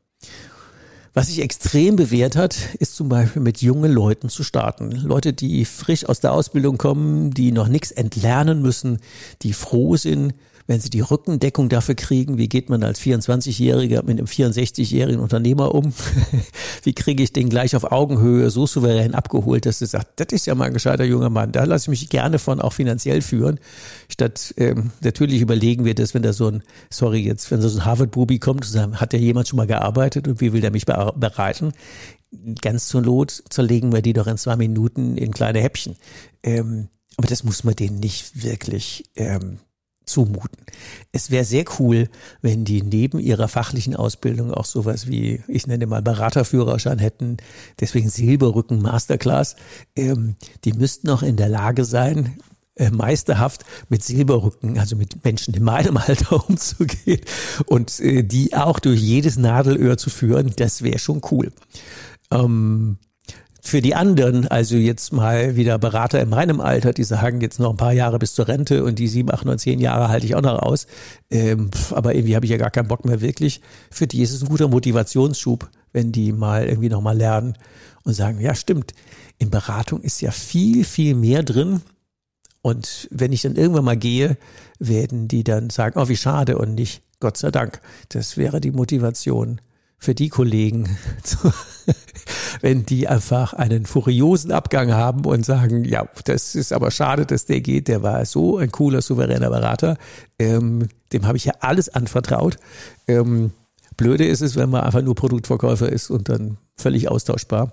Was 1.14 1.28
sich 1.28 1.42
extrem 1.42 1.98
bewährt 1.98 2.38
hat, 2.38 2.56
ist 2.80 2.96
zum 2.96 3.10
Beispiel 3.10 3.42
mit 3.42 3.62
jungen 3.62 3.92
Leuten 3.92 4.30
zu 4.30 4.44
starten. 4.44 4.92
Leute, 4.92 5.34
die 5.34 5.66
frisch 5.66 6.06
aus 6.06 6.22
der 6.22 6.32
Ausbildung 6.32 6.78
kommen, 6.78 7.32
die 7.32 7.52
noch 7.52 7.68
nichts 7.68 7.92
entlernen 7.92 8.62
müssen, 8.62 9.00
die 9.42 9.52
froh 9.52 9.98
sind, 9.98 10.34
wenn 10.72 10.80
sie 10.80 10.90
die 10.90 11.02
Rückendeckung 11.02 11.68
dafür 11.68 11.96
kriegen, 11.96 12.38
wie 12.38 12.48
geht 12.48 12.70
man 12.70 12.82
als 12.84 13.02
24-Jähriger 13.02 14.04
mit 14.06 14.18
einem 14.18 14.26
64-jährigen 14.26 15.20
Unternehmer 15.20 15.76
um? 15.76 15.92
wie 16.84 16.94
kriege 16.94 17.22
ich 17.22 17.34
den 17.34 17.50
gleich 17.50 17.76
auf 17.76 17.92
Augenhöhe 17.92 18.50
so 18.50 18.66
souverän 18.66 19.14
abgeholt, 19.14 19.66
dass 19.66 19.82
er 19.82 19.88
sagt, 19.88 20.22
das 20.22 20.28
ist 20.32 20.46
ja 20.46 20.56
mal 20.56 20.68
ein 20.68 20.74
gescheiter 20.74 21.04
junger 21.04 21.30
Mann, 21.30 21.52
da 21.52 21.66
lasse 21.66 21.84
ich 21.84 22.00
mich 22.00 22.10
gerne 22.10 22.40
von 22.40 22.62
auch 22.62 22.72
finanziell 22.72 23.22
führen. 23.22 23.60
Statt 24.08 24.54
ähm, 24.56 24.92
natürlich 25.04 25.42
überlegen 25.42 25.84
wir 25.84 25.94
das, 25.94 26.14
wenn 26.14 26.24
da 26.24 26.32
so 26.32 26.48
ein, 26.48 26.64
sorry 26.90 27.20
jetzt, 27.20 27.52
wenn 27.52 27.62
so 27.62 27.68
ein 27.68 27.84
Harvard-Bubi 27.84 28.40
kommt, 28.40 28.66
hat 28.74 29.12
der 29.12 29.20
jemand 29.20 29.50
schon 29.50 29.58
mal 29.58 29.68
gearbeitet 29.68 30.26
und 30.30 30.40
wie 30.40 30.54
will 30.54 30.62
der 30.62 30.72
mich 30.72 30.86
bereiten? 30.86 31.74
Ganz 32.62 32.88
zur 32.88 33.02
Not 33.02 33.44
zerlegen 33.50 33.92
wir 33.92 34.02
die 34.02 34.14
doch 34.14 34.28
in 34.28 34.38
zwei 34.38 34.56
Minuten 34.56 35.18
in 35.18 35.34
kleine 35.34 35.60
Häppchen. 35.60 35.98
Ähm, 36.44 36.88
aber 37.18 37.28
das 37.28 37.44
muss 37.44 37.66
man 37.66 37.76
denen 37.76 38.00
nicht 38.00 38.42
wirklich 38.42 39.04
ähm, 39.18 39.60
zumuten. 40.06 40.66
Es 41.12 41.32
wäre 41.32 41.46
sehr 41.46 41.66
cool, 41.80 42.10
wenn 42.42 42.66
die 42.66 42.82
neben 42.82 43.20
ihrer 43.20 43.48
fachlichen 43.48 43.96
Ausbildung 43.96 44.54
auch 44.54 44.66
sowas 44.66 45.08
wie, 45.08 45.42
ich 45.48 45.68
nenne 45.68 45.86
mal 45.88 46.02
Beraterführerschein 46.02 47.00
hätten, 47.00 47.38
deswegen 47.80 48.10
Silberrücken 48.10 48.82
Masterclass. 48.82 49.56
Ähm, 49.96 50.36
die 50.64 50.74
müssten 50.74 51.10
auch 51.10 51.24
in 51.24 51.38
der 51.38 51.50
Lage 51.50 51.86
sein, 51.86 52.38
äh, 52.76 52.90
meisterhaft 52.90 53.66
mit 53.90 54.04
Silberrücken, 54.04 54.80
also 54.80 54.96
mit 54.96 55.24
Menschen 55.24 55.54
in 55.54 55.64
meinem 55.64 55.98
Alter 56.08 56.48
umzugehen 56.48 57.22
und 57.66 58.00
äh, 58.00 58.24
die 58.24 58.56
auch 58.56 58.80
durch 58.80 59.00
jedes 59.00 59.38
Nadelöhr 59.38 59.98
zu 59.98 60.10
führen, 60.10 60.54
das 60.56 60.82
wäre 60.82 61.00
schon 61.00 61.22
cool. 61.32 61.52
Ähm, 62.32 62.98
für 63.64 63.80
die 63.82 63.94
anderen, 63.94 64.48
also 64.48 64.76
jetzt 64.76 65.14
mal 65.14 65.56
wieder 65.56 65.78
Berater 65.78 66.20
in 66.20 66.30
meinem 66.30 66.60
Alter, 66.60 66.94
die 66.94 67.04
sagen 67.04 67.42
jetzt 67.42 67.60
noch 67.60 67.70
ein 67.70 67.78
paar 67.78 67.94
Jahre 67.94 68.18
bis 68.18 68.34
zur 68.34 68.48
Rente 68.48 68.84
und 68.84 68.98
die 68.98 69.08
sieben, 69.08 69.32
acht, 69.32 69.46
neun, 69.46 69.60
zehn 69.60 69.80
Jahre 69.80 70.10
halte 70.10 70.26
ich 70.26 70.34
auch 70.34 70.42
noch 70.42 70.60
aus. 70.60 70.88
Ähm, 71.30 71.70
aber 71.92 72.16
irgendwie 72.16 72.36
habe 72.36 72.46
ich 72.46 72.52
ja 72.52 72.58
gar 72.58 72.72
keinen 72.72 72.88
Bock 72.88 73.06
mehr 73.06 73.22
wirklich. 73.22 73.62
Für 73.92 74.08
die 74.08 74.24
ist 74.24 74.32
es 74.32 74.42
ein 74.42 74.50
guter 74.50 74.68
Motivationsschub, 74.68 75.70
wenn 75.94 76.12
die 76.12 76.34
mal 76.34 76.66
irgendwie 76.66 76.90
nochmal 76.90 77.16
lernen 77.16 77.54
und 78.04 78.14
sagen, 78.14 78.42
ja 78.42 78.56
stimmt, 78.56 78.94
in 79.38 79.52
Beratung 79.52 80.02
ist 80.02 80.22
ja 80.22 80.32
viel, 80.32 80.84
viel 80.84 81.14
mehr 81.14 81.44
drin. 81.44 81.82
Und 82.64 83.08
wenn 83.12 83.32
ich 83.32 83.44
dann 83.44 83.56
irgendwann 83.56 83.86
mal 83.86 83.98
gehe, 83.98 84.38
werden 84.80 85.28
die 85.28 85.44
dann 85.44 85.70
sagen, 85.70 86.00
oh, 86.00 86.08
wie 86.08 86.18
schade 86.18 86.58
und 86.58 86.74
nicht, 86.74 87.04
Gott 87.20 87.38
sei 87.38 87.52
Dank. 87.52 87.80
Das 88.10 88.38
wäre 88.38 88.60
die 88.60 88.72
Motivation 88.72 89.62
für 90.02 90.16
die 90.16 90.30
Kollegen, 90.30 90.98
wenn 92.62 92.86
die 92.88 93.08
einfach 93.08 93.54
einen 93.54 93.86
furiosen 93.86 94.52
Abgang 94.52 94.92
haben 94.92 95.26
und 95.26 95.46
sagen, 95.46 95.86
ja, 95.86 96.08
das 96.26 96.56
ist 96.56 96.74
aber 96.74 96.90
schade, 96.90 97.28
dass 97.28 97.46
der 97.46 97.62
geht, 97.62 97.88
der 97.88 98.02
war 98.02 98.26
so 98.26 98.58
ein 98.58 98.72
cooler, 98.72 99.04
souveräner 99.04 99.52
Berater, 99.52 99.98
ähm, 100.40 100.90
dem 101.14 101.28
habe 101.28 101.38
ich 101.38 101.46
ja 101.46 101.54
alles 101.60 101.88
anvertraut. 101.90 102.58
Ähm, 103.08 103.52
blöde 103.96 104.26
ist 104.26 104.42
es, 104.42 104.56
wenn 104.56 104.72
man 104.72 104.82
einfach 104.82 105.04
nur 105.04 105.14
Produktverkäufer 105.14 105.90
ist 105.90 106.10
und 106.10 106.30
dann 106.30 106.58
völlig 106.76 107.08
austauschbar. 107.08 107.70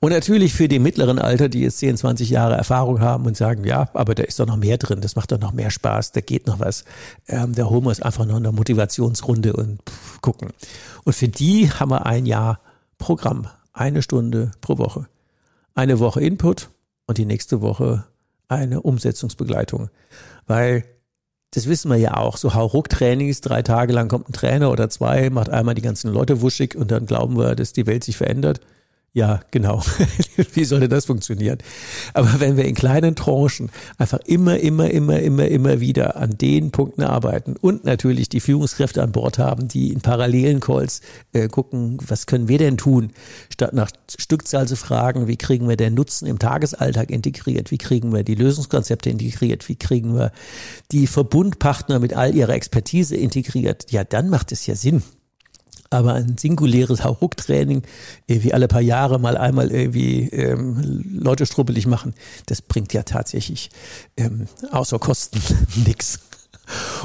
Und 0.00 0.12
natürlich 0.12 0.54
für 0.54 0.68
die 0.68 0.78
mittleren 0.78 1.18
Alter, 1.18 1.48
die 1.48 1.62
jetzt 1.62 1.78
10, 1.78 1.96
20 1.96 2.30
Jahre 2.30 2.54
Erfahrung 2.54 3.00
haben 3.00 3.26
und 3.26 3.36
sagen, 3.36 3.64
ja, 3.64 3.88
aber 3.94 4.14
da 4.14 4.22
ist 4.22 4.38
doch 4.38 4.46
noch 4.46 4.56
mehr 4.56 4.78
drin, 4.78 5.00
das 5.00 5.16
macht 5.16 5.32
doch 5.32 5.40
noch 5.40 5.52
mehr 5.52 5.70
Spaß, 5.70 6.12
da 6.12 6.20
geht 6.20 6.46
noch 6.46 6.60
was. 6.60 6.84
Ähm, 7.26 7.52
da 7.54 7.64
holen 7.64 7.84
wir 7.84 8.06
einfach 8.06 8.24
noch 8.24 8.36
in 8.36 8.46
eine 8.46 8.52
Motivationsrunde 8.52 9.54
und 9.54 9.80
pff, 9.82 10.20
gucken. 10.20 10.50
Und 11.08 11.14
für 11.14 11.28
die 11.28 11.70
haben 11.70 11.90
wir 11.90 12.04
ein 12.04 12.26
Jahr 12.26 12.60
Programm, 12.98 13.48
eine 13.72 14.02
Stunde 14.02 14.50
pro 14.60 14.76
Woche. 14.76 15.08
Eine 15.74 16.00
Woche 16.00 16.20
Input 16.20 16.68
und 17.06 17.16
die 17.16 17.24
nächste 17.24 17.62
Woche 17.62 18.04
eine 18.46 18.82
Umsetzungsbegleitung. 18.82 19.88
Weil 20.46 20.84
das 21.52 21.66
wissen 21.66 21.90
wir 21.90 21.96
ja 21.96 22.18
auch, 22.18 22.36
so 22.36 22.52
Hauruck-Trainings, 22.52 23.40
drei 23.40 23.62
Tage 23.62 23.94
lang 23.94 24.08
kommt 24.08 24.28
ein 24.28 24.34
Trainer 24.34 24.70
oder 24.70 24.90
zwei, 24.90 25.30
macht 25.30 25.48
einmal 25.48 25.74
die 25.74 25.80
ganzen 25.80 26.12
Leute 26.12 26.42
wuschig 26.42 26.76
und 26.76 26.90
dann 26.90 27.06
glauben 27.06 27.38
wir, 27.38 27.54
dass 27.54 27.72
die 27.72 27.86
Welt 27.86 28.04
sich 28.04 28.18
verändert. 28.18 28.60
Ja, 29.14 29.40
genau. 29.50 29.82
Wie 30.52 30.64
sollte 30.64 30.88
das 30.88 31.06
funktionieren? 31.06 31.58
Aber 32.12 32.40
wenn 32.40 32.56
wir 32.56 32.66
in 32.66 32.74
kleinen 32.74 33.16
Tranchen 33.16 33.70
einfach 33.96 34.20
immer, 34.26 34.58
immer, 34.58 34.90
immer, 34.90 35.18
immer, 35.18 35.48
immer 35.48 35.80
wieder 35.80 36.16
an 36.16 36.36
den 36.36 36.70
Punkten 36.70 37.02
arbeiten 37.02 37.56
und 37.56 37.84
natürlich 37.84 38.28
die 38.28 38.40
Führungskräfte 38.40 39.02
an 39.02 39.10
Bord 39.10 39.38
haben, 39.38 39.66
die 39.66 39.92
in 39.92 40.02
parallelen 40.02 40.60
Calls 40.60 41.00
äh, 41.32 41.48
gucken, 41.48 41.98
was 42.06 42.26
können 42.26 42.48
wir 42.48 42.58
denn 42.58 42.76
tun, 42.76 43.12
statt 43.50 43.72
nach 43.72 43.90
Stückzahl 44.18 44.68
zu 44.68 44.76
fragen, 44.76 45.26
wie 45.26 45.36
kriegen 45.36 45.68
wir 45.68 45.76
den 45.76 45.94
Nutzen 45.94 46.26
im 46.26 46.38
Tagesalltag 46.38 47.10
integriert, 47.10 47.70
wie 47.70 47.78
kriegen 47.78 48.12
wir 48.12 48.24
die 48.24 48.34
Lösungskonzepte 48.34 49.08
integriert, 49.08 49.68
wie 49.70 49.76
kriegen 49.76 50.14
wir 50.14 50.32
die 50.92 51.06
Verbundpartner 51.06 51.98
mit 51.98 52.12
all 52.12 52.34
ihrer 52.34 52.52
Expertise 52.52 53.16
integriert, 53.16 53.90
ja, 53.90 54.04
dann 54.04 54.28
macht 54.28 54.52
es 54.52 54.66
ja 54.66 54.74
Sinn. 54.74 55.02
Aber 55.90 56.14
ein 56.14 56.36
singuläres 56.36 57.02
Hauruck-Training, 57.02 57.82
wie 58.26 58.52
alle 58.52 58.68
paar 58.68 58.82
Jahre 58.82 59.18
mal 59.18 59.38
einmal 59.38 59.70
irgendwie 59.70 60.28
ähm, 60.28 61.02
Leute 61.10 61.46
struppelig 61.46 61.86
machen, 61.86 62.14
das 62.46 62.60
bringt 62.60 62.92
ja 62.92 63.04
tatsächlich 63.04 63.70
ähm, 64.16 64.48
außer 64.70 64.98
Kosten 64.98 65.40
nichts. 65.86 66.20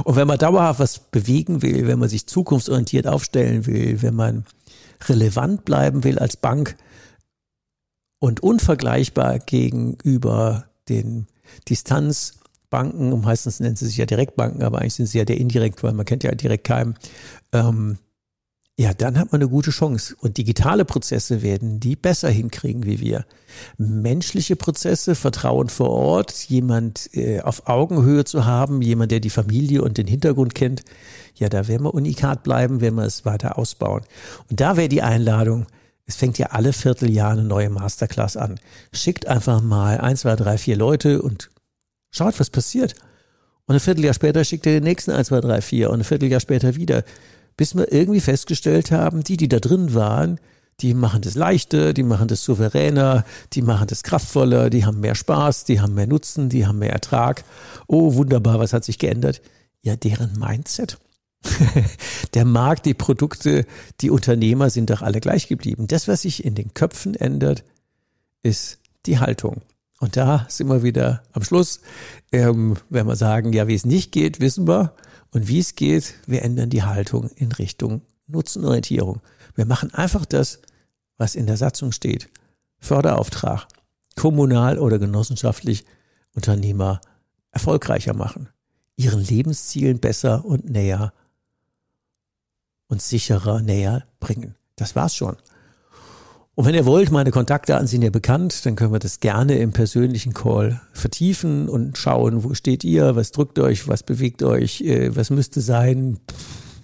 Und 0.03 0.15
wenn 0.15 0.27
man 0.27 0.37
dauerhaft 0.37 0.79
was 0.79 0.99
bewegen 0.99 1.61
will, 1.61 1.87
wenn 1.87 1.99
man 1.99 2.09
sich 2.09 2.27
zukunftsorientiert 2.27 3.07
aufstellen 3.07 3.65
will, 3.65 4.01
wenn 4.01 4.15
man 4.15 4.45
relevant 5.07 5.65
bleiben 5.65 6.03
will 6.03 6.19
als 6.19 6.37
Bank 6.37 6.75
und 8.19 8.41
unvergleichbar 8.41 9.39
gegenüber 9.39 10.65
den 10.89 11.27
Distanzbanken, 11.69 13.21
meistens 13.21 13.59
nennen 13.59 13.75
sie 13.75 13.85
sich 13.85 13.97
ja 13.97 14.05
Direktbanken, 14.05 14.63
aber 14.63 14.79
eigentlich 14.79 14.95
sind 14.95 15.07
sie 15.07 15.17
ja 15.17 15.25
der 15.25 15.37
indirekt, 15.37 15.83
weil 15.83 15.93
man 15.93 16.05
kennt 16.05 16.23
ja 16.23 16.33
direkt 16.33 16.65
keinen, 16.65 16.95
ähm, 17.51 17.97
ja, 18.75 18.91
dann 18.93 19.19
hat 19.19 19.31
man 19.31 19.41
eine 19.41 19.49
gute 19.49 19.69
Chance. 19.69 20.15
Und 20.19 20.37
digitale 20.37 20.83
Prozesse 20.83 21.43
werden 21.43 21.79
die 21.79 21.95
besser 21.95 22.29
hinkriegen 22.29 22.85
wie 22.85 22.99
wir. 22.99 23.25
Menschliche 23.77 24.55
Prozesse, 24.55 25.13
Vertrauen 25.13 25.69
vor 25.69 25.91
Ort, 25.91 26.33
jemand 26.49 27.09
äh, 27.13 27.41
auf 27.41 27.67
Augenhöhe 27.67 28.25
zu 28.25 28.45
haben, 28.45 28.81
jemand, 28.81 29.11
der 29.11 29.19
die 29.19 29.29
Familie 29.29 29.83
und 29.83 29.99
den 29.99 30.07
Hintergrund 30.07 30.55
kennt, 30.55 30.83
ja, 31.35 31.49
da 31.49 31.67
werden 31.67 31.83
wir 31.83 31.93
unikat 31.93 32.43
bleiben, 32.43 32.81
wenn 32.81 32.95
wir 32.95 33.03
es 33.03 33.25
weiter 33.25 33.59
ausbauen. 33.59 34.01
Und 34.49 34.59
da 34.59 34.75
wäre 34.75 34.89
die 34.89 35.03
Einladung, 35.03 35.67
es 36.05 36.15
fängt 36.15 36.39
ja 36.39 36.47
alle 36.47 36.73
Vierteljahr 36.73 37.31
eine 37.31 37.43
neue 37.43 37.69
Masterclass 37.69 38.37
an. 38.37 38.59
Schickt 38.91 39.27
einfach 39.27 39.61
mal 39.61 39.99
ein, 39.99 40.17
zwei, 40.17 40.35
drei, 40.35 40.57
vier 40.57 40.75
Leute 40.75 41.21
und 41.21 41.51
schaut, 42.09 42.39
was 42.39 42.49
passiert. 42.49 42.95
Und 43.65 43.75
ein 43.75 43.79
Vierteljahr 43.79 44.13
später 44.15 44.43
schickt 44.43 44.65
ihr 44.65 44.73
den 44.73 44.83
nächsten 44.83 45.11
ein, 45.11 45.23
zwei, 45.23 45.41
drei, 45.41 45.61
vier 45.61 45.91
und 45.91 46.01
ein 46.01 46.03
Vierteljahr 46.03 46.39
später 46.39 46.75
wieder 46.75 47.03
bis 47.57 47.75
wir 47.75 47.91
irgendwie 47.91 48.19
festgestellt 48.19 48.91
haben, 48.91 49.23
die, 49.23 49.37
die 49.37 49.47
da 49.47 49.59
drin 49.59 49.93
waren, 49.93 50.39
die 50.79 50.93
machen 50.93 51.21
das 51.21 51.35
leichter, 51.35 51.93
die 51.93 52.03
machen 52.03 52.27
das 52.27 52.43
souveräner, 52.43 53.25
die 53.53 53.61
machen 53.61 53.87
das 53.87 54.03
kraftvoller, 54.03 54.69
die 54.69 54.85
haben 54.85 54.99
mehr 54.99 55.15
Spaß, 55.15 55.65
die 55.65 55.79
haben 55.79 55.93
mehr 55.93 56.07
Nutzen, 56.07 56.49
die 56.49 56.65
haben 56.65 56.79
mehr 56.79 56.93
Ertrag. 56.93 57.43
Oh, 57.87 58.15
wunderbar, 58.15 58.59
was 58.59 58.73
hat 58.73 58.83
sich 58.83 58.97
geändert? 58.97 59.41
Ja, 59.81 59.95
deren 59.95 60.37
Mindset. 60.37 60.97
Der 62.33 62.45
Markt, 62.45 62.85
die 62.85 62.93
Produkte, 62.93 63.65
die 64.01 64.09
Unternehmer 64.09 64.69
sind 64.69 64.89
doch 64.89 65.01
alle 65.01 65.19
gleich 65.19 65.47
geblieben. 65.47 65.87
Das, 65.87 66.07
was 66.07 66.21
sich 66.21 66.43
in 66.43 66.55
den 66.55 66.73
Köpfen 66.73 67.15
ändert, 67.15 67.63
ist 68.43 68.79
die 69.05 69.19
Haltung. 69.19 69.61
Und 69.99 70.17
da 70.17 70.45
sind 70.49 70.67
wir 70.67 70.83
wieder 70.83 71.23
am 71.33 71.43
Schluss. 71.43 71.81
Ähm, 72.31 72.75
wenn 72.89 73.07
wir 73.07 73.15
sagen, 73.15 73.53
ja, 73.53 73.67
wie 73.67 73.75
es 73.75 73.85
nicht 73.85 74.11
geht, 74.11 74.39
wissen 74.39 74.67
wir. 74.67 74.93
Und 75.33 75.47
wie 75.47 75.59
es 75.59 75.73
geht, 75.75 76.13
wir 76.27 76.43
ändern 76.43 76.69
die 76.69 76.83
Haltung 76.83 77.29
in 77.35 77.51
Richtung 77.51 78.03
Nutzenorientierung. 78.27 79.21
Wir 79.55 79.65
machen 79.65 79.91
einfach 79.93 80.25
das, 80.25 80.59
was 81.17 81.33
in 81.33 81.47
der 81.47 81.57
Satzung 81.57 81.91
steht. 81.91 82.29
Förderauftrag. 82.77 83.67
Kommunal 84.15 84.77
oder 84.77 84.99
genossenschaftlich 84.99 85.85
Unternehmer 86.35 87.01
erfolgreicher 87.51 88.13
machen. 88.13 88.49
Ihren 88.95 89.23
Lebenszielen 89.23 89.99
besser 89.99 90.45
und 90.45 90.69
näher 90.69 91.13
und 92.87 93.01
sicherer 93.01 93.61
näher 93.61 94.05
bringen. 94.19 94.53
Das 94.75 94.95
war's 94.95 95.15
schon. 95.15 95.35
Und 96.55 96.65
wenn 96.65 96.75
ihr 96.75 96.85
wollt, 96.85 97.09
meine 97.09 97.31
Kontaktdaten 97.31 97.87
sind 97.87 98.03
ja 98.03 98.11
bekannt, 98.11 98.65
dann 98.65 98.75
können 98.75 98.93
wir 98.93 98.99
das 98.99 99.19
gerne 99.19 99.57
im 99.57 99.71
persönlichen 99.71 100.33
Call 100.33 100.81
vertiefen 100.91 101.67
und 101.67 101.97
schauen, 101.97 102.43
wo 102.43 102.53
steht 102.53 102.83
ihr, 102.83 103.15
was 103.15 103.31
drückt 103.31 103.57
euch, 103.57 103.87
was 103.87 104.03
bewegt 104.03 104.43
euch, 104.43 104.81
äh, 104.81 105.15
was 105.15 105.31
müsste 105.31 105.61
sein, 105.61 106.19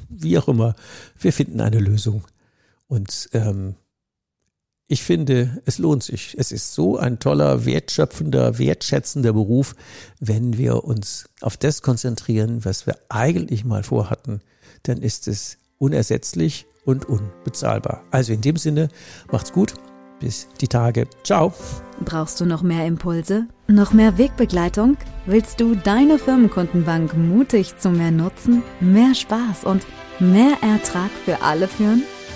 wie 0.09 0.39
auch 0.39 0.47
immer. 0.47 0.75
Wir 1.19 1.31
finden 1.31 1.61
eine 1.61 1.79
Lösung. 1.79 2.23
Und 2.87 3.29
ähm, 3.33 3.75
ich 4.87 5.03
finde, 5.03 5.61
es 5.65 5.77
lohnt 5.77 6.01
sich. 6.01 6.35
Es 6.39 6.51
ist 6.51 6.73
so 6.73 6.97
ein 6.97 7.19
toller, 7.19 7.63
wertschöpfender, 7.63 8.57
wertschätzender 8.57 9.33
Beruf, 9.33 9.75
wenn 10.19 10.57
wir 10.57 10.83
uns 10.83 11.29
auf 11.41 11.57
das 11.57 11.83
konzentrieren, 11.83 12.65
was 12.65 12.87
wir 12.87 12.97
eigentlich 13.09 13.65
mal 13.65 13.83
vorhatten, 13.83 14.41
dann 14.81 15.03
ist 15.03 15.27
es 15.27 15.59
unersetzlich 15.77 16.65
und 16.85 17.07
unbezahlbar. 17.07 18.03
Also 18.11 18.33
in 18.33 18.41
dem 18.41 18.55
Sinne, 18.55 18.89
macht's 19.31 19.51
gut. 19.51 19.73
Bis 20.19 20.49
die 20.59 20.67
Tage. 20.67 21.07
Ciao. 21.23 21.53
Brauchst 22.03 22.41
du 22.41 22.45
noch 22.45 22.61
mehr 22.61 22.85
Impulse? 22.85 23.47
Noch 23.67 23.93
mehr 23.93 24.17
Wegbegleitung? 24.17 24.97
Willst 25.25 25.61
du 25.61 25.75
deine 25.75 26.19
Firmenkundenbank 26.19 27.15
mutig 27.15 27.77
zu 27.77 27.89
mehr 27.89 28.11
Nutzen, 28.11 28.63
mehr 28.81 29.15
Spaß 29.15 29.63
und 29.63 29.85
mehr 30.19 30.57
Ertrag 30.61 31.09
für 31.23 31.41
alle 31.41 31.69
führen? 31.69 32.03